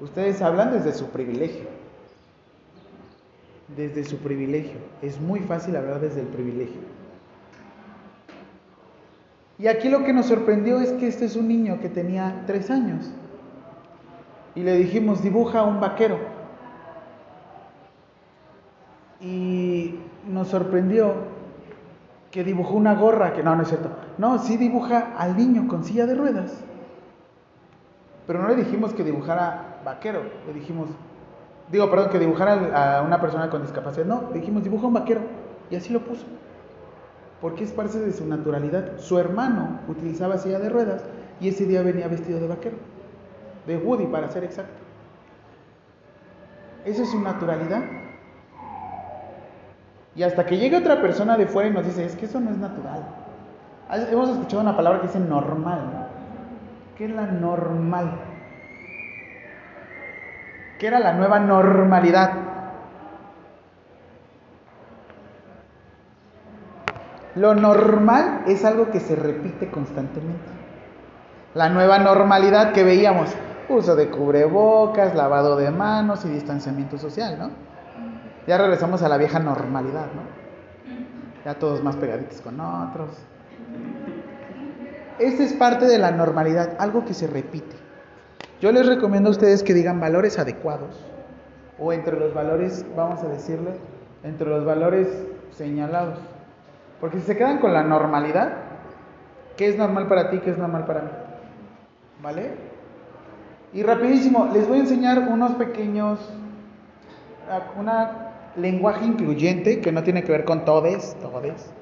Ustedes 0.00 0.42
hablan 0.42 0.72
desde 0.72 0.92
su 0.92 1.08
privilegio. 1.08 1.66
Desde 3.76 4.04
su 4.04 4.18
privilegio. 4.18 4.78
Es 5.00 5.20
muy 5.20 5.40
fácil 5.40 5.76
hablar 5.76 6.00
desde 6.00 6.20
el 6.20 6.26
privilegio. 6.26 6.80
Y 9.58 9.68
aquí 9.68 9.88
lo 9.88 10.04
que 10.04 10.12
nos 10.12 10.26
sorprendió 10.26 10.80
es 10.80 10.92
que 10.92 11.06
este 11.06 11.24
es 11.24 11.36
un 11.36 11.48
niño 11.48 11.80
que 11.80 11.88
tenía 11.88 12.42
tres 12.46 12.70
años. 12.70 13.10
Y 14.54 14.62
le 14.62 14.76
dijimos, 14.76 15.22
dibuja 15.22 15.62
un 15.62 15.80
vaquero. 15.80 16.18
Y 19.20 19.94
nos 20.28 20.48
sorprendió 20.48 21.14
que 22.34 22.42
dibujó 22.42 22.74
una 22.74 22.96
gorra, 22.96 23.32
que 23.32 23.44
no, 23.44 23.54
no 23.54 23.62
es 23.62 23.68
cierto. 23.68 23.90
No, 24.18 24.40
sí 24.40 24.56
dibuja 24.56 25.12
al 25.16 25.36
niño 25.36 25.68
con 25.68 25.84
silla 25.84 26.04
de 26.04 26.16
ruedas. 26.16 26.52
Pero 28.26 28.42
no 28.42 28.48
le 28.48 28.56
dijimos 28.56 28.92
que 28.92 29.04
dibujara 29.04 29.80
vaquero, 29.84 30.20
le 30.44 30.52
dijimos, 30.52 30.88
digo, 31.70 31.88
perdón, 31.90 32.10
que 32.10 32.18
dibujara 32.18 32.98
a 32.98 33.02
una 33.02 33.20
persona 33.20 33.48
con 33.50 33.62
discapacidad. 33.62 34.04
No, 34.04 34.30
le 34.32 34.40
dijimos, 34.40 34.64
dibuja 34.64 34.88
un 34.88 34.94
vaquero. 34.94 35.20
Y 35.70 35.76
así 35.76 35.92
lo 35.92 36.00
puso. 36.00 36.26
Porque 37.40 37.62
es 37.62 37.70
parte 37.70 38.00
de 38.00 38.12
su 38.12 38.26
naturalidad. 38.26 38.98
Su 38.98 39.16
hermano 39.16 39.78
utilizaba 39.86 40.36
silla 40.36 40.58
de 40.58 40.70
ruedas 40.70 41.04
y 41.40 41.50
ese 41.50 41.66
día 41.66 41.82
venía 41.82 42.08
vestido 42.08 42.40
de 42.40 42.48
vaquero. 42.48 42.78
De 43.64 43.76
Woody, 43.76 44.06
para 44.06 44.28
ser 44.28 44.42
exacto. 44.42 44.82
Esa 46.84 47.04
es 47.04 47.10
su 47.12 47.20
naturalidad. 47.20 47.84
Y 50.16 50.22
hasta 50.22 50.46
que 50.46 50.56
llegue 50.56 50.76
otra 50.76 51.00
persona 51.00 51.36
de 51.36 51.46
fuera 51.46 51.68
y 51.68 51.72
nos 51.72 51.84
dice, 51.84 52.04
es 52.04 52.14
que 52.14 52.26
eso 52.26 52.40
no 52.40 52.50
es 52.50 52.58
natural. 52.58 53.02
Hemos 54.10 54.28
escuchado 54.30 54.62
una 54.62 54.76
palabra 54.76 55.00
que 55.00 55.08
dice 55.08 55.20
normal. 55.20 56.08
¿Qué 56.96 57.06
es 57.06 57.10
la 57.10 57.26
normal? 57.26 58.12
¿Qué 60.78 60.86
era 60.86 61.00
la 61.00 61.12
nueva 61.14 61.40
normalidad? 61.40 62.32
Lo 67.34 67.54
normal 67.54 68.42
es 68.46 68.64
algo 68.64 68.90
que 68.90 69.00
se 69.00 69.16
repite 69.16 69.70
constantemente. 69.70 70.52
La 71.54 71.68
nueva 71.68 71.98
normalidad 71.98 72.72
que 72.72 72.84
veíamos, 72.84 73.30
uso 73.68 73.96
de 73.96 74.08
cubrebocas, 74.08 75.14
lavado 75.14 75.56
de 75.56 75.70
manos 75.70 76.24
y 76.24 76.28
distanciamiento 76.28 76.96
social, 76.98 77.36
¿no? 77.38 77.73
Ya 78.46 78.58
regresamos 78.58 79.02
a 79.02 79.08
la 79.08 79.16
vieja 79.16 79.38
normalidad, 79.38 80.06
¿no? 80.14 80.22
Ya 81.44 81.54
todos 81.54 81.82
más 81.82 81.96
pegaditos 81.96 82.40
con 82.40 82.60
otros. 82.60 83.10
Esta 85.18 85.44
es 85.44 85.52
parte 85.52 85.86
de 85.86 85.98
la 85.98 86.10
normalidad, 86.10 86.74
algo 86.78 87.04
que 87.04 87.14
se 87.14 87.26
repite. 87.26 87.76
Yo 88.60 88.72
les 88.72 88.86
recomiendo 88.86 89.28
a 89.28 89.32
ustedes 89.32 89.62
que 89.62 89.74
digan 89.74 90.00
valores 90.00 90.38
adecuados 90.38 91.04
o 91.78 91.92
entre 91.92 92.18
los 92.18 92.34
valores, 92.34 92.84
vamos 92.96 93.22
a 93.22 93.28
decirle, 93.28 93.72
entre 94.22 94.48
los 94.48 94.64
valores 94.64 95.08
señalados. 95.52 96.18
Porque 97.00 97.20
si 97.20 97.26
se 97.26 97.36
quedan 97.36 97.58
con 97.58 97.72
la 97.72 97.82
normalidad, 97.82 98.54
¿qué 99.56 99.68
es 99.68 99.76
normal 99.76 100.08
para 100.08 100.30
ti? 100.30 100.40
¿Qué 100.40 100.50
es 100.50 100.58
normal 100.58 100.84
para 100.86 101.02
mí? 101.02 101.10
¿Vale? 102.22 102.54
Y 103.72 103.82
rapidísimo, 103.82 104.50
les 104.52 104.68
voy 104.68 104.78
a 104.78 104.82
enseñar 104.82 105.18
unos 105.18 105.52
pequeños, 105.54 106.18
una 107.78 108.33
lenguaje 108.56 109.04
incluyente 109.04 109.80
que 109.80 109.92
no 109.92 110.02
tiene 110.02 110.22
que 110.22 110.32
ver 110.32 110.44
con 110.44 110.64
todes, 110.64 111.16
todes. 111.20 111.72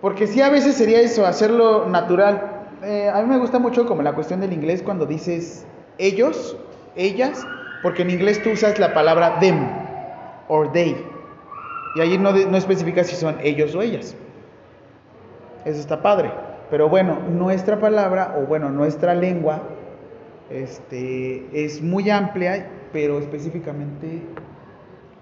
Porque 0.00 0.26
sí 0.26 0.42
a 0.42 0.50
veces 0.50 0.76
sería 0.76 1.00
eso, 1.00 1.24
hacerlo 1.26 1.88
natural. 1.88 2.66
Eh, 2.82 3.08
a 3.08 3.22
mí 3.22 3.28
me 3.28 3.38
gusta 3.38 3.58
mucho 3.58 3.86
como 3.86 4.02
la 4.02 4.12
cuestión 4.12 4.40
del 4.40 4.52
inglés 4.52 4.82
cuando 4.82 5.06
dices 5.06 5.66
ellos, 5.98 6.56
ellas, 6.96 7.46
porque 7.82 8.02
en 8.02 8.10
inglés 8.10 8.42
tú 8.42 8.50
usas 8.50 8.78
la 8.78 8.92
palabra 8.92 9.38
them 9.40 9.66
or 10.48 10.70
they. 10.72 10.96
Y 11.96 12.00
allí 12.00 12.18
no, 12.18 12.32
no 12.32 12.56
especifica 12.56 13.04
si 13.04 13.16
son 13.16 13.38
ellos 13.42 13.74
o 13.74 13.82
ellas. 13.82 14.14
Eso 15.64 15.80
está 15.80 16.02
padre. 16.02 16.30
Pero 16.70 16.88
bueno, 16.88 17.18
nuestra 17.30 17.78
palabra, 17.78 18.36
o 18.38 18.46
bueno, 18.46 18.68
nuestra 18.70 19.14
lengua, 19.14 19.62
este, 20.50 21.46
es 21.52 21.80
muy 21.80 22.10
amplia, 22.10 22.68
pero 22.92 23.18
específicamente 23.18 24.22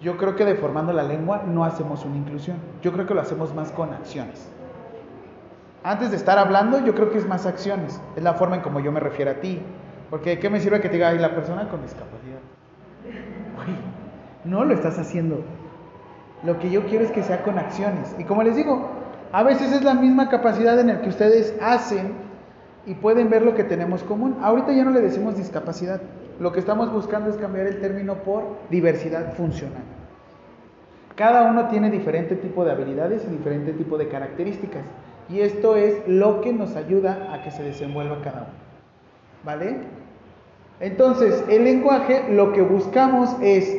yo 0.03 0.17
creo 0.17 0.35
que 0.35 0.45
deformando 0.45 0.93
la 0.93 1.05
lengua 1.05 1.43
no 1.47 1.65
hacemos 1.65 2.05
una 2.05 2.17
inclusión. 2.17 2.57
Yo 2.83 2.93
creo 2.93 3.07
que 3.07 3.15
lo 3.15 3.21
hacemos 3.21 3.55
más 3.55 3.71
con 3.71 3.95
acciones. 3.95 4.49
Antes 5.85 6.11
de 6.11 6.17
estar 6.17 6.39
hablando, 6.39 6.85
yo 6.85 6.95
creo 6.95 7.11
que 7.11 7.19
es 7.19 7.27
más 7.27 7.47
acciones. 7.47 8.01
Es 8.17 8.23
la 8.23 8.35
forma 8.35 8.57
en 8.57 8.63
como 8.63 8.81
yo 8.81 8.91
me 8.93 9.01
refiero 9.01 9.31
a 9.31 9.35
ti. 9.35 9.61
Porque 10.11 10.39
¿qué 10.39 10.51
me 10.51 10.61
sirve 10.61 10.81
que 10.81 10.89
te 10.89 10.95
diga, 10.95 11.09
ay, 11.09 11.19
la 11.19 11.35
persona 11.35 11.69
con 11.69 11.83
discapacidad? 11.83 12.41
no 14.45 14.65
lo 14.65 14.75
estás 14.75 14.99
haciendo. 14.99 15.41
Lo 16.45 16.59
que 16.59 16.71
yo 16.71 16.85
quiero 16.87 17.05
es 17.05 17.13
que 17.13 17.23
sea 17.23 17.43
con 17.43 17.59
acciones. 17.59 18.15
Y 18.19 18.25
como 18.25 18.43
les 18.43 18.57
digo, 18.57 18.89
a 19.33 19.43
veces 19.43 19.73
es 19.73 19.83
la 19.85 19.95
misma 19.95 20.29
capacidad 20.29 20.79
en 20.79 20.89
la 20.89 21.01
que 21.01 21.09
ustedes 21.09 21.55
hacen 21.63 22.13
y 22.87 22.95
pueden 22.95 23.31
ver 23.31 23.43
lo 23.43 23.55
que 23.55 23.65
tenemos 23.65 24.03
común. 24.03 24.37
Ahorita 24.43 24.73
ya 24.73 24.85
no 24.85 24.91
le 24.91 25.01
decimos 25.01 25.37
discapacidad. 25.37 26.01
Lo 26.43 26.51
que 26.51 26.59
estamos 26.59 26.93
buscando 26.93 27.31
es 27.31 27.37
cambiar 27.37 27.69
el 27.69 27.81
término 27.81 28.17
por 28.17 28.43
diversidad 28.69 29.35
funcional. 29.35 29.85
Cada 31.15 31.49
uno 31.49 31.69
tiene 31.69 31.89
diferente 31.89 32.35
tipo 32.35 32.65
de 32.65 32.73
habilidades 32.73 33.23
y 33.25 33.31
diferente 33.31 33.73
tipo 33.75 33.97
de 33.97 34.09
características. 34.09 34.83
Y 35.29 35.39
esto 35.39 35.77
es 35.77 36.03
lo 36.09 36.41
que 36.41 36.53
nos 36.53 36.75
ayuda 36.75 37.29
a 37.33 37.45
que 37.45 37.53
se 37.53 37.63
desenvuelva 37.63 38.23
cada 38.25 38.39
uno. 38.39 38.59
¿Vale? 39.45 39.77
Entonces, 40.81 41.45
el 41.49 41.63
lenguaje 41.63 42.25
lo 42.33 42.53
que 42.53 42.63
buscamos 42.63 43.37
es 43.41 43.79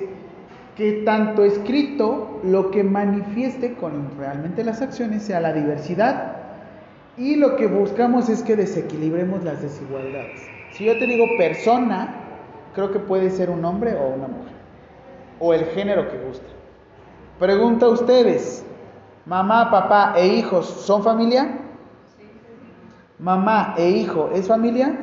que 0.78 1.04
tanto 1.04 1.44
escrito 1.44 2.40
lo 2.46 2.72
que 2.72 2.86
manifieste 2.86 3.74
con 3.74 4.18
realmente 4.18 4.64
las 4.64 4.82
acciones 4.82 5.24
sea 5.24 5.42
la 5.42 5.52
diversidad 5.52 6.38
y 7.18 7.36
lo 7.36 7.58
que 7.58 7.68
buscamos 7.68 8.30
es 8.30 8.42
que 8.42 8.56
desequilibremos 8.56 9.44
las 9.44 9.62
desigualdades. 9.62 10.42
Si 10.72 10.86
yo 10.86 10.98
te 10.98 11.06
digo 11.06 11.26
persona, 11.38 12.23
creo 12.74 12.92
que 12.92 13.00
puede 13.00 13.30
ser 13.30 13.50
un 13.50 13.64
hombre 13.66 13.96
o 13.96 14.08
una 14.08 14.28
mujer, 14.28 14.54
o 15.40 15.54
el 15.54 15.66
género 15.66 16.10
que 16.10 16.18
guste. 16.18 16.46
Pregunta 17.40 17.88
a 17.88 17.90
ustedes, 17.90 18.66
mamá, 19.26 19.72
papá 19.72 20.14
e 20.18 20.28
hijos, 20.28 20.66
¿son 20.66 21.04
familia? 21.04 21.60
Mamá 23.20 23.76
e 23.78 23.90
hijo, 23.90 24.30
¿es 24.34 24.48
familia? 24.48 24.98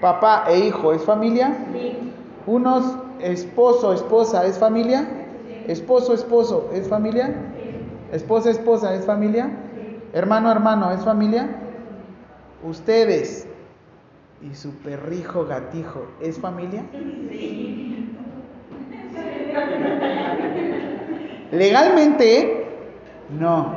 Papá 0.00 0.44
e 0.48 0.58
hijo, 0.66 0.92
¿es 0.92 1.02
familia? 1.04 1.56
Unos, 2.46 2.96
esposo, 3.20 3.92
esposa, 3.92 4.44
¿es 4.46 4.58
familia? 4.58 5.08
Esposo, 5.66 6.12
esposo, 6.12 6.70
¿es 6.72 6.88
familia? 6.88 7.34
Esposa, 8.12 8.50
esposa, 8.50 8.94
¿es 8.94 9.06
familia? 9.06 9.50
Hermano, 10.12 10.50
hermano, 10.50 10.92
¿es 10.92 11.04
familia? 11.04 11.48
Ustedes, 12.62 13.46
y 14.42 14.54
su 14.54 14.74
perrijo 14.78 15.46
gatijo 15.46 16.06
es 16.20 16.38
familia? 16.38 16.82
Legalmente, 21.52 22.66
no. 23.38 23.76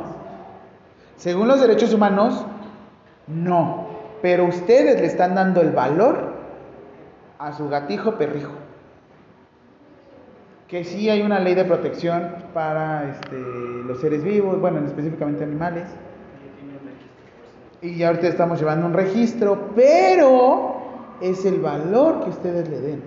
Según 1.18 1.48
los 1.48 1.62
derechos 1.62 1.94
humanos, 1.94 2.46
no. 3.28 3.88
Pero 4.22 4.46
ustedes 4.46 5.00
le 5.00 5.08
están 5.08 5.36
dando 5.36 5.62
el 5.62 5.72
valor 5.72 6.34
a 7.38 7.54
su 7.54 7.70
gatijo 7.70 8.16
perrijo. 8.16 8.54
Que 10.68 10.84
sí 10.84 11.10
hay 11.10 11.22
una 11.22 11.40
ley 11.40 11.54
de 11.54 11.66
protección 11.66 12.34
para 12.54 13.12
este, 13.12 13.38
los 13.86 14.02
seres 14.02 14.24
vivos, 14.24 14.60
bueno, 14.60 14.80
específicamente 14.86 15.44
animales 15.44 15.86
y 17.86 18.04
ahorita 18.04 18.28
estamos 18.28 18.60
llevando 18.60 18.86
un 18.88 18.94
registro, 18.94 19.70
pero 19.76 20.76
es 21.22 21.46
el 21.46 21.60
valor 21.60 22.24
que 22.24 22.30
ustedes 22.30 22.70
le 22.70 22.80
den. 22.80 23.04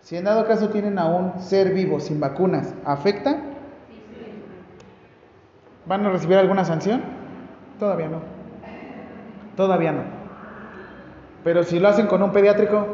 Si 0.00 0.16
en 0.16 0.24
dado 0.24 0.46
caso 0.46 0.68
tienen 0.68 0.98
a 0.98 1.06
un 1.06 1.40
ser 1.40 1.72
vivo 1.72 2.00
sin 2.00 2.20
vacunas, 2.20 2.74
¿afecta? 2.84 3.38
¿Van 5.86 6.04
a 6.04 6.10
recibir 6.10 6.36
alguna 6.36 6.64
sanción? 6.64 7.02
Todavía 7.78 8.08
no. 8.08 8.20
Todavía 9.56 9.92
no. 9.92 10.02
Pero 11.42 11.62
si 11.62 11.78
lo 11.78 11.88
hacen 11.88 12.06
con 12.06 12.22
un 12.22 12.32
pediátrico, 12.32 12.86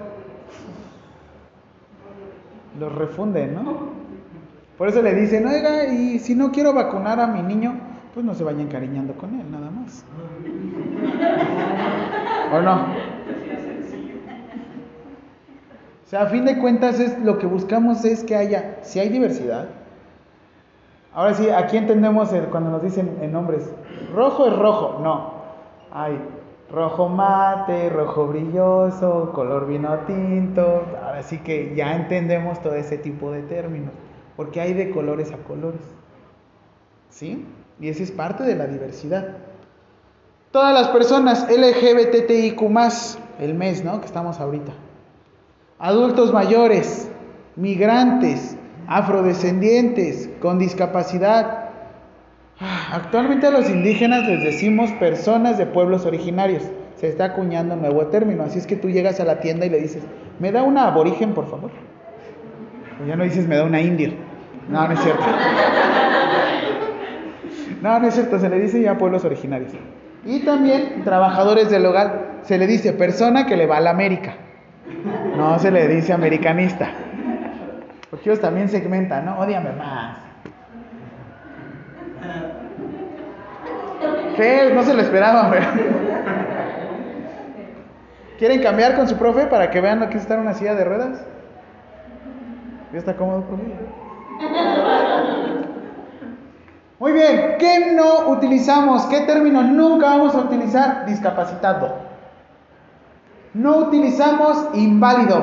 los 2.79 2.95
refunden, 2.95 3.55
¿no? 3.55 3.91
Por 4.77 4.89
eso 4.89 5.03
le 5.03 5.15
dicen, 5.15 5.47
oiga, 5.47 5.87
y 5.87 6.19
si 6.19 6.35
no 6.35 6.51
quiero 6.53 6.73
vacunar 6.73 7.21
a 7.21 7.27
mi 7.27 7.43
niño, 7.43 7.90
pues 8.15 8.27
no 8.27 8.35
se 8.35 8.45
vaya 8.45 8.61
encariñando 8.61 9.15
con 9.15 9.39
él, 9.39 9.51
nada 9.51 9.71
más. 9.71 10.05
¿O 12.53 12.61
no? 12.61 12.87
sea, 16.11 16.23
a 16.23 16.27
fin 16.27 16.45
de 16.45 16.59
cuentas 16.59 16.99
es 16.99 17.19
lo 17.21 17.39
que 17.39 17.47
buscamos 17.47 18.05
es 18.05 18.25
que 18.25 18.35
haya, 18.35 18.79
si 18.83 18.99
hay 18.99 19.11
diversidad. 19.11 19.69
Ahora 21.15 21.35
sí, 21.35 21.49
aquí 21.51 21.77
entendemos 21.77 22.31
cuando 22.51 22.71
nos 22.71 22.83
dicen 22.83 23.19
en 23.21 23.33
nombres, 23.33 23.73
rojo 24.13 24.49
es 24.49 24.57
rojo, 24.57 24.99
no. 25.03 25.35
Hay 25.93 26.19
rojo 26.71 27.09
mate, 27.09 27.91
rojo 27.91 28.27
brilloso, 28.27 29.33
color 29.33 29.69
vino 29.69 29.97
tinto. 30.01 30.85
Ahora 31.01 31.23
sí 31.23 31.39
que 31.39 31.75
ya 31.77 31.95
entendemos 31.95 32.61
todo 32.61 32.75
ese 32.75 32.99
tipo 32.99 33.31
de 33.31 33.43
términos, 33.43 33.93
porque 34.37 34.61
hay 34.61 34.73
de 34.73 34.91
colores 34.91 35.33
a 35.33 35.37
colores. 35.39 35.81
¿Sí? 37.09 37.47
Y 37.81 37.89
esa 37.89 38.03
es 38.03 38.11
parte 38.11 38.45
de 38.45 38.57
la 38.57 38.67
diversidad. 38.67 39.29
Todas 40.53 40.75
las 40.75 40.89
personas 40.89 41.47
LGBTIQ, 41.49 42.61
el 43.39 43.55
mes, 43.55 43.85
¿no? 43.85 44.01
Que 44.01 44.07
estamos 44.07 44.41
ahorita. 44.41 44.73
Adultos 45.79 46.33
mayores, 46.33 47.09
migrantes, 47.57 48.57
afrodescendientes, 48.87 50.29
con 50.41 50.59
discapacidad. 50.59 51.71
Ah, 52.61 52.91
actualmente 52.93 53.47
a 53.47 53.51
los 53.51 53.71
indígenas 53.71 54.27
les 54.27 54.43
decimos 54.43 54.91
personas 54.93 55.57
de 55.57 55.67
pueblos 55.67 56.05
originarios. 56.05 56.65
Se 56.97 57.09
está 57.09 57.27
acuñando 57.27 57.75
un 57.75 57.81
nuevo 57.81 58.09
término. 58.09 58.43
Así 58.43 58.59
es 58.59 58.67
que 58.67 58.77
tú 58.77 58.91
llegas 58.91 59.21
a 59.21 59.25
la 59.25 59.41
tienda 59.41 59.65
y 59.65 59.71
le 59.71 59.81
dices, 59.81 60.03
¿me 60.39 60.53
da 60.53 60.65
una 60.65 60.87
aborigen, 60.89 61.33
por 61.33 61.49
favor? 61.49 61.71
Ya 63.07 63.17
no 63.17 63.25
dices, 63.25 63.49
me 63.49 63.57
da 63.57 63.65
una 63.65 63.81
india. 63.81 64.13
No, 64.69 64.87
no 64.87 64.93
es 64.93 65.01
cierto. 65.01 65.25
No, 67.83 67.99
no 67.99 68.07
es 68.07 68.15
cierto, 68.15 68.39
se 68.39 68.49
le 68.49 68.59
dice 68.61 68.81
ya 68.81 68.99
pueblos 68.99 69.25
originarios. 69.25 69.73
Y 70.25 70.41
también 70.41 71.03
trabajadores 71.05 71.71
del 71.71 71.87
hogar, 71.87 72.41
se 72.43 72.59
le 72.59 72.67
dice 72.67 72.93
persona 72.93 73.47
que 73.47 73.57
le 73.57 73.67
va 73.67 73.79
a 73.79 73.81
la 73.81 73.91
América. 73.91 74.35
No 75.37 75.59
se 75.59 75.71
le 75.71 75.89
dice 75.89 76.13
americanista. 76.13 76.91
Porque 78.11 78.29
ellos 78.29 78.41
también 78.41 78.69
segmentan, 78.69 79.25
¿no? 79.25 79.39
Odiame 79.39 79.73
más. 79.73 80.19
¿Qué? 84.37 84.73
No 84.75 84.83
se 84.83 84.95
lo 84.95 85.03
esperaban, 85.03 85.53
¿Quieren 88.39 88.63
cambiar 88.63 88.97
con 88.97 89.07
su 89.07 89.17
profe 89.17 89.47
para 89.47 89.71
que 89.71 89.81
vean 89.83 90.01
lo 90.01 90.09
que 90.09 90.17
es 90.17 90.23
estar 90.23 90.39
en 90.39 90.45
una 90.45 90.55
silla 90.55 90.75
de 90.75 90.85
ruedas? 90.85 91.23
¿Ya 92.93 92.99
está 92.99 93.15
cómodo, 93.15 93.45
profe? 93.45 93.65
Muy 97.01 97.13
bien, 97.13 97.57
¿qué 97.59 97.95
no 97.95 98.29
utilizamos? 98.29 99.07
¿Qué 99.07 99.21
término 99.21 99.63
nunca 99.63 100.11
vamos 100.11 100.35
a 100.35 100.41
utilizar? 100.41 101.07
Discapacitado. 101.07 101.95
No 103.55 103.79
utilizamos 103.79 104.69
inválido. 104.75 105.43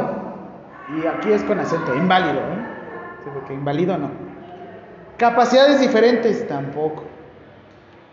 Y 0.96 1.08
aquí 1.08 1.32
es 1.32 1.44
con 1.44 1.60
acento, 1.60 1.96
inválido. 1.96 2.40
¿eh? 2.42 2.68
porque 3.34 3.56
inválido 3.56 3.98
no. 3.98 4.10
Capacidades 5.18 5.82
diferentes, 5.82 6.48
tampoco. 6.48 7.06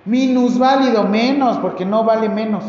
Minusválido, 0.07 1.05
menos, 1.05 1.59
porque 1.59 1.85
no 1.85 2.03
vale 2.03 2.31
menos. 2.31 2.65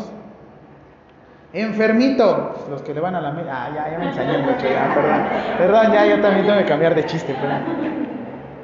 Enfermito, 1.54 2.66
los 2.68 2.82
que 2.82 2.92
le 2.92 3.00
van 3.00 3.14
a 3.14 3.22
la... 3.22 3.30
Ah, 3.30 3.70
ya, 3.74 3.92
ya 3.92 3.98
me 3.98 4.08
enseñé 4.08 4.38
mucho, 4.42 4.66
perdón. 4.94 5.22
Perdón, 5.56 5.92
ya, 5.94 6.04
yo 6.04 6.20
también 6.20 6.44
tengo 6.44 6.58
que 6.58 6.66
cambiar 6.66 6.94
de 6.94 7.06
chiste, 7.06 7.32
perdón. 7.32 7.62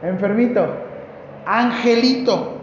Enfermito. 0.03 0.92
Angelito. 1.47 2.61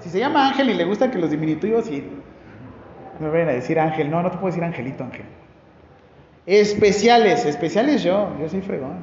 Si 0.00 0.10
se 0.10 0.18
llama 0.18 0.48
Ángel 0.48 0.70
y 0.70 0.74
le 0.74 0.84
gusta 0.84 1.10
que 1.10 1.18
los 1.18 1.30
diminutivos 1.30 1.90
y 1.90 2.04
me 3.20 3.28
vayan 3.28 3.48
a 3.48 3.52
decir 3.52 3.80
Ángel, 3.80 4.10
no, 4.10 4.22
no 4.22 4.30
te 4.30 4.36
puedo 4.36 4.48
decir 4.48 4.64
Angelito, 4.64 5.04
Ángel. 5.04 5.26
Especiales, 6.46 7.44
especiales 7.44 8.02
yo, 8.02 8.34
yo 8.40 8.48
soy 8.48 8.60
fregón. 8.60 8.96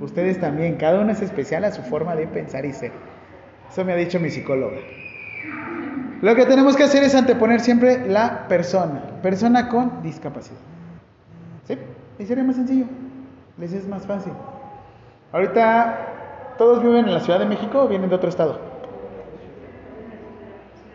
Ustedes 0.00 0.40
también, 0.40 0.76
cada 0.76 1.00
uno 1.00 1.12
es 1.12 1.22
especial 1.22 1.64
a 1.64 1.72
su 1.72 1.82
forma 1.82 2.14
de 2.14 2.26
pensar 2.26 2.64
y 2.64 2.72
ser. 2.72 2.92
Eso 3.70 3.84
me 3.84 3.92
ha 3.92 3.96
dicho 3.96 4.20
mi 4.20 4.30
psicóloga. 4.30 4.76
Lo 6.22 6.34
que 6.34 6.46
tenemos 6.46 6.76
que 6.76 6.84
hacer 6.84 7.02
es 7.02 7.14
anteponer 7.14 7.60
siempre 7.60 8.06
la 8.08 8.48
persona, 8.48 9.20
persona 9.22 9.68
con 9.68 10.02
discapacidad. 10.02 10.58
¿Sí? 11.66 11.76
Y 12.18 12.24
sería 12.24 12.44
más 12.44 12.56
sencillo, 12.56 12.86
les 13.58 13.72
es 13.72 13.86
más 13.86 14.06
fácil. 14.06 14.32
Ahorita 15.32 16.15
¿Todos 16.58 16.82
viven 16.82 17.06
en 17.06 17.14
la 17.14 17.20
Ciudad 17.20 17.38
de 17.38 17.46
México 17.46 17.82
o 17.82 17.88
vienen 17.88 18.08
de 18.08 18.16
otro 18.16 18.28
estado? 18.28 18.58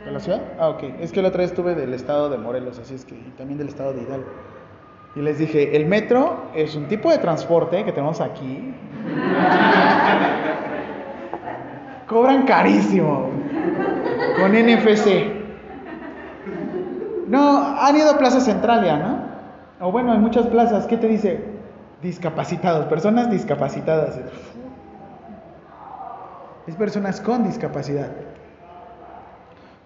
¿De 0.05 0.11
la 0.11 0.19
ciudad? 0.19 0.41
Ah, 0.59 0.69
ok. 0.69 0.83
Es 0.99 1.11
que 1.11 1.21
la 1.21 1.27
otra 1.27 1.41
vez 1.41 1.51
estuve 1.51 1.75
del 1.75 1.93
estado 1.93 2.29
de 2.29 2.37
Morelos, 2.37 2.79
así 2.79 2.95
es 2.95 3.05
que 3.05 3.13
y 3.13 3.33
también 3.37 3.59
del 3.59 3.67
estado 3.67 3.93
de 3.93 4.01
Hidalgo. 4.01 4.29
Y 5.15 5.21
les 5.21 5.37
dije, 5.37 5.75
el 5.75 5.85
metro 5.85 6.45
es 6.55 6.75
un 6.75 6.87
tipo 6.87 7.11
de 7.11 7.19
transporte 7.19 7.83
que 7.83 7.91
tenemos 7.91 8.21
aquí. 8.21 8.73
Cobran 12.07 12.43
carísimo. 12.43 13.29
Con 14.37 14.53
NFC. 14.53 15.41
No, 17.27 17.79
han 17.79 17.95
ido 17.95 18.09
a 18.09 18.17
Plaza 18.17 18.39
Centralia, 18.39 18.97
¿no? 18.97 19.85
O 19.85 19.91
bueno, 19.91 20.11
hay 20.11 20.19
muchas 20.19 20.47
plazas. 20.47 20.87
¿Qué 20.87 20.97
te 20.97 21.07
dice? 21.07 21.43
Discapacitados, 22.01 22.87
personas 22.87 23.29
discapacitadas 23.29 24.19
es 26.67 26.75
personas 26.75 27.21
con 27.21 27.43
discapacidad. 27.43 28.11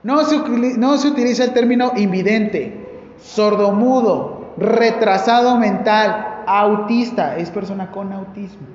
No 0.03 0.23
se, 0.23 0.37
no 0.77 0.97
se 0.97 1.07
utiliza 1.07 1.45
el 1.45 1.53
término 1.53 1.93
invidente, 1.95 3.13
sordomudo, 3.17 4.53
retrasado 4.57 5.57
mental, 5.57 6.43
autista, 6.45 7.37
es 7.37 7.49
persona 7.49 7.91
con 7.91 8.13
autismo. 8.13 8.67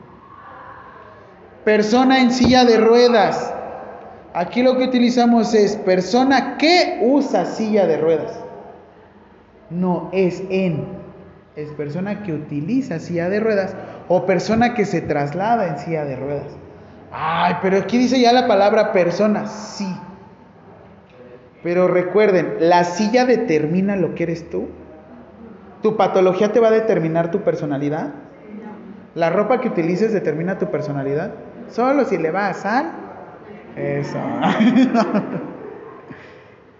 Persona 1.64 2.20
en 2.20 2.32
silla 2.32 2.64
de 2.64 2.78
ruedas. 2.78 3.54
Aquí 4.32 4.62
lo 4.62 4.76
que 4.76 4.84
utilizamos 4.84 5.54
es 5.54 5.76
persona 5.76 6.56
que 6.56 7.00
usa 7.02 7.44
silla 7.44 7.86
de 7.86 7.98
ruedas. 7.98 8.40
No 9.68 10.08
es 10.12 10.42
en. 10.50 10.86
Es 11.56 11.70
persona 11.72 12.22
que 12.22 12.32
utiliza 12.32 12.98
silla 12.98 13.28
de 13.28 13.40
ruedas 13.40 13.74
o 14.08 14.24
persona 14.24 14.74
que 14.74 14.84
se 14.84 15.00
traslada 15.00 15.68
en 15.68 15.78
silla 15.78 16.04
de 16.04 16.16
ruedas. 16.16 16.56
Ay, 17.12 17.56
pero 17.60 17.78
aquí 17.78 17.98
dice 17.98 18.20
ya 18.20 18.32
la 18.32 18.46
palabra 18.46 18.92
persona, 18.92 19.46
sí. 19.46 19.86
Pero 21.62 21.88
recuerden, 21.88 22.56
la 22.60 22.84
silla 22.84 23.26
determina 23.26 23.96
lo 23.96 24.14
que 24.14 24.22
eres 24.24 24.48
tú. 24.48 24.68
¿Tu 25.82 25.96
patología 25.96 26.52
te 26.52 26.60
va 26.60 26.68
a 26.68 26.72
determinar 26.72 27.30
tu 27.30 27.40
personalidad? 27.42 28.12
¿La 29.14 29.30
ropa 29.30 29.60
que 29.60 29.68
utilices 29.68 30.12
determina 30.12 30.58
tu 30.58 30.70
personalidad? 30.70 31.32
Solo 31.68 32.04
si 32.04 32.16
le 32.16 32.30
vas 32.30 32.64
a 32.64 32.92
Eso. 33.76 34.18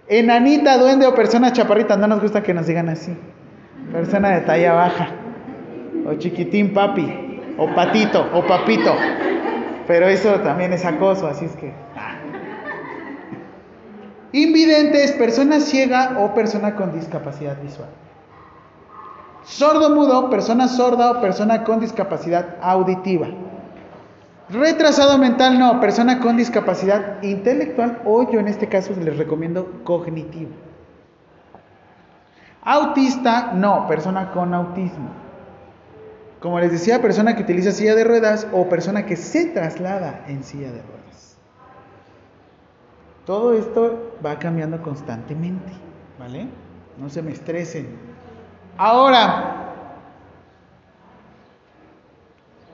Enanita, 0.07 0.77
duende 0.77 1.07
o 1.07 1.15
persona 1.15 1.53
chaparrita, 1.53 1.95
no 1.95 2.07
nos 2.07 2.21
gusta 2.21 2.43
que 2.43 2.53
nos 2.53 2.67
digan 2.67 2.89
así. 2.89 3.15
Persona 3.91 4.29
de 4.31 4.41
talla 4.41 4.73
baja. 4.73 5.09
O 6.05 6.13
chiquitín 6.15 6.73
papi. 6.73 7.55
O 7.57 7.67
patito. 7.73 8.27
O 8.33 8.45
papito. 8.45 8.93
Pero 9.91 10.07
eso 10.07 10.39
también 10.39 10.71
es 10.71 10.85
acoso, 10.85 11.27
así 11.27 11.43
es 11.43 11.51
que... 11.57 11.73
Invidente 14.31 15.05
persona 15.17 15.59
ciega 15.59 16.17
o 16.17 16.33
persona 16.33 16.77
con 16.77 16.93
discapacidad 16.93 17.61
visual. 17.61 17.89
Sordo 19.43 19.93
mudo, 19.93 20.29
persona 20.29 20.69
sorda 20.69 21.11
o 21.11 21.19
persona 21.19 21.65
con 21.65 21.81
discapacidad 21.81 22.55
auditiva. 22.61 23.27
Retrasado 24.49 25.17
mental, 25.17 25.59
no, 25.59 25.81
persona 25.81 26.21
con 26.21 26.37
discapacidad 26.37 27.21
intelectual 27.21 28.01
o 28.05 28.31
yo 28.31 28.39
en 28.39 28.47
este 28.47 28.69
caso 28.69 28.93
les 28.97 29.17
recomiendo 29.17 29.81
cognitivo. 29.83 30.51
Autista, 32.63 33.51
no, 33.55 33.89
persona 33.89 34.31
con 34.31 34.53
autismo. 34.53 35.20
Como 36.41 36.59
les 36.59 36.71
decía, 36.71 37.03
persona 37.03 37.35
que 37.35 37.43
utiliza 37.43 37.71
silla 37.71 37.93
de 37.93 38.03
ruedas 38.03 38.47
o 38.51 38.67
persona 38.67 39.05
que 39.05 39.15
se 39.15 39.45
traslada 39.45 40.25
en 40.27 40.43
silla 40.43 40.71
de 40.71 40.81
ruedas. 40.81 41.37
Todo 43.27 43.53
esto 43.53 44.17
va 44.25 44.39
cambiando 44.39 44.81
constantemente, 44.81 45.71
¿vale? 46.17 46.47
No 46.97 47.09
se 47.09 47.21
me 47.21 47.31
estresen. 47.31 47.89
Ahora, 48.75 49.75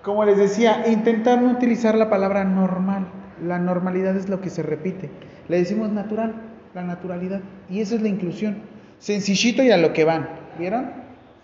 como 0.01 0.23
les 0.23 0.37
decía, 0.37 0.87
intentar 0.87 1.41
no 1.41 1.51
utilizar 1.51 1.95
la 1.95 2.09
palabra 2.09 2.45
normal. 2.45 3.07
La 3.43 3.59
normalidad 3.59 4.15
es 4.15 4.29
lo 4.29 4.39
que 4.39 4.49
se 4.49 4.63
repite. 4.63 5.11
Le 5.49 5.57
decimos 5.57 5.89
natural, 5.89 6.35
la 6.73 6.83
naturalidad. 6.83 7.41
Y 7.69 7.81
eso 7.81 7.95
es 7.95 8.01
la 8.01 8.07
inclusión. 8.07 8.59
Sencillito 8.99 9.61
y 9.61 9.71
a 9.71 9.77
lo 9.77 9.91
que 9.91 10.05
van. 10.05 10.29
¿Vieron? 10.57 10.89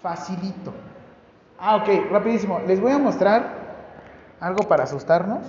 Facilito. 0.01 0.73
Ah, 1.65 1.77
ok, 1.77 2.11
rapidísimo. 2.11 2.59
Les 2.67 2.81
voy 2.81 2.91
a 2.91 2.97
mostrar 2.97 3.53
algo 4.41 4.67
para 4.67 4.83
asustarnos. 4.83 5.45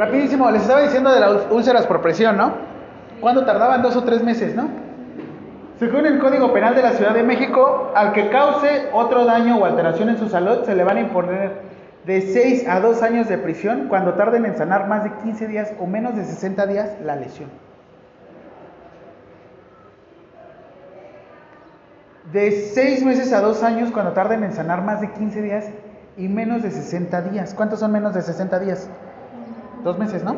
Rapidísimo, 0.00 0.50
les 0.50 0.62
estaba 0.62 0.80
diciendo 0.80 1.12
de 1.12 1.20
las 1.20 1.50
úlceras 1.50 1.86
por 1.86 2.00
presión, 2.00 2.34
¿no? 2.38 2.54
¿Cuánto 3.20 3.44
tardaban? 3.44 3.82
Dos 3.82 3.96
o 3.96 4.02
tres 4.02 4.24
meses, 4.24 4.56
¿no? 4.56 4.66
Según 5.78 6.06
el 6.06 6.18
Código 6.18 6.54
Penal 6.54 6.74
de 6.74 6.80
la 6.80 6.92
Ciudad 6.92 7.12
de 7.12 7.22
México, 7.22 7.92
al 7.94 8.14
que 8.14 8.30
cause 8.30 8.88
otro 8.94 9.26
daño 9.26 9.58
o 9.58 9.66
alteración 9.66 10.08
en 10.08 10.16
su 10.16 10.30
salud, 10.30 10.64
se 10.64 10.74
le 10.74 10.84
van 10.84 10.96
a 10.96 11.00
imponer 11.00 11.52
de 12.06 12.22
6 12.22 12.66
a 12.66 12.80
2 12.80 13.02
años 13.02 13.28
de 13.28 13.36
prisión 13.36 13.88
cuando 13.88 14.14
tarden 14.14 14.46
en 14.46 14.56
sanar 14.56 14.88
más 14.88 15.04
de 15.04 15.12
15 15.22 15.46
días 15.48 15.74
o 15.78 15.86
menos 15.86 16.16
de 16.16 16.24
60 16.24 16.66
días 16.66 16.92
la 17.04 17.16
lesión. 17.16 17.50
De 22.32 22.52
6 22.52 23.04
meses 23.04 23.34
a 23.34 23.42
2 23.42 23.62
años 23.64 23.90
cuando 23.90 24.12
tarden 24.12 24.44
en 24.44 24.54
sanar 24.54 24.82
más 24.82 25.02
de 25.02 25.12
15 25.12 25.42
días 25.42 25.66
y 26.16 26.28
menos 26.28 26.62
de 26.62 26.70
60 26.70 27.20
días. 27.20 27.52
¿Cuántos 27.52 27.80
son 27.80 27.92
menos 27.92 28.14
de 28.14 28.22
60 28.22 28.60
días? 28.60 28.88
Dos 29.82 29.98
meses, 29.98 30.22
¿no? 30.24 30.36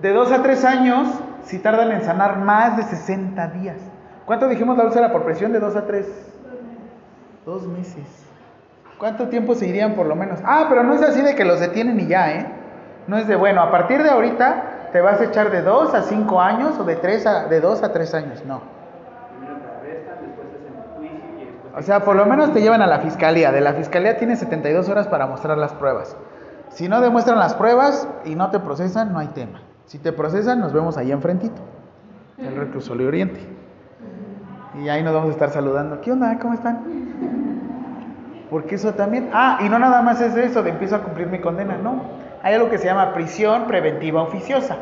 De 0.00 0.12
2 0.12 0.32
a 0.32 0.42
3 0.42 0.64
años 0.64 1.08
si 1.44 1.58
tardan 1.58 1.92
en 1.92 2.02
sanar 2.02 2.38
más 2.38 2.76
de 2.76 2.82
60 2.84 3.46
días. 3.48 3.76
¿Cuánto 4.26 4.48
dijimos 4.48 4.76
la 4.76 4.84
úlcera 4.84 5.12
por 5.12 5.24
presión? 5.24 5.52
De 5.52 5.60
2 5.60 5.76
a 5.76 5.86
3. 5.86 6.06
Dos 7.44 7.66
meses. 7.66 8.26
¿Cuánto 8.98 9.28
tiempo 9.28 9.54
se 9.54 9.66
irían 9.66 9.94
por 9.94 10.06
lo 10.06 10.14
menos? 10.14 10.40
Ah, 10.44 10.66
pero 10.68 10.82
no 10.82 10.94
es 10.94 11.02
así 11.02 11.22
de 11.22 11.34
que 11.34 11.44
los 11.44 11.58
detienen 11.60 11.98
y 12.00 12.06
ya, 12.06 12.32
¿eh? 12.32 12.46
No 13.06 13.16
es 13.16 13.26
de, 13.26 13.34
bueno, 13.34 13.62
a 13.62 13.70
partir 13.70 14.02
de 14.02 14.10
ahorita 14.10 14.88
te 14.92 15.00
vas 15.00 15.20
a 15.20 15.24
echar 15.24 15.50
de 15.50 15.62
2 15.62 15.94
a 15.94 16.02
5 16.02 16.40
años 16.40 16.78
o 16.78 16.84
de, 16.84 16.96
3 16.96 17.26
a, 17.26 17.44
de 17.46 17.60
2 17.60 17.82
a 17.82 17.92
3 17.92 18.14
años. 18.14 18.44
No. 18.44 18.60
O 21.76 21.82
sea, 21.82 22.00
por 22.00 22.16
lo 22.16 22.26
menos 22.26 22.52
te 22.52 22.60
llevan 22.60 22.82
a 22.82 22.86
la 22.86 22.98
fiscalía. 22.98 23.52
De 23.52 23.60
la 23.60 23.72
fiscalía 23.72 24.18
tienes 24.18 24.40
72 24.40 24.88
horas 24.88 25.06
para 25.06 25.26
mostrar 25.26 25.56
las 25.56 25.72
pruebas. 25.72 26.16
Si 26.70 26.88
no 26.88 27.00
demuestran 27.00 27.38
las 27.38 27.54
pruebas 27.54 28.08
y 28.24 28.34
no 28.34 28.50
te 28.50 28.60
procesan, 28.60 29.12
no 29.12 29.18
hay 29.18 29.28
tema. 29.28 29.60
Si 29.86 29.98
te 29.98 30.12
procesan, 30.12 30.60
nos 30.60 30.72
vemos 30.72 30.96
ahí 30.96 31.10
enfrentito, 31.10 31.60
el 32.38 32.56
reclusorio 32.56 33.08
Oriente. 33.08 33.40
Y 34.80 34.88
ahí 34.88 35.02
nos 35.02 35.12
vamos 35.12 35.30
a 35.30 35.32
estar 35.32 35.50
saludando. 35.50 36.00
¿Qué 36.00 36.12
onda? 36.12 36.38
¿Cómo 36.38 36.54
están? 36.54 36.80
Porque 38.50 38.76
eso 38.76 38.94
también... 38.94 39.30
Ah, 39.32 39.58
y 39.60 39.68
no 39.68 39.78
nada 39.78 40.00
más 40.02 40.20
es 40.20 40.36
eso 40.36 40.62
de 40.62 40.70
empiezo 40.70 40.96
a 40.96 41.02
cumplir 41.02 41.26
mi 41.26 41.40
condena, 41.40 41.76
no. 41.76 42.02
Hay 42.42 42.54
algo 42.54 42.70
que 42.70 42.78
se 42.78 42.86
llama 42.86 43.12
prisión 43.12 43.64
preventiva 43.66 44.22
oficiosa, 44.22 44.76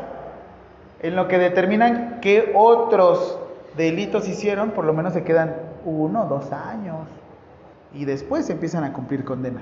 en 1.01 1.15
lo 1.15 1.27
que 1.27 1.39
determinan 1.39 2.19
qué 2.21 2.53
otros 2.55 3.39
delitos 3.75 4.27
hicieron, 4.27 4.71
por 4.71 4.85
lo 4.85 4.93
menos 4.93 5.13
se 5.13 5.23
quedan 5.23 5.55
uno, 5.85 6.25
dos 6.25 6.51
años, 6.51 7.07
y 7.93 8.05
después 8.05 8.49
empiezan 8.49 8.83
a 8.83 8.93
cumplir 8.93 9.25
condena. 9.25 9.61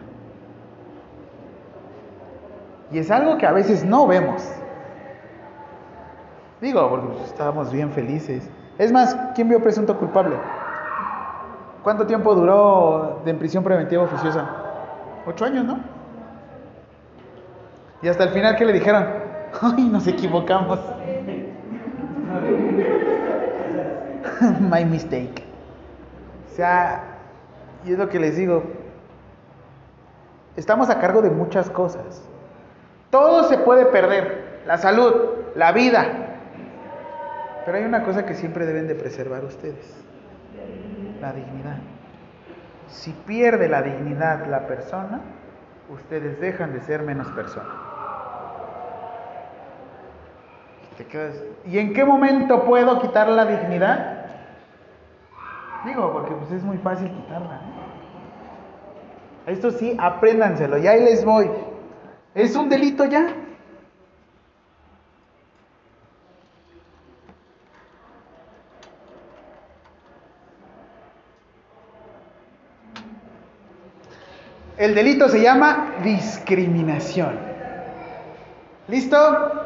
Y 2.91 2.99
es 2.99 3.11
algo 3.11 3.37
que 3.37 3.45
a 3.45 3.51
veces 3.51 3.83
no 3.83 4.07
vemos. 4.07 4.47
Digo, 6.61 6.89
porque 6.89 7.07
pues, 7.07 7.25
estábamos 7.25 7.71
bien 7.71 7.91
felices. 7.91 8.49
Es 8.77 8.91
más, 8.91 9.15
¿quién 9.35 9.49
vio 9.49 9.61
presunto 9.61 9.97
culpable? 9.97 10.37
¿Cuánto 11.83 12.05
tiempo 12.05 12.33
duró 12.35 13.21
de 13.23 13.31
en 13.31 13.39
prisión 13.39 13.63
preventiva 13.63 14.03
oficiosa? 14.03 14.49
Ocho 15.25 15.45
años, 15.45 15.65
¿no? 15.65 15.79
Y 18.01 18.07
hasta 18.07 18.25
el 18.25 18.29
final, 18.29 18.55
¿qué 18.55 18.65
le 18.65 18.73
dijeron? 18.73 19.05
¡Ay, 19.61 19.89
nos 19.89 20.07
equivocamos! 20.07 20.79
My 24.59 24.85
mistake. 24.85 25.43
O 26.51 26.55
sea, 26.55 27.03
y 27.85 27.91
es 27.91 27.97
lo 27.97 28.09
que 28.09 28.19
les 28.19 28.35
digo. 28.35 28.63
Estamos 30.55 30.89
a 30.89 30.99
cargo 30.99 31.21
de 31.21 31.29
muchas 31.29 31.69
cosas. 31.69 32.27
Todo 33.09 33.43
se 33.43 33.57
puede 33.59 33.85
perder. 33.85 34.61
La 34.65 34.77
salud, 34.77 35.13
la 35.55 35.71
vida, 35.71 36.27
pero 37.67 37.79
hay 37.79 37.83
una 37.83 38.03
cosa 38.03 38.25
que 38.25 38.33
siempre 38.33 38.65
deben 38.65 38.87
de 38.87 38.95
preservar 38.95 39.43
ustedes, 39.43 39.93
la 41.19 41.33
dignidad. 41.33 41.75
Si 42.87 43.11
pierde 43.11 43.67
la 43.67 43.81
dignidad 43.81 44.45
la 44.47 44.67
persona, 44.67 45.19
ustedes 45.89 46.39
dejan 46.39 46.71
de 46.71 46.79
ser 46.79 47.01
menos 47.01 47.27
persona. 47.31 47.67
¿Y 51.65 51.77
en 51.77 51.93
qué 51.93 52.05
momento 52.05 52.63
puedo 52.63 53.01
quitar 53.01 53.27
la 53.27 53.45
dignidad? 53.45 54.27
Digo, 55.85 56.13
porque 56.13 56.35
pues 56.35 56.51
es 56.53 56.63
muy 56.63 56.77
fácil 56.77 57.11
quitarla. 57.11 57.59
Esto 59.45 59.71
sí, 59.71 59.93
apréndanselo, 59.99 60.77
y 60.77 60.87
ahí 60.87 61.03
les 61.03 61.25
voy. 61.25 61.49
¿Es 62.37 62.55
un 62.55 62.69
delito 62.69 63.03
ya? 63.05 63.33
El 74.77 74.93
delito 74.93 75.29
se 75.29 75.41
llama 75.41 75.95
discriminación. 76.03 77.39
¿Listo? 78.87 79.17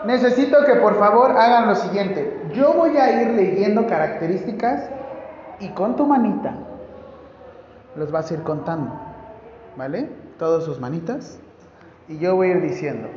Necesito 0.05 0.63
que 0.63 0.75
por 0.75 0.97
favor 0.97 1.31
hagan 1.31 1.67
lo 1.67 1.75
siguiente. 1.75 2.41
Yo 2.53 2.71
voy 2.71 2.95
a 2.95 3.21
ir 3.21 3.31
leyendo 3.31 3.85
características 3.85 4.89
y 5.59 5.67
con 5.71 5.97
tu 5.97 6.05
manita 6.05 6.53
los 7.97 8.09
vas 8.13 8.31
a 8.31 8.35
ir 8.35 8.43
contando. 8.43 8.97
¿Vale? 9.75 10.09
Todas 10.39 10.63
sus 10.63 10.79
manitas. 10.79 11.40
Y 12.11 12.19
yo 12.19 12.35
voy 12.35 12.49
a 12.49 12.51
ir 12.51 12.61
diciendo. 12.61 13.07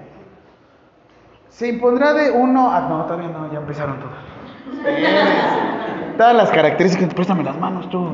Se 1.48 1.68
impondrá 1.68 2.14
de 2.14 2.30
uno 2.30 2.70
a... 2.70 2.80
No, 2.88 3.04
todavía 3.04 3.28
no, 3.28 3.52
ya 3.52 3.58
empezaron 3.58 3.98
todas. 3.98 4.18
Todas 6.16 6.34
las 6.36 6.50
características, 6.50 7.12
préstame 7.12 7.42
las 7.42 7.58
manos 7.58 7.90
tú 7.90 8.08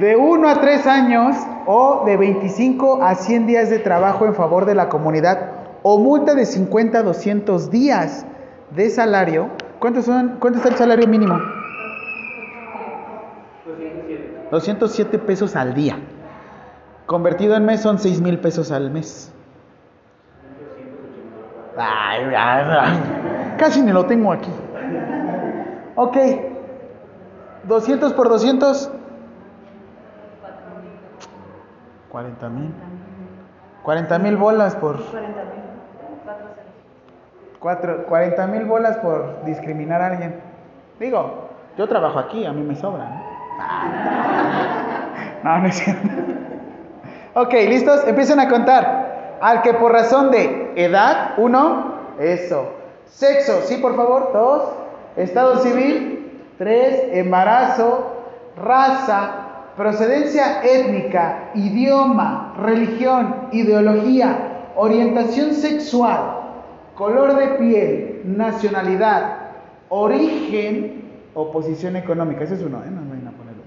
de 0.00 0.16
1 0.16 0.48
a 0.48 0.60
3 0.60 0.86
años 0.86 1.36
o 1.66 2.04
de 2.06 2.16
25 2.16 3.02
a 3.02 3.14
100 3.14 3.46
días 3.46 3.68
de 3.68 3.78
trabajo 3.80 4.24
en 4.24 4.34
favor 4.34 4.64
de 4.64 4.74
la 4.74 4.88
comunidad 4.88 5.50
o 5.82 5.98
multa 5.98 6.34
de 6.34 6.46
50 6.46 6.98
a 6.98 7.02
200 7.02 7.70
días 7.70 8.24
de 8.70 8.88
salario. 8.88 9.48
¿Cuánto, 9.78 10.00
son, 10.00 10.36
¿Cuánto 10.40 10.58
está 10.58 10.70
el 10.70 10.76
salario 10.76 11.06
mínimo? 11.06 11.38
207 14.50 15.18
pesos 15.18 15.54
al 15.54 15.74
día. 15.74 15.98
Convertido 17.10 17.56
en 17.56 17.64
mes 17.64 17.80
son 17.80 17.98
6 17.98 18.20
mil 18.20 18.38
pesos 18.38 18.70
al 18.70 18.88
mes. 18.92 19.32
casi 23.58 23.82
ni 23.82 23.90
lo 23.90 24.06
tengo 24.06 24.30
aquí. 24.30 24.52
Ok. 25.96 26.16
200 27.64 28.12
por 28.12 28.28
200, 28.28 28.92
40 32.10 32.48
mil. 32.48 32.72
40 33.82 34.18
mil 34.20 34.36
bolas 34.36 34.76
por... 34.76 35.00
40 37.58 38.46
mil 38.46 38.64
bolas 38.66 38.98
por 38.98 39.44
discriminar 39.44 40.00
a 40.00 40.06
alguien. 40.06 40.40
Digo, 41.00 41.48
yo 41.76 41.88
trabajo 41.88 42.20
aquí, 42.20 42.46
a 42.46 42.52
mí 42.52 42.62
me 42.62 42.76
sobra. 42.76 43.10
No, 45.42 45.58
no, 45.58 45.66
es 45.66 45.74
cierto. 45.74 46.08
Ok, 47.34 47.52
listos, 47.68 48.06
empiecen 48.06 48.40
a 48.40 48.48
contar. 48.48 49.38
Al 49.40 49.62
que 49.62 49.74
por 49.74 49.92
razón 49.92 50.30
de 50.30 50.72
edad, 50.76 51.34
uno, 51.38 51.94
eso. 52.18 52.68
Sexo, 53.06 53.62
sí, 53.62 53.76
por 53.76 53.96
favor, 53.96 54.30
dos. 54.32 54.62
Estado 55.16 55.58
civil, 55.58 56.42
tres. 56.58 57.04
Embarazo, 57.12 58.16
raza, 58.56 59.30
procedencia 59.76 60.62
étnica, 60.62 61.50
idioma, 61.54 62.54
religión, 62.60 63.48
ideología, 63.52 64.72
orientación 64.76 65.54
sexual, 65.54 66.20
color 66.96 67.36
de 67.36 67.46
piel, 67.58 68.22
nacionalidad, 68.24 69.36
origen 69.88 71.04
o 71.34 71.50
posición 71.50 71.96
económica. 71.96 72.44
Ese 72.44 72.54
es 72.54 72.62
uno, 72.62 72.78
¿eh? 72.78 72.90
No 72.90 73.00
a 73.00 73.32
ponerlo. 73.32 73.62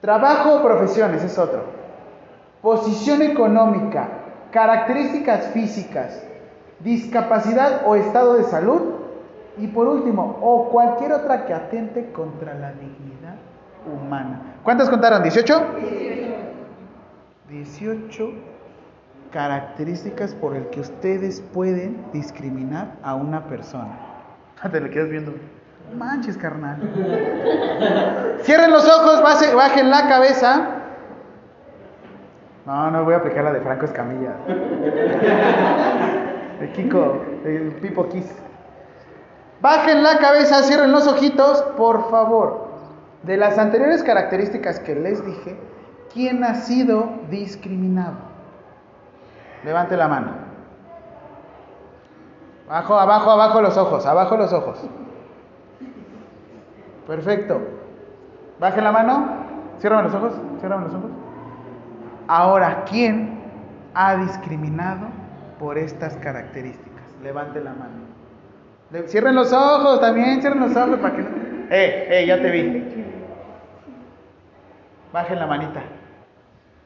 Trabajo 0.00 0.56
o 0.56 0.62
profesión, 0.62 1.14
ese 1.14 1.26
es 1.26 1.38
otro. 1.38 1.87
Posición 2.62 3.22
económica, 3.22 4.08
características 4.50 5.48
físicas, 5.52 6.22
discapacidad 6.80 7.82
o 7.86 7.94
estado 7.94 8.34
de 8.34 8.44
salud. 8.44 8.94
Y 9.58 9.66
por 9.66 9.88
último, 9.88 10.38
o 10.40 10.68
cualquier 10.68 11.12
otra 11.12 11.44
que 11.44 11.52
atente 11.52 12.12
contra 12.12 12.54
la 12.54 12.72
dignidad 12.72 13.34
humana. 13.92 14.40
¿Cuántas 14.62 14.88
contaron? 14.88 15.22
¿18? 15.24 15.62
18 17.48 18.30
características 19.32 20.34
por 20.34 20.56
el 20.56 20.66
que 20.68 20.80
ustedes 20.80 21.40
pueden 21.52 22.04
discriminar 22.12 22.94
a 23.02 23.14
una 23.14 23.44
persona. 23.48 23.98
Te 24.70 24.80
le 24.80 24.90
quedas 24.90 25.08
viendo. 25.08 25.34
Manches, 25.96 26.36
carnal. 26.36 26.78
Cierren 28.42 28.70
los 28.70 28.86
ojos, 28.86 29.22
bajen 29.22 29.90
la 29.90 30.08
cabeza. 30.08 30.77
No, 32.68 32.90
no 32.90 33.02
voy 33.02 33.14
a 33.14 33.16
aplicar 33.16 33.44
la 33.44 33.52
de 33.54 33.62
Franco 33.62 33.86
Escamilla. 33.86 34.34
De 36.60 36.70
Kiko, 36.74 37.24
de 37.42 37.78
Pipo 37.80 38.06
Kiss. 38.10 38.30
Bajen 39.62 40.02
la 40.02 40.18
cabeza, 40.18 40.62
cierren 40.64 40.92
los 40.92 41.06
ojitos, 41.06 41.62
por 41.78 42.10
favor. 42.10 42.68
De 43.22 43.38
las 43.38 43.56
anteriores 43.56 44.02
características 44.02 44.80
que 44.80 44.94
les 44.94 45.24
dije, 45.24 45.56
¿quién 46.12 46.44
ha 46.44 46.56
sido 46.56 47.08
discriminado? 47.30 48.16
Levante 49.64 49.96
la 49.96 50.08
mano. 50.08 50.32
Abajo, 52.68 52.98
abajo, 52.98 53.30
abajo 53.30 53.62
los 53.62 53.78
ojos, 53.78 54.04
abajo 54.04 54.36
los 54.36 54.52
ojos. 54.52 54.78
Perfecto. 57.06 57.62
Bajen 58.60 58.84
la 58.84 58.92
mano. 58.92 59.26
Cierran 59.78 60.04
los 60.04 60.12
ojos. 60.12 60.34
Cierran 60.60 60.84
los 60.84 60.92
ojos. 60.92 61.17
Ahora, 62.28 62.84
¿quién 62.84 63.38
ha 63.94 64.16
discriminado 64.16 65.08
por 65.58 65.78
estas 65.78 66.14
características? 66.18 67.02
Levante 67.22 67.60
la 67.60 67.72
mano. 67.72 68.08
Cierren 69.06 69.34
los 69.34 69.52
ojos 69.52 70.00
también, 70.00 70.40
cierren 70.40 70.60
los 70.60 70.76
ojos 70.76 70.98
para 70.98 71.16
que 71.16 71.22
no. 71.22 71.28
¡Eh, 71.70 72.06
eh! 72.10 72.26
Ya 72.26 72.40
te 72.40 72.50
vi. 72.50 73.04
Bajen 75.12 75.38
la 75.38 75.46
manita. 75.46 75.82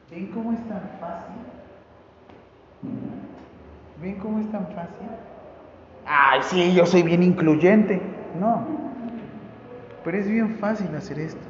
¿Ven 0.09 0.27
cómo 0.27 0.53
es 0.53 0.59
tan 0.67 0.81
fácil? 0.99 1.35
¿Ven 4.01 4.15
cómo 4.15 4.39
es 4.39 4.51
tan 4.51 4.65
fácil? 4.67 5.07
Ay, 6.05 6.39
sí, 6.43 6.73
yo 6.73 6.85
soy 6.85 7.03
bien 7.03 7.21
incluyente. 7.21 8.01
No. 8.39 8.65
Pero 10.03 10.17
es 10.17 10.27
bien 10.27 10.55
fácil 10.57 10.93
hacer 10.95 11.19
esto. 11.19 11.41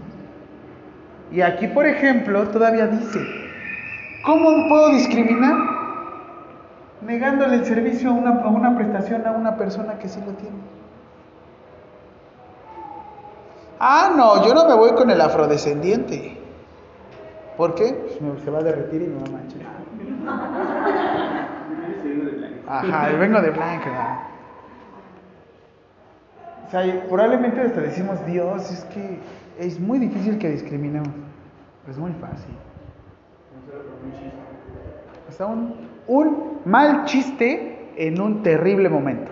Y 1.31 1.41
aquí, 1.41 1.67
por 1.67 1.85
ejemplo, 1.87 2.47
todavía 2.49 2.87
dice, 2.87 3.19
¿cómo 4.23 4.67
puedo 4.69 4.89
discriminar? 4.89 5.55
Negándole 7.01 7.55
el 7.57 7.65
servicio 7.65 8.09
a 8.09 8.13
una, 8.13 8.29
a 8.41 8.47
una 8.47 8.75
prestación 8.75 9.25
a 9.27 9.31
una 9.31 9.57
persona 9.57 9.99
que 9.99 10.07
sí 10.07 10.19
lo 10.25 10.31
tiene. 10.33 10.55
Ah, 13.79 14.13
no, 14.15 14.45
yo 14.45 14.53
no 14.53 14.65
me 14.67 14.75
voy 14.75 14.93
con 14.93 15.09
el 15.09 15.19
afrodescendiente. 15.19 16.37
¿Por 17.57 17.75
qué? 17.75 17.93
Pues 17.93 18.21
me- 18.21 18.39
se 18.39 18.49
va 18.49 18.59
a 18.59 18.63
derretir 18.63 19.01
y 19.01 19.07
me 19.07 19.15
va 19.21 19.27
a 19.27 19.31
manchar. 19.31 19.61
Ajá, 22.67 23.11
yo 23.11 23.19
vengo 23.19 23.41
de 23.41 23.49
blanca. 23.51 24.19
O 26.67 26.71
sea, 26.71 27.05
probablemente 27.09 27.61
hasta 27.61 27.81
decimos, 27.81 28.25
Dios, 28.25 28.71
es 28.71 28.85
que 28.85 29.19
es 29.59 29.79
muy 29.79 29.99
difícil 29.99 30.37
que 30.39 30.49
discriminemos. 30.49 31.09
Es 31.89 31.97
muy 31.97 32.13
fácil. 32.13 32.55
Hasta 35.29 35.45
un, 35.45 35.75
un 36.07 36.59
mal 36.65 37.05
chiste 37.05 37.91
en 37.97 38.21
un 38.21 38.43
terrible 38.43 38.89
momento. 38.89 39.31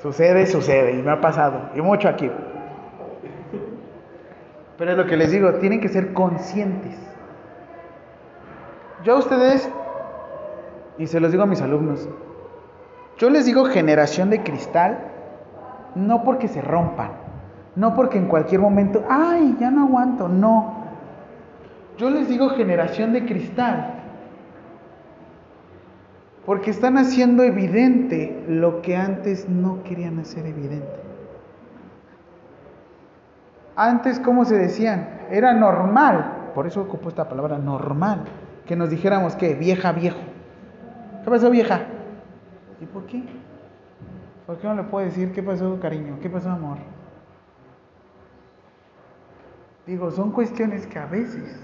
Sucede, 0.00 0.46
sucede, 0.46 0.98
y 0.98 1.02
me 1.02 1.12
ha 1.12 1.20
pasado, 1.20 1.70
y 1.74 1.80
mucho 1.80 2.08
aquí. 2.08 2.30
Pero 4.76 4.90
es 4.90 4.96
lo 4.96 5.06
que 5.06 5.16
les 5.16 5.30
digo, 5.30 5.54
tienen 5.54 5.80
que 5.80 5.88
ser 5.88 6.12
conscientes. 6.12 6.98
Yo 9.04 9.14
a 9.14 9.18
ustedes, 9.18 9.70
y 10.98 11.06
se 11.06 11.20
los 11.20 11.30
digo 11.30 11.44
a 11.44 11.46
mis 11.46 11.62
alumnos, 11.62 12.08
yo 13.18 13.30
les 13.30 13.46
digo 13.46 13.64
generación 13.66 14.30
de 14.30 14.42
cristal, 14.42 14.98
no 15.94 16.24
porque 16.24 16.48
se 16.48 16.62
rompan, 16.62 17.12
no 17.76 17.94
porque 17.94 18.18
en 18.18 18.26
cualquier 18.26 18.60
momento, 18.60 19.04
ay, 19.08 19.56
ya 19.60 19.70
no 19.70 19.84
aguanto, 19.84 20.28
no. 20.28 20.81
Yo 21.98 22.10
les 22.10 22.28
digo 22.28 22.50
generación 22.50 23.12
de 23.12 23.24
cristal, 23.26 24.02
porque 26.46 26.70
están 26.70 26.98
haciendo 26.98 27.42
evidente 27.42 28.44
lo 28.48 28.82
que 28.82 28.96
antes 28.96 29.48
no 29.48 29.82
querían 29.84 30.18
hacer 30.18 30.46
evidente. 30.46 31.02
Antes, 33.76 34.18
¿cómo 34.20 34.44
se 34.44 34.58
decían? 34.58 35.20
Era 35.30 35.54
normal, 35.54 36.50
por 36.54 36.66
eso 36.66 36.82
ocupo 36.82 37.08
esta 37.08 37.28
palabra 37.28 37.58
normal, 37.58 38.24
que 38.66 38.76
nos 38.76 38.90
dijéramos 38.90 39.36
que 39.36 39.54
vieja, 39.54 39.92
viejo. 39.92 40.20
¿Qué 41.24 41.30
pasó, 41.30 41.50
vieja? 41.50 41.80
¿Y 42.80 42.86
por 42.86 43.06
qué? 43.06 43.22
¿Por 44.46 44.58
qué 44.58 44.66
no 44.66 44.74
le 44.74 44.82
puedo 44.82 45.06
decir 45.06 45.32
qué 45.32 45.42
pasó, 45.42 45.78
cariño? 45.80 46.18
¿Qué 46.20 46.28
pasó, 46.28 46.50
amor? 46.50 46.78
Digo, 49.86 50.10
son 50.10 50.32
cuestiones 50.32 50.86
que 50.86 50.98
a 50.98 51.06
veces 51.06 51.60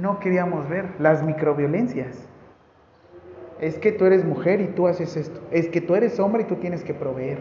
no 0.00 0.18
queríamos 0.18 0.68
ver, 0.68 0.86
las 0.98 1.22
microviolencias. 1.22 2.26
Es 3.60 3.78
que 3.78 3.92
tú 3.92 4.06
eres 4.06 4.24
mujer 4.24 4.60
y 4.60 4.68
tú 4.68 4.86
haces 4.86 5.16
esto. 5.16 5.40
Es 5.50 5.68
que 5.68 5.80
tú 5.80 5.94
eres 5.94 6.18
hombre 6.18 6.42
y 6.42 6.46
tú 6.46 6.56
tienes 6.56 6.82
que 6.82 6.94
proveer. 6.94 7.38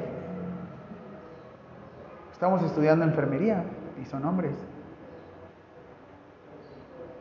Estamos 2.34 2.62
estudiando 2.64 3.06
enfermería 3.06 3.64
y 4.02 4.06
son 4.06 4.26
hombres. 4.26 4.52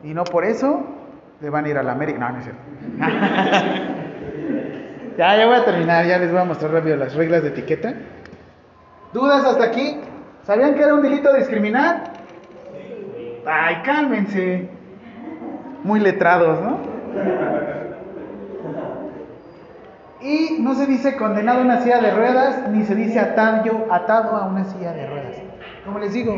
Y 0.03 0.13
no 0.13 0.23
por 0.25 0.43
eso 0.43 0.83
le 1.41 1.49
van 1.49 1.65
a 1.65 1.69
ir 1.69 1.77
a 1.77 1.83
la 1.83 1.93
América. 1.93 2.19
No, 2.19 2.29
no 2.29 2.39
es 2.39 2.43
cierto. 2.43 2.61
ya, 5.17 5.37
ya 5.37 5.45
voy 5.45 5.55
a 5.55 5.65
terminar, 5.65 6.05
ya 6.05 6.17
les 6.17 6.31
voy 6.31 6.41
a 6.41 6.45
mostrar 6.45 6.71
rápido 6.71 6.97
las 6.97 7.15
reglas 7.15 7.43
de 7.43 7.49
etiqueta. 7.49 7.93
¿Dudas 9.13 9.45
hasta 9.45 9.63
aquí? 9.63 9.99
¿Sabían 10.43 10.75
que 10.75 10.83
era 10.83 10.93
un 10.93 11.01
delito 11.01 11.33
discriminar? 11.33 12.13
Ay, 13.45 13.81
cálmense. 13.83 14.78
Muy 15.83 15.99
letrados, 15.99 16.61
¿no? 16.61 16.77
Y 20.21 20.57
no 20.59 20.75
se 20.75 20.85
dice 20.85 21.15
condenado 21.15 21.61
a 21.61 21.63
una 21.63 21.79
silla 21.79 22.01
de 22.01 22.11
ruedas, 22.11 22.67
ni 22.69 22.83
se 22.83 22.93
dice 22.95 23.19
atado, 23.19 23.87
atado 23.89 24.35
a 24.35 24.47
una 24.47 24.65
silla 24.65 24.91
de 24.91 25.07
ruedas. 25.07 25.37
Como 25.85 25.99
les 25.99 26.13
digo, 26.13 26.35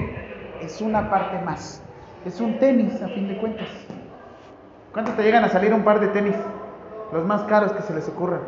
es 0.61 0.81
una 0.81 1.09
parte 1.09 1.39
más. 1.43 1.81
Es 2.25 2.39
un 2.39 2.59
tenis, 2.59 3.01
a 3.01 3.07
fin 3.07 3.27
de 3.27 3.37
cuentas. 3.37 3.67
¿Cuánto 4.93 5.13
te 5.13 5.23
llegan 5.23 5.43
a 5.43 5.49
salir 5.49 5.73
un 5.73 5.83
par 5.83 5.99
de 5.99 6.07
tenis? 6.09 6.35
Los 7.11 7.25
más 7.25 7.41
caros 7.43 7.71
que 7.73 7.81
se 7.81 7.93
les 7.93 8.07
ocurran. 8.07 8.41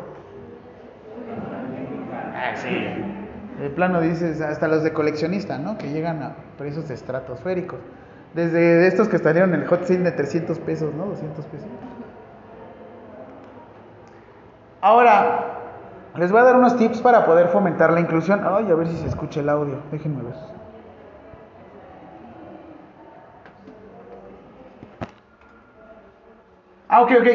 Ah, 2.36 2.54
sí. 2.54 2.68
De 3.60 3.70
plano 3.70 4.00
dices, 4.00 4.40
hasta 4.40 4.68
los 4.68 4.84
de 4.84 4.92
coleccionista, 4.92 5.58
¿no? 5.58 5.76
Que 5.78 5.90
llegan 5.90 6.22
a 6.22 6.36
precios 6.56 6.88
estratosféricos. 6.90 7.80
Desde 8.34 8.88
estos 8.88 9.08
que 9.08 9.16
estarían 9.16 9.54
en 9.54 9.62
el 9.62 9.68
hot 9.68 9.84
sale 9.84 10.00
de 10.00 10.10
300 10.12 10.58
pesos, 10.58 10.92
¿no? 10.94 11.06
200 11.06 11.44
pesos. 11.46 11.68
Ahora, 14.80 15.60
les 16.16 16.30
voy 16.30 16.40
a 16.40 16.44
dar 16.44 16.56
unos 16.56 16.76
tips 16.76 17.00
para 17.00 17.24
poder 17.24 17.48
fomentar 17.48 17.92
la 17.92 18.00
inclusión. 18.00 18.40
Ay, 18.44 18.70
a 18.70 18.74
ver 18.74 18.88
si 18.88 18.96
se 18.96 19.06
escucha 19.06 19.40
el 19.40 19.48
audio. 19.48 19.78
Déjenme 19.92 20.22
ver. 20.22 20.34
Ah, 26.88 27.02
ok, 27.02 27.10
ok. 27.20 27.28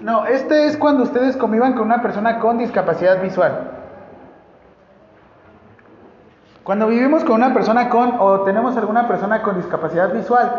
No, 0.00 0.26
este 0.26 0.66
es 0.66 0.76
cuando 0.76 1.02
ustedes 1.02 1.36
convivan 1.36 1.72
con 1.72 1.86
una 1.86 2.02
persona 2.02 2.38
con 2.38 2.58
discapacidad 2.58 3.22
visual. 3.22 3.75
Cuando 6.66 6.88
vivimos 6.88 7.22
con 7.22 7.36
una 7.36 7.54
persona 7.54 7.88
con 7.88 8.16
o 8.18 8.40
tenemos 8.40 8.76
alguna 8.76 9.06
persona 9.06 9.40
con 9.40 9.56
discapacidad 9.56 10.12
visual, 10.12 10.50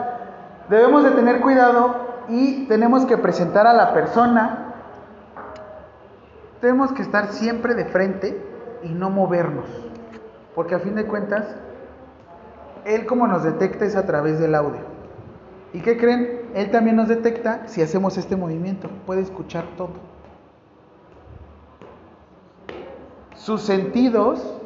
debemos 0.70 1.04
de 1.04 1.12
tener 1.12 1.42
cuidado 1.42 2.24
y 2.30 2.66
tenemos 2.68 3.06
que 3.06 3.18
presentar 3.18 3.68
a 3.68 3.74
la 3.74 3.94
persona 3.94 4.64
tenemos 6.62 6.92
que 6.92 7.02
estar 7.02 7.34
siempre 7.34 7.76
de 7.76 7.86
frente 7.86 8.42
y 8.84 8.90
no 8.90 9.10
movernos. 9.10 9.66
Porque 10.56 10.76
a 10.76 10.80
fin 10.80 10.96
de 10.96 11.06
cuentas, 11.06 11.46
Él 12.86 13.06
como 13.06 13.28
nos 13.28 13.44
detecta 13.44 13.86
es 13.86 13.96
a 13.96 14.06
través 14.06 14.40
del 14.40 14.56
audio. 14.56 14.82
¿Y 15.74 15.82
qué 15.82 15.98
creen? 15.98 16.50
Él 16.56 16.72
también 16.72 16.96
nos 16.96 17.10
detecta 17.10 17.68
si 17.68 17.82
hacemos 17.82 18.18
este 18.18 18.36
movimiento. 18.36 18.90
Puede 19.06 19.22
escuchar 19.22 19.66
todo. 19.76 19.92
Sus 23.36 23.62
sentidos 23.62 24.58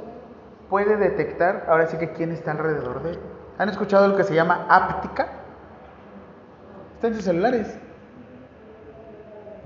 puede 0.72 0.96
detectar, 0.96 1.66
ahora 1.68 1.86
sí 1.88 1.98
que 1.98 2.14
quién 2.14 2.32
está 2.32 2.52
alrededor 2.52 3.04
de 3.04 3.12
él. 3.12 3.20
¿Han 3.58 3.68
escuchado 3.68 4.08
lo 4.08 4.16
que 4.16 4.24
se 4.24 4.34
llama 4.34 4.68
áptica? 4.70 5.28
Está 6.96 7.08
en 7.08 7.16
sus 7.16 7.26
celulares. 7.26 7.78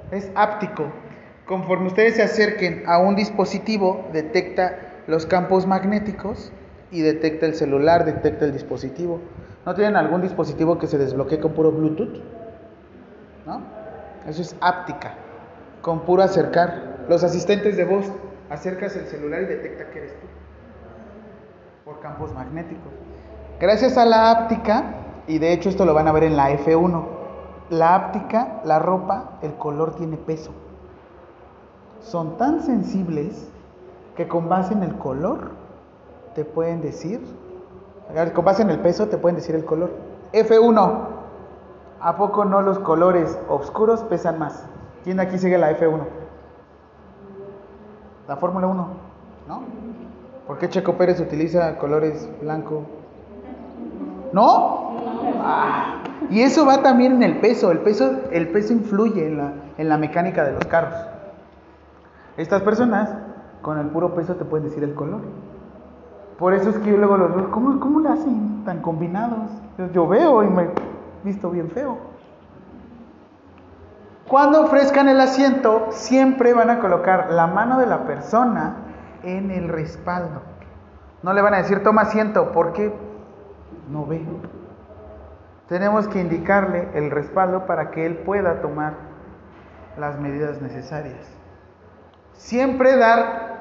Es 0.09 0.31
áptico. 0.33 0.91
Conforme 1.45 1.87
ustedes 1.87 2.15
se 2.15 2.23
acerquen 2.23 2.83
a 2.87 2.97
un 2.97 3.15
dispositivo, 3.15 4.09
detecta 4.13 4.79
los 5.05 5.27
campos 5.27 5.67
magnéticos 5.67 6.51
y 6.89 7.01
detecta 7.01 7.45
el 7.45 7.53
celular, 7.53 8.03
detecta 8.03 8.45
el 8.45 8.51
dispositivo. 8.51 9.21
¿No 9.63 9.75
tienen 9.75 9.97
algún 9.97 10.23
dispositivo 10.23 10.79
que 10.79 10.87
se 10.87 10.97
desbloquee 10.97 11.39
con 11.39 11.53
puro 11.53 11.71
Bluetooth? 11.71 12.19
¿No? 13.45 13.61
Eso 14.27 14.41
es 14.41 14.55
áptica, 14.59 15.13
con 15.83 15.99
puro 16.01 16.23
acercar. 16.23 17.05
Los 17.07 17.23
asistentes 17.23 17.77
de 17.77 17.85
voz, 17.85 18.11
acercas 18.49 18.95
el 18.95 19.05
celular 19.05 19.43
y 19.43 19.45
detecta 19.45 19.91
que 19.91 19.99
eres 19.99 20.19
tú, 20.19 20.25
por 21.85 21.99
campos 21.99 22.33
magnéticos. 22.33 22.91
Gracias 23.59 23.95
a 23.95 24.05
la 24.05 24.31
áptica, 24.31 24.95
y 25.27 25.37
de 25.37 25.53
hecho 25.53 25.69
esto 25.69 25.85
lo 25.85 25.93
van 25.93 26.07
a 26.07 26.11
ver 26.11 26.23
en 26.23 26.35
la 26.35 26.49
F1, 26.49 27.03
la 27.69 27.93
áptica, 27.93 28.59
la 28.65 28.79
ropa, 28.79 29.37
el 29.43 29.53
color 29.53 29.93
tiene 29.95 30.17
peso. 30.17 30.51
Son 32.01 32.37
tan 32.37 32.61
sensibles 32.61 33.47
que 34.15 34.27
con 34.27 34.49
base 34.49 34.73
en 34.73 34.81
el 34.81 34.97
color 34.97 35.51
te 36.33 36.43
pueden 36.43 36.81
decir, 36.81 37.21
con 38.33 38.45
base 38.45 38.63
en 38.63 38.71
el 38.71 38.79
peso 38.79 39.07
te 39.07 39.17
pueden 39.17 39.35
decir 39.35 39.53
el 39.53 39.65
color. 39.65 39.91
F1, 40.33 40.91
¿a 42.01 42.17
poco 42.17 42.45
no 42.45 42.61
los 42.61 42.79
colores 42.79 43.37
oscuros 43.47 44.01
pesan 44.03 44.39
más? 44.39 44.65
¿Quién 45.03 45.17
de 45.17 45.23
aquí 45.23 45.37
sigue 45.37 45.59
la 45.59 45.71
F1? 45.77 46.01
La 48.27 48.37
Fórmula 48.37 48.65
1, 48.65 48.87
¿no? 49.47 49.84
¿Por 50.47 50.59
qué 50.59 50.69
Checo 50.69 50.93
Pérez 50.93 51.19
utiliza 51.19 51.77
colores 51.77 52.29
blanco? 52.41 52.83
¿No? 54.31 54.91
Ah, 55.41 56.03
y 56.29 56.41
eso 56.41 56.65
va 56.65 56.83
también 56.83 57.13
en 57.13 57.23
el 57.23 57.39
peso. 57.39 57.71
El 57.71 57.79
peso, 57.79 58.11
el 58.31 58.49
peso 58.49 58.73
influye 58.73 59.27
en 59.27 59.37
la, 59.37 59.53
en 59.77 59.89
la 59.89 59.97
mecánica 59.97 60.43
de 60.43 60.53
los 60.53 60.65
carros. 60.65 60.93
Estas 62.37 62.61
personas, 62.61 63.09
con 63.61 63.79
el 63.79 63.87
puro 63.87 64.13
peso, 64.13 64.35
te 64.35 64.45
pueden 64.45 64.67
decir 64.67 64.83
el 64.83 64.93
color. 64.93 65.21
Por 66.37 66.53
eso 66.53 66.69
es 66.69 66.77
que 66.77 66.91
yo 66.91 66.97
luego 66.97 67.17
los 67.17 67.35
veo, 67.35 67.49
¿cómo, 67.49 67.79
cómo 67.79 68.01
lo 68.01 68.11
hacen 68.11 68.63
tan 68.65 68.81
combinados? 68.81 69.49
Yo 69.93 70.07
veo 70.07 70.43
y 70.43 70.47
me 70.47 70.63
he 70.63 70.69
visto 71.23 71.49
bien 71.49 71.69
feo. 71.69 71.97
Cuando 74.27 74.63
ofrezcan 74.63 75.07
el 75.07 75.21
asiento, 75.21 75.87
siempre 75.91 76.53
van 76.53 76.69
a 76.69 76.79
colocar 76.79 77.31
la 77.31 77.47
mano 77.47 77.79
de 77.79 77.85
la 77.85 78.05
persona 78.05 78.84
en 79.25 79.51
el 79.51 79.67
respaldo. 79.67 80.41
No 81.23 81.33
le 81.33 81.41
van 81.41 81.55
a 81.55 81.57
decir 81.57 81.83
toma 81.83 82.03
asiento 82.03 82.51
porque 82.51 82.93
no 83.89 84.05
ve. 84.05 84.23
Tenemos 85.67 86.07
que 86.07 86.21
indicarle 86.21 86.87
el 86.93 87.09
respaldo 87.09 87.65
para 87.65 87.89
que 87.89 88.05
él 88.05 88.17
pueda 88.17 88.61
tomar 88.61 88.93
las 89.97 90.19
medidas 90.19 90.61
necesarias. 90.61 91.35
Siempre 92.33 92.95
dar 92.97 93.55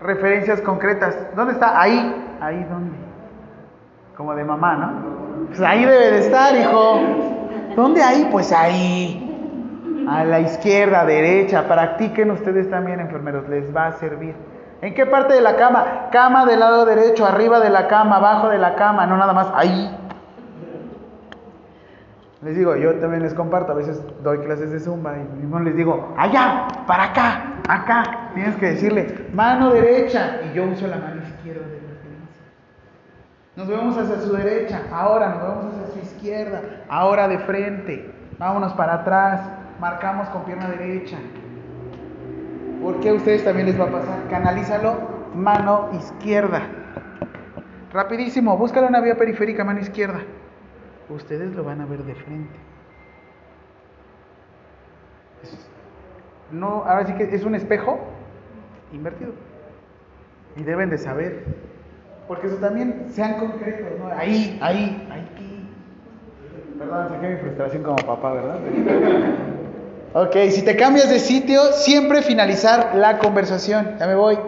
referencias 0.00 0.60
concretas. 0.60 1.16
¿Dónde 1.34 1.54
está? 1.54 1.80
Ahí. 1.80 2.38
¿Ahí 2.40 2.64
dónde? 2.64 2.96
Como 4.16 4.34
de 4.34 4.44
mamá, 4.44 4.76
¿no? 4.76 5.46
Pues 5.48 5.60
ahí 5.60 5.84
debe 5.84 6.12
de 6.12 6.18
estar, 6.20 6.54
hijo. 6.54 7.00
¿Dónde 7.74 8.02
ahí? 8.02 8.28
Pues 8.30 8.52
ahí. 8.52 9.26
A 10.08 10.24
la 10.24 10.40
izquierda, 10.40 11.04
derecha. 11.04 11.66
Practiquen 11.66 12.30
ustedes 12.30 12.70
también, 12.70 13.00
enfermeros. 13.00 13.48
Les 13.48 13.74
va 13.74 13.86
a 13.86 13.92
servir. 13.92 14.34
¿En 14.82 14.94
qué 14.94 15.04
parte 15.04 15.34
de 15.34 15.42
la 15.42 15.56
cama? 15.56 16.08
Cama 16.10 16.46
del 16.46 16.60
lado 16.60 16.86
derecho, 16.86 17.26
arriba 17.26 17.60
de 17.60 17.68
la 17.68 17.86
cama, 17.86 18.16
abajo 18.16 18.48
de 18.48 18.58
la 18.58 18.74
cama, 18.76 19.06
no 19.06 19.16
nada 19.16 19.32
más 19.32 19.52
ahí. 19.54 19.96
Les 22.42 22.56
digo, 22.56 22.74
yo 22.74 22.94
también 22.94 23.22
les 23.22 23.34
comparto, 23.34 23.72
a 23.72 23.74
veces 23.74 24.02
doy 24.22 24.38
clases 24.38 24.70
de 24.70 24.80
zumba 24.80 25.18
y 25.18 25.22
mismo 25.36 25.60
les 25.60 25.76
digo, 25.76 26.14
allá, 26.16 26.66
para 26.86 27.04
acá, 27.04 27.56
acá. 27.68 28.30
Tienes 28.34 28.56
que 28.56 28.66
decirle, 28.66 29.28
mano 29.34 29.70
derecha, 29.70 30.40
y 30.50 30.54
yo 30.54 30.64
uso 30.64 30.86
la 30.86 30.96
mano 30.96 31.20
izquierda 31.20 31.66
de 31.66 31.74
referencia. 31.80 32.44
Nos 33.56 33.68
vemos 33.68 33.98
hacia 33.98 34.20
su 34.22 34.32
derecha, 34.32 34.80
ahora 34.90 35.28
nos 35.28 35.42
vemos 35.42 35.74
hacia 35.74 35.92
su 35.92 35.98
izquierda, 35.98 36.62
ahora 36.88 37.28
de 37.28 37.40
frente, 37.40 38.10
vámonos 38.38 38.72
para 38.72 38.94
atrás, 38.94 39.42
marcamos 39.78 40.26
con 40.30 40.44
pierna 40.44 40.68
derecha. 40.68 41.18
¿Por 42.82 43.00
qué 43.00 43.10
a 43.10 43.14
ustedes 43.14 43.44
también 43.44 43.66
les 43.66 43.78
va 43.78 43.84
a 43.84 43.92
pasar? 43.92 44.28
Canalízalo, 44.28 44.94
mano 45.34 45.90
izquierda. 45.92 46.62
Rapidísimo, 47.92 48.56
búscalo 48.56 48.86
una 48.86 49.00
vía 49.00 49.16
periférica, 49.16 49.64
mano 49.64 49.80
izquierda 49.80 50.20
ustedes 51.14 51.54
lo 51.54 51.64
van 51.64 51.80
a 51.80 51.86
ver 51.86 52.02
de 52.04 52.14
frente. 52.14 52.58
no, 56.52 56.84
ahora 56.84 57.06
sí 57.06 57.12
que 57.14 57.34
es 57.34 57.44
un 57.44 57.54
espejo 57.54 57.98
invertido. 58.92 59.32
Y 60.56 60.64
deben 60.64 60.90
de 60.90 60.98
saber. 60.98 61.44
Porque 62.26 62.48
eso 62.48 62.56
también 62.56 63.06
sean 63.10 63.38
concretos, 63.38 63.98
¿no? 63.98 64.08
Ahí, 64.08 64.58
ahí, 64.60 65.08
ahí. 65.10 65.70
Perdón, 66.76 67.08
saqué 67.08 67.28
mi 67.28 67.36
frustración 67.36 67.82
como 67.82 67.96
papá, 67.96 68.32
¿verdad? 68.32 68.58
Ok, 70.14 70.36
si 70.50 70.62
te 70.62 70.76
cambias 70.76 71.08
de 71.08 71.18
sitio, 71.18 71.72
siempre 71.72 72.22
finalizar 72.22 72.94
la 72.96 73.18
conversación. 73.18 73.96
Ya 73.98 74.06
me 74.06 74.14
voy. 74.14 74.38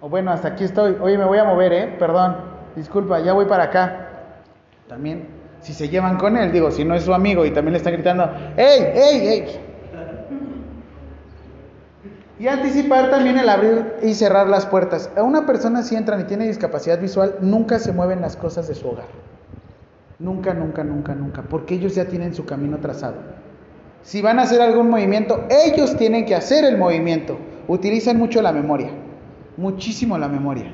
O 0.00 0.08
bueno, 0.08 0.30
hasta 0.30 0.48
aquí 0.48 0.64
estoy. 0.64 0.96
Oye, 1.00 1.18
me 1.18 1.24
voy 1.24 1.38
a 1.38 1.44
mover, 1.44 1.72
¿eh? 1.72 1.96
Perdón. 1.98 2.36
Disculpa, 2.76 3.20
ya 3.20 3.32
voy 3.32 3.46
para 3.46 3.64
acá. 3.64 4.08
También, 4.88 5.26
si 5.60 5.74
se 5.74 5.88
llevan 5.88 6.16
con 6.16 6.36
él, 6.36 6.52
digo, 6.52 6.70
si 6.70 6.84
no 6.84 6.94
es 6.94 7.02
su 7.02 7.12
amigo 7.12 7.44
y 7.44 7.50
también 7.50 7.72
le 7.72 7.78
están 7.78 7.92
gritando, 7.94 8.30
¡Ey, 8.56 8.82
ey, 8.94 9.28
ey! 9.28 9.60
Y 12.38 12.46
anticipar 12.46 13.10
también 13.10 13.36
el 13.36 13.48
abrir 13.48 13.96
y 14.00 14.14
cerrar 14.14 14.48
las 14.48 14.64
puertas. 14.64 15.10
A 15.16 15.24
una 15.24 15.44
persona 15.44 15.82
si 15.82 15.96
entran 15.96 16.20
y 16.20 16.24
tiene 16.24 16.46
discapacidad 16.46 17.00
visual, 17.00 17.34
nunca 17.40 17.80
se 17.80 17.92
mueven 17.92 18.20
las 18.20 18.36
cosas 18.36 18.68
de 18.68 18.76
su 18.76 18.88
hogar. 18.88 19.06
Nunca, 20.20 20.54
nunca, 20.54 20.84
nunca, 20.84 21.14
nunca. 21.16 21.42
Porque 21.42 21.74
ellos 21.74 21.96
ya 21.96 22.04
tienen 22.04 22.34
su 22.34 22.44
camino 22.46 22.78
trazado. 22.78 23.16
Si 24.08 24.22
van 24.22 24.38
a 24.38 24.44
hacer 24.44 24.62
algún 24.62 24.88
movimiento, 24.88 25.44
ellos 25.50 25.94
tienen 25.98 26.24
que 26.24 26.34
hacer 26.34 26.64
el 26.64 26.78
movimiento. 26.78 27.38
Utilizan 27.66 28.16
mucho 28.16 28.40
la 28.40 28.52
memoria. 28.52 28.88
Muchísimo 29.58 30.16
la 30.16 30.28
memoria. 30.28 30.72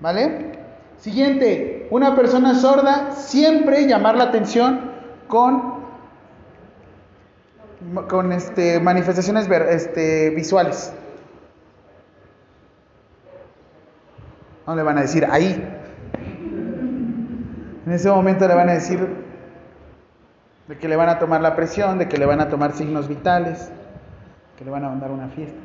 ¿Vale? 0.00 0.52
Siguiente, 0.96 1.88
una 1.90 2.16
persona 2.16 2.54
sorda 2.54 3.12
siempre 3.12 3.86
llamar 3.86 4.16
la 4.16 4.24
atención 4.24 4.92
con, 5.28 5.74
con 8.08 8.32
este, 8.32 8.80
manifestaciones 8.80 9.46
este, 9.68 10.30
visuales. 10.30 10.90
No 14.66 14.74
le 14.74 14.82
van 14.82 14.96
a 14.96 15.02
decir 15.02 15.26
ahí. 15.30 15.62
En 17.84 17.92
ese 17.92 18.08
momento 18.08 18.48
le 18.48 18.54
van 18.54 18.70
a 18.70 18.72
decir 18.72 19.06
de 20.70 20.78
que 20.78 20.86
le 20.86 20.94
van 20.94 21.08
a 21.08 21.18
tomar 21.18 21.40
la 21.40 21.56
presión, 21.56 21.98
de 21.98 22.06
que 22.06 22.16
le 22.16 22.26
van 22.26 22.40
a 22.40 22.48
tomar 22.48 22.74
signos 22.74 23.08
vitales, 23.08 23.72
que 24.56 24.64
le 24.64 24.70
van 24.70 24.84
a 24.84 24.88
mandar 24.88 25.10
una 25.10 25.26
fiesta. 25.26 25.58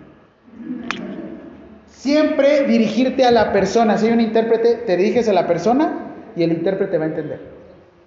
Siempre 1.86 2.66
dirigirte 2.66 3.24
a 3.24 3.30
la 3.30 3.54
persona. 3.54 4.00
Si 4.00 4.08
hay 4.08 4.14
un 4.14 4.22
intérprete, 4.22 4.78
te 4.78 4.98
diriges 4.98 5.30
a 5.30 5.34
la 5.34 5.46
persona 5.46 5.94
y 6.36 6.42
el 6.42 6.54
intérprete 6.54 6.98
va 6.98 7.04
a 7.04 7.10
entender. 7.10 7.40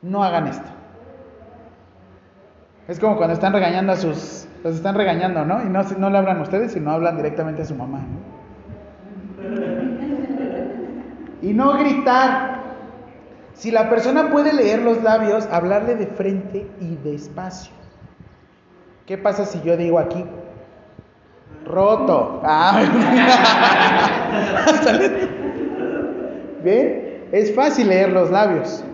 No 0.02 0.24
hagan 0.24 0.48
esto. 0.48 0.68
Es 2.88 2.98
como 2.98 3.16
cuando 3.16 3.34
están 3.34 3.52
regañando 3.52 3.92
a 3.92 3.96
sus... 3.96 4.48
Los 4.64 4.74
están 4.74 4.96
regañando, 4.96 5.44
¿no? 5.44 5.62
Y 5.62 5.68
no, 5.68 5.84
no 5.84 6.10
le 6.10 6.18
hablan 6.18 6.38
a 6.38 6.42
ustedes, 6.42 6.72
sino 6.72 6.90
hablan 6.90 7.16
directamente 7.16 7.62
a 7.62 7.64
su 7.64 7.76
mamá. 7.76 8.00
Y 11.42 11.52
no 11.54 11.78
gritar. 11.78 12.57
Si 13.58 13.70
la 13.72 13.90
persona 13.90 14.30
puede 14.30 14.52
leer 14.52 14.82
los 14.82 15.02
labios, 15.02 15.48
hablarle 15.50 15.96
de 15.96 16.06
frente 16.06 16.70
y 16.80 16.94
despacio. 16.94 17.72
¿Qué 19.04 19.18
pasa 19.18 19.44
si 19.44 19.60
yo 19.62 19.76
digo 19.76 19.98
aquí, 19.98 20.24
Roto. 21.66 22.40
Ah, 22.44 22.80
¿Ven? 26.62 27.26
Es 27.32 27.52
fácil 27.52 27.88
leer 27.88 28.12
los 28.12 28.30
labios. 28.30 28.84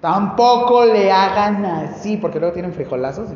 Tampoco 0.00 0.84
le 0.84 1.12
hagan 1.12 1.64
así, 1.64 2.16
porque 2.16 2.40
luego 2.40 2.52
tienen 2.52 2.72
frijolazos. 2.72 3.28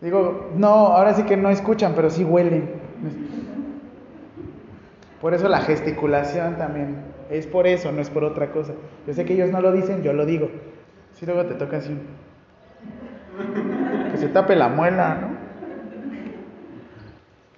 Digo, 0.00 0.50
no, 0.54 0.68
ahora 0.68 1.14
sí 1.14 1.24
que 1.24 1.36
no 1.36 1.50
escuchan, 1.50 1.94
pero 1.96 2.10
sí 2.10 2.22
huelen. 2.22 2.70
Por 5.20 5.34
eso 5.34 5.48
la 5.48 5.62
gesticulación 5.62 6.58
también. 6.58 7.17
Es 7.30 7.46
por 7.46 7.66
eso, 7.66 7.92
no 7.92 8.00
es 8.00 8.10
por 8.10 8.24
otra 8.24 8.50
cosa. 8.50 8.72
Yo 9.06 9.14
sé 9.14 9.24
que 9.24 9.34
ellos 9.34 9.50
no 9.50 9.60
lo 9.60 9.72
dicen, 9.72 10.02
yo 10.02 10.12
lo 10.12 10.24
digo. 10.24 10.50
Si 11.14 11.26
luego 11.26 11.44
te 11.46 11.54
toca 11.54 11.78
así. 11.78 11.96
Que 14.10 14.16
se 14.16 14.28
tape 14.28 14.56
la 14.56 14.68
muela, 14.68 15.18
¿no? 15.20 15.48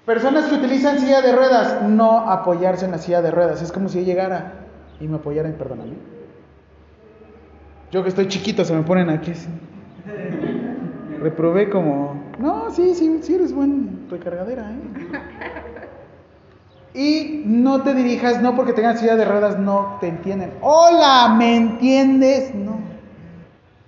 Personas 0.05 0.47
que 0.47 0.57
utilizan 0.57 0.99
silla 0.99 1.21
de 1.23 1.37
ruedas, 1.37 1.83
no 1.83 2.31
apoyarse 2.31 2.85
en 2.85 2.91
la 2.91 2.99
silla 2.99 3.23
de 3.23 3.31
ruedas. 3.31 3.63
Es 3.63 3.71
como 3.71 3.89
si 3.89 4.01
yo 4.01 4.05
llegara 4.05 4.55
y 4.99 5.07
me 5.07 5.17
apoyaran, 5.17 5.53
perdóname. 5.53 5.93
Yo 7.93 8.03
que 8.03 8.09
estoy 8.09 8.29
chiquito, 8.29 8.65
se 8.65 8.75
me 8.75 8.83
ponen 8.83 9.09
aquí. 9.09 9.33
Reprobé 11.21 11.69
como, 11.71 12.25
no, 12.39 12.71
sí, 12.71 12.95
sí, 12.95 13.21
sí 13.23 13.35
eres 13.35 13.53
buen 13.53 14.09
recargadera. 14.11 14.71
¿eh? 14.73 15.70
Y 16.93 17.43
no 17.47 17.83
te 17.83 17.95
dirijas, 17.95 18.43
no 18.43 18.57
porque 18.57 18.73
tengas 18.73 18.99
silla 18.99 19.17
de 19.17 19.25
ruedas, 19.25 19.59
no 19.59 19.99
te 20.01 20.09
entienden. 20.09 20.53
Hola, 20.61 21.35
¿me 21.39 21.57
entiendes? 21.57 22.55
No. 22.55 22.79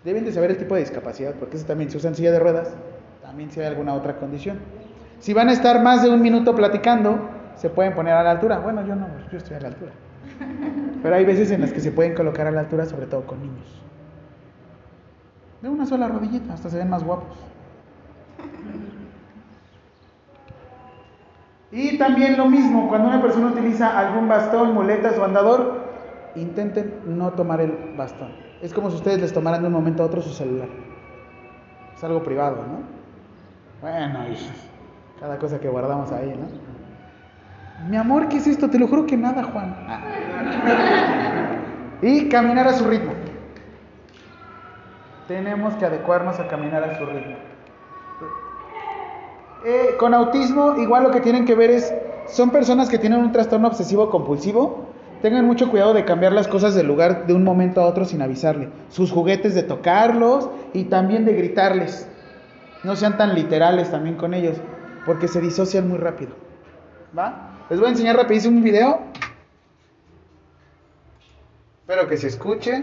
Deben 0.05 0.25
de 0.25 0.33
saber 0.33 0.53
el 0.53 0.59
tipo 0.59 0.75
de 0.75 0.81
discapacidad, 0.81 1.35
porque 1.35 1.57
eso 1.57 1.67
también, 1.67 1.91
si 1.91 1.97
usan 1.97 2.15
silla 2.15 2.31
de 2.33 2.39
ruedas, 2.39 2.75
también 3.23 3.51
si 3.51 3.61
hay 3.61 3.67
alguna 3.67 3.95
otra 3.95 4.17
condición. 4.17 4.59
Si 5.19 5.33
van 5.33 5.49
a 5.49 5.53
estar 5.53 5.83
más 5.83 6.03
de 6.03 6.11
un 6.11 6.21
minuto 6.21 6.55
platicando, 6.55 7.29
se 7.57 7.71
pueden 7.71 7.95
poner 7.95 8.15
a 8.15 8.23
la 8.23 8.33
altura. 8.33 8.59
Bueno, 8.59 8.87
yo 8.87 8.95
no, 8.95 9.07
yo 9.31 9.39
estoy 9.39 9.57
a 9.57 9.61
la 9.61 9.69
altura. 9.69 9.93
Pero 11.03 11.15
hay 11.15 11.25
veces 11.25 11.51
en 11.51 11.61
las 11.61 11.73
que 11.73 11.81
se 11.81 11.91
pueden 11.93 12.15
colocar 12.15 12.47
a 12.47 12.51
la 12.51 12.61
altura, 12.61 12.87
sobre 12.87 13.07
todo 13.07 13.27
con 13.27 13.41
niños. 13.41 13.83
De 15.61 15.69
una 15.69 15.87
sola 15.87 16.09
rodillita, 16.09 16.55
hasta 16.55 16.71
se 16.71 16.79
ven 16.79 16.91
más 16.91 17.05
guapos. 17.05 17.37
Y 21.73 21.97
también 21.97 22.37
lo 22.37 22.47
mismo, 22.47 22.87
cuando 22.89 23.09
una 23.09 23.23
persona 23.23 23.47
utiliza 23.47 23.99
algún 23.99 24.29
bastón, 24.29 24.75
muletas 24.75 25.17
o 25.17 25.25
andador, 25.25 25.81
intenten 26.37 27.01
no 27.07 27.31
tomar 27.33 27.63
el 27.63 27.95
bastón. 27.97 28.29
Es 28.61 28.75
como 28.75 28.91
si 28.91 28.97
ustedes 28.97 29.21
les 29.23 29.33
tomaran 29.33 29.63
de 29.63 29.69
un 29.69 29.73
momento 29.73 30.03
a 30.03 30.07
otro 30.07 30.21
su 30.21 30.35
celular. 30.35 30.69
Es 31.97 32.05
algo 32.05 32.23
privado, 32.23 32.57
¿no? 32.57 32.81
Bueno, 33.81 34.29
y 34.29 34.37
cada 35.21 35.39
cosa 35.39 35.59
que 35.59 35.69
guardamos 35.69 36.13
ahí, 36.13 36.29
¿no? 36.29 37.89
Mi 37.89 37.97
amor, 37.97 38.29
¿qué 38.29 38.37
es 38.37 38.47
esto? 38.47 38.69
Te 38.69 38.79
lo 38.79 38.87
juro 38.87 39.07
que 39.07 39.17
nada, 39.17 39.43
Juan. 39.43 39.75
Y 42.03 42.29
caminar 42.29 42.67
a 42.67 42.73
su 42.73 42.85
ritmo. 42.85 43.13
Tenemos 45.29 45.75
que 45.75 45.87
adecuarnos 45.87 46.41
a 46.41 46.49
caminar 46.49 46.83
a 46.83 46.99
su 46.99 47.07
ritmo. 47.07 47.37
Eh, 49.65 49.95
con 49.99 50.13
autismo, 50.13 50.77
igual 50.79 51.05
lo 51.05 51.11
que 51.11 51.21
tienen 51.21 51.45
que 51.45 51.55
ver 51.55 51.71
es, 51.71 51.95
son 52.27 52.51
personas 52.51 52.89
que 52.89 52.99
tienen 52.99 53.21
un 53.21 53.33
trastorno 53.33 53.69
obsesivo 53.69 54.11
compulsivo. 54.11 54.87
Tengan 55.23 55.47
mucho 55.47 55.71
cuidado 55.71 55.95
de 55.95 56.05
cambiar 56.05 56.33
las 56.33 56.49
cosas 56.49 56.75
del 56.75 56.89
lugar 56.89 57.27
de 57.27 57.35
un 57.35 57.45
momento 57.45 57.81
a 57.81 57.87
otro 57.87 58.05
sin 58.05 58.23
avisarle. 58.23 58.71
Sus 58.89 59.13
juguetes 59.13 59.55
de 59.55 59.63
tocarlos 59.63 60.51
y 60.73 60.85
también 60.85 61.25
de 61.25 61.35
gritarles. 61.35 62.09
No 62.83 62.97
sean 62.97 63.17
tan 63.17 63.37
literales 63.37 63.91
también 63.91 64.17
con 64.17 64.35
ellos, 64.35 64.57
porque 65.07 65.29
se 65.29 65.41
disocian 65.41 65.89
muy 65.89 65.99
rápido. 65.99 66.33
¿Va? 67.17 67.51
Les 67.71 67.79
voy 67.79 67.89
a 67.89 67.93
enseñar 67.93 68.17
rapidísimo 68.17 68.57
un 68.57 68.65
video. 68.65 69.01
Espero 71.83 72.09
que 72.09 72.17
se 72.17 72.27
escuche. 72.27 72.83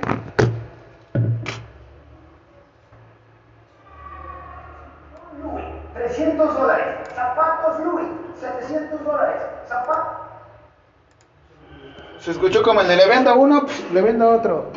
Se 12.20 12.32
escuchó 12.32 12.62
como 12.64 12.82
el 12.82 12.88
de 12.88 12.98
le 12.98 13.08
vendo 13.08 13.36
uno, 13.36 13.66
pf, 13.66 13.94
le 13.94 14.02
vendo 14.02 14.30
otro. 14.30 14.72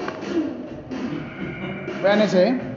Vean 2.03 2.23
ese, 2.23 2.49
¿eh? 2.49 2.72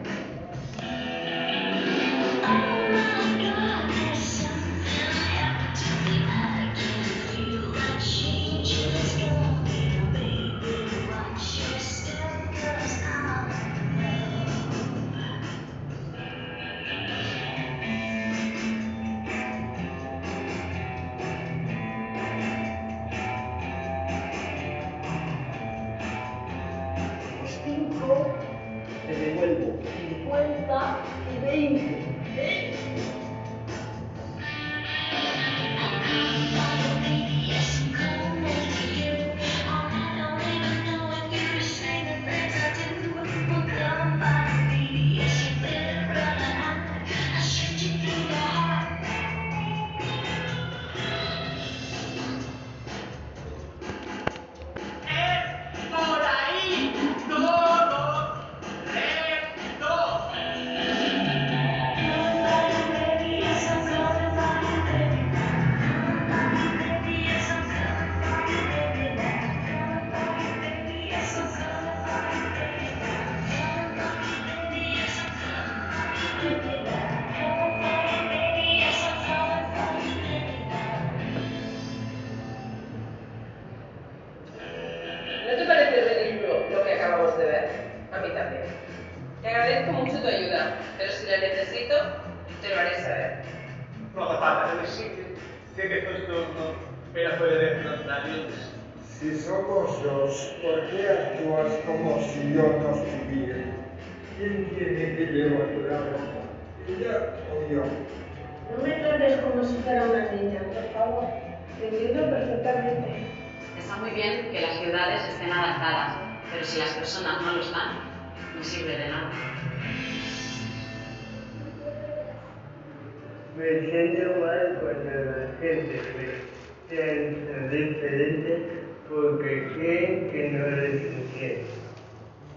Creen 129.86 130.30
que 130.32 130.50
no 130.50 130.66
entiendo. 130.66 131.68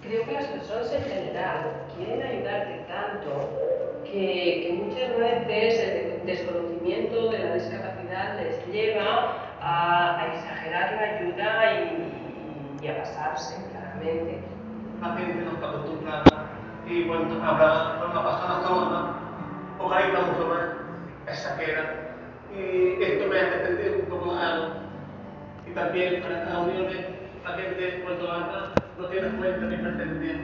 Creo 0.02 0.24
que 0.24 0.32
las 0.32 0.46
personas 0.46 0.92
en 0.92 1.02
general 1.02 1.86
quieren 1.96 2.22
ayudarte 2.22 2.86
tanto 2.88 4.02
que, 4.04 4.64
que 4.66 4.72
muchas 4.82 5.18
veces 5.18 6.20
el 6.20 6.26
desconocimiento 6.26 7.30
de 7.30 7.38
la 7.38 7.54
discapacidad 7.54 8.40
les 8.40 8.66
lleva 8.72 9.36
a, 9.60 10.20
a 10.20 10.34
exagerar 10.34 10.94
la 10.94 11.18
ayuda 11.18 11.72
y, 11.80 12.84
y 12.84 12.88
a 12.88 12.98
pasarse, 12.98 13.56
claramente. 13.70 14.38
La 15.00 15.14
gente 15.16 15.44
no 15.44 15.52
está 15.52 15.68
acostumbrada 15.68 16.46
y 16.86 17.04
cuando 17.04 17.42
habla 17.44 17.98
con 18.00 18.10
una 18.12 18.22
persona 18.22 18.62
sorda 18.66 19.14
o 19.78 19.88
grita 19.88 20.20
mucho 20.22 20.48
más, 20.48 20.64
exagera. 21.26 22.14
Y 22.56 23.02
esto 23.02 23.28
me 23.28 23.38
hace 23.38 23.66
sentir 23.66 24.04
un 24.04 24.18
poco 24.18 24.34
raro. 24.34 24.88
Y 25.66 25.70
también 25.72 26.22
para 26.22 26.38
estas 26.38 26.54
reuniones, 26.54 27.17
la 27.48 27.56
gente 27.56 28.02
cuando 28.04 28.30
habla 28.30 28.72
no 28.98 29.06
tiene 29.06 29.28
cuenta 29.30 29.66
ni 29.66 29.76
presencia. 29.76 30.36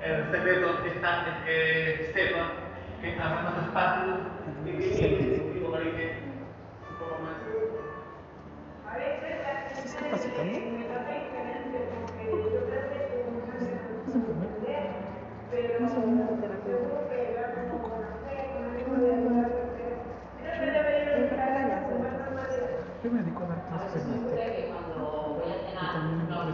El 0.00 0.30
secreto 0.30 0.84
está 0.86 1.26
en 1.28 1.44
que 1.44 2.10
sepa 2.14 2.52
que 3.00 3.20
habla 3.20 3.42
más 3.42 3.56
despacio 3.62 4.20
y 4.64 4.70
que 4.78 5.52
y 5.54 5.60
vocalice 5.60 6.12
un 6.90 6.96
poco 6.98 7.20
más. 7.22 7.36
¿Estás 9.70 9.94
capacitando? 9.96 10.58
Yo 23.04 23.10
me 23.10 23.18
dedico 23.20 23.44
a 23.44 23.48
dar 23.48 23.68
clases 23.68 24.02
en 24.02 24.10
la 24.12 24.16
Ocurre 24.16 24.36
TEC. 24.36 24.56
que 24.56 24.72
cuando 24.72 25.36
voy 25.36 25.52
a 25.52 25.56
Y 25.56 25.68
cenar 25.68 25.92
también 25.92 26.20
en 26.20 26.28
nos 26.30 26.38
otra 26.40 26.53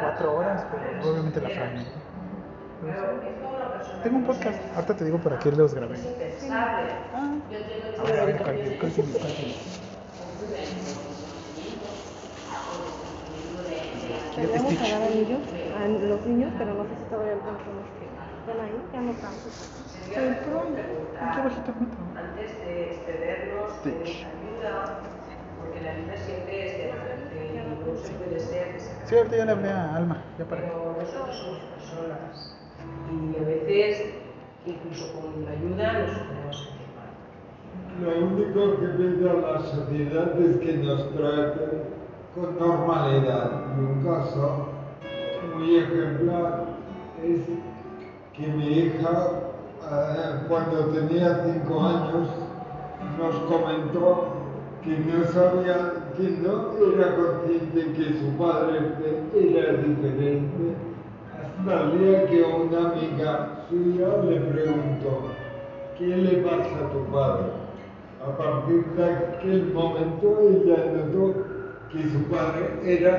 cuatro 0.00 0.36
horas, 0.36 0.64
pero 0.70 1.10
obviamente 1.10 1.40
la 1.40 1.50
fragmento. 1.50 1.90
A 4.00 4.02
Tengo 4.02 4.16
un 4.18 4.24
podcast. 4.24 4.58
Ahorita 4.74 4.96
te 4.96 5.04
digo 5.04 5.18
para 5.18 5.38
qué 5.38 5.50
los 5.52 5.74
grabé. 5.74 5.96
Impensable. 5.96 6.90
Ah, 7.14 7.32
Yo 7.50 7.56
entiendo 7.58 7.86
que 7.94 8.00
a 8.00 8.04
ver, 8.04 8.20
a 8.20 8.24
ver, 8.24 8.36
¿cuál- 8.36 8.58
cuál 8.78 8.92
cuál 8.92 9.06
por 9.06 9.22
la 9.22 9.28
Queríamos 14.34 14.72
Stitch. 14.72 14.82
hablar 14.82 15.02
a 15.02 15.08
ellos, 15.08 15.40
a 15.78 15.88
los 15.88 16.26
niños, 16.26 16.52
pero 16.58 16.74
no 16.74 16.82
sé 16.84 16.90
si 16.98 17.04
todavía 17.08 17.32
alcanzan 17.34 17.72
los 17.78 17.88
que 17.94 18.04
están 18.04 18.58
ahí, 18.66 18.76
ya 18.92 19.00
no 19.00 19.12
tanto. 19.22 19.46
Qué 20.14 21.40
bajito 21.40 21.70
metro. 21.80 22.02
antes 22.18 22.50
de 22.66 22.74
excedernos, 22.90 23.72
Stitch. 23.78 23.94
¿tenéis 23.94 24.26
ayuda? 24.26 24.98
Porque 25.62 25.78
la 25.80 25.90
ayuda 25.94 26.16
siempre 26.26 26.54
es 26.66 26.72
de 26.78 26.86
repente, 26.92 27.33
incluso 27.84 28.12
puede 28.18 28.40
ser 28.40 28.72
que 28.72 28.80
se 28.80 29.06
Sí, 29.06 29.16
ahorita 29.16 29.36
ya 29.36 29.44
le 29.44 29.52
hablé 29.52 29.68
a 29.70 29.96
Alma, 29.96 30.22
ya 30.38 30.44
para. 30.44 30.62
Pero 30.62 30.96
nosotros 30.98 31.36
somos 31.36 31.58
personas 31.76 32.56
y 33.10 33.36
a 33.36 33.46
veces, 33.46 34.14
incluso 34.66 35.12
con 35.12 35.44
la 35.44 35.50
ayuda, 35.50 35.92
nos 35.92 36.18
podemos 36.18 36.56
sentir 36.56 36.88
mal. 36.96 37.10
Lo 38.00 38.26
único 38.26 38.80
que 38.80 38.86
pido 38.86 39.30
a 39.30 39.52
la 39.52 39.60
sociedad 39.60 40.40
es 40.40 40.56
que 40.58 40.72
nos 40.78 41.14
traten 41.14 41.82
con 42.34 42.58
normalidad. 42.58 43.62
Y 43.76 43.80
un 43.80 44.02
caso 44.02 44.68
muy 45.54 45.76
ejemplar 45.76 46.64
es 47.22 47.40
que 48.32 48.46
mi 48.48 48.66
hija, 48.66 49.30
eh, 49.90 50.44
cuando 50.48 50.86
tenía 50.86 51.44
cinco 51.44 51.80
años, 51.80 52.28
nos 53.18 53.36
comentó 53.36 54.34
que 54.82 54.98
no 54.98 55.24
sabía, 55.26 55.92
que 56.16 56.30
no 56.42 56.72
era 56.94 57.16
consciente 57.16 57.92
que 57.92 58.04
su 58.20 58.36
padre 58.38 58.78
era 59.34 59.72
diferente, 59.82 60.74
hasta 61.32 61.82
el 61.82 61.98
día 61.98 62.26
que 62.26 62.42
una 62.42 62.90
amiga 62.90 63.64
suya 63.68 64.08
le 64.28 64.40
preguntó, 64.40 65.30
¿qué 65.98 66.06
le 66.06 66.36
pasa 66.42 66.86
a 66.86 66.90
tu 66.92 67.04
padre? 67.12 67.46
A 68.26 68.38
partir 68.38 68.84
de 68.96 69.04
aquel 69.04 69.72
momento 69.72 70.38
ella 70.40 70.78
notó 70.94 71.34
que 71.92 72.02
su 72.02 72.24
padre 72.30 72.64
era 72.84 73.14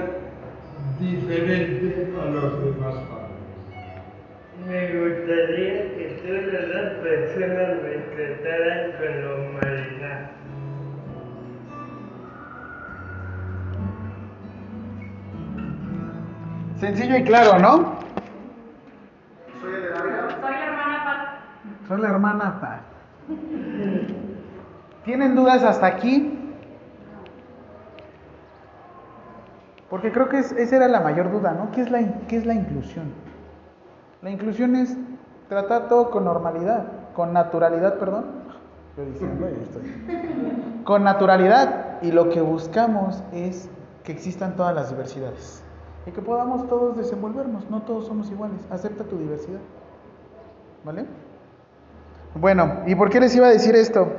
diferente 1.00 2.12
a 2.20 2.26
los 2.30 2.64
demás 2.64 2.96
padres. 2.96 3.26
Me 4.68 4.82
gustaría 5.00 5.96
que 5.96 6.06
todas 6.26 6.68
las 6.70 6.94
personas 7.04 7.70
me 7.84 7.96
trataran 8.16 8.92
con 8.98 9.12
normalidad. 9.22 10.05
Sencillo 16.80 17.18
y 17.18 17.24
claro, 17.24 17.60
¿no? 17.60 17.96
Soy 19.62 19.72
la 19.72 19.88
hermana 20.66 21.04
Pat. 21.06 21.88
Soy 21.88 22.02
la 22.02 22.08
hermana 22.10 22.60
Paz. 22.62 22.80
¿Tienen 25.06 25.36
dudas 25.36 25.64
hasta 25.64 25.86
aquí? 25.88 26.32
Porque 29.90 30.12
creo 30.12 30.28
que 30.30 30.40
es- 30.40 30.52
esa 30.52 30.76
era 30.78 30.88
la 30.88 31.00
mayor 31.00 31.32
duda, 31.32 31.54
¿no? 31.54 31.72
¿Qué 31.72 31.82
es, 31.82 31.92
la, 31.92 32.02
in- 32.02 32.14
¿Qué 32.28 32.38
es 32.38 32.46
la 32.46 32.54
inclusión? 32.56 33.14
La 34.22 34.32
inclusión 34.32 34.76
es 34.76 34.98
tratar 35.48 35.88
todo 35.88 36.10
con 36.10 36.26
normalidad, 36.26 36.86
con 37.14 37.32
naturalidad, 37.34 37.98
perdón. 38.00 38.26
Yo 38.98 39.06
diciendo, 39.06 39.46
ahí 39.46 39.58
estoy. 39.62 40.84
Con 40.84 41.04
naturalidad. 41.04 42.02
Y 42.02 42.12
lo 42.12 42.30
que 42.30 42.42
buscamos 42.42 43.24
es 43.32 43.70
que 44.04 44.12
existan 44.12 44.56
todas 44.56 44.74
las 44.76 44.90
diversidades. 44.90 45.62
Y 46.06 46.12
que 46.12 46.22
podamos 46.22 46.68
todos 46.68 46.98
desenvolvernos. 46.98 47.70
No 47.70 47.82
todos 47.82 48.06
somos 48.06 48.30
iguales. 48.32 48.60
Acepta 48.70 49.04
tu 49.04 49.18
diversidad. 49.18 49.60
¿Vale? 50.84 51.06
Bueno, 52.36 52.82
¿y 52.86 52.96
por 52.96 53.10
qué 53.10 53.20
les 53.20 53.36
iba 53.36 53.48
a 53.48 53.52
decir 53.52 53.76
esto? 53.76 54.12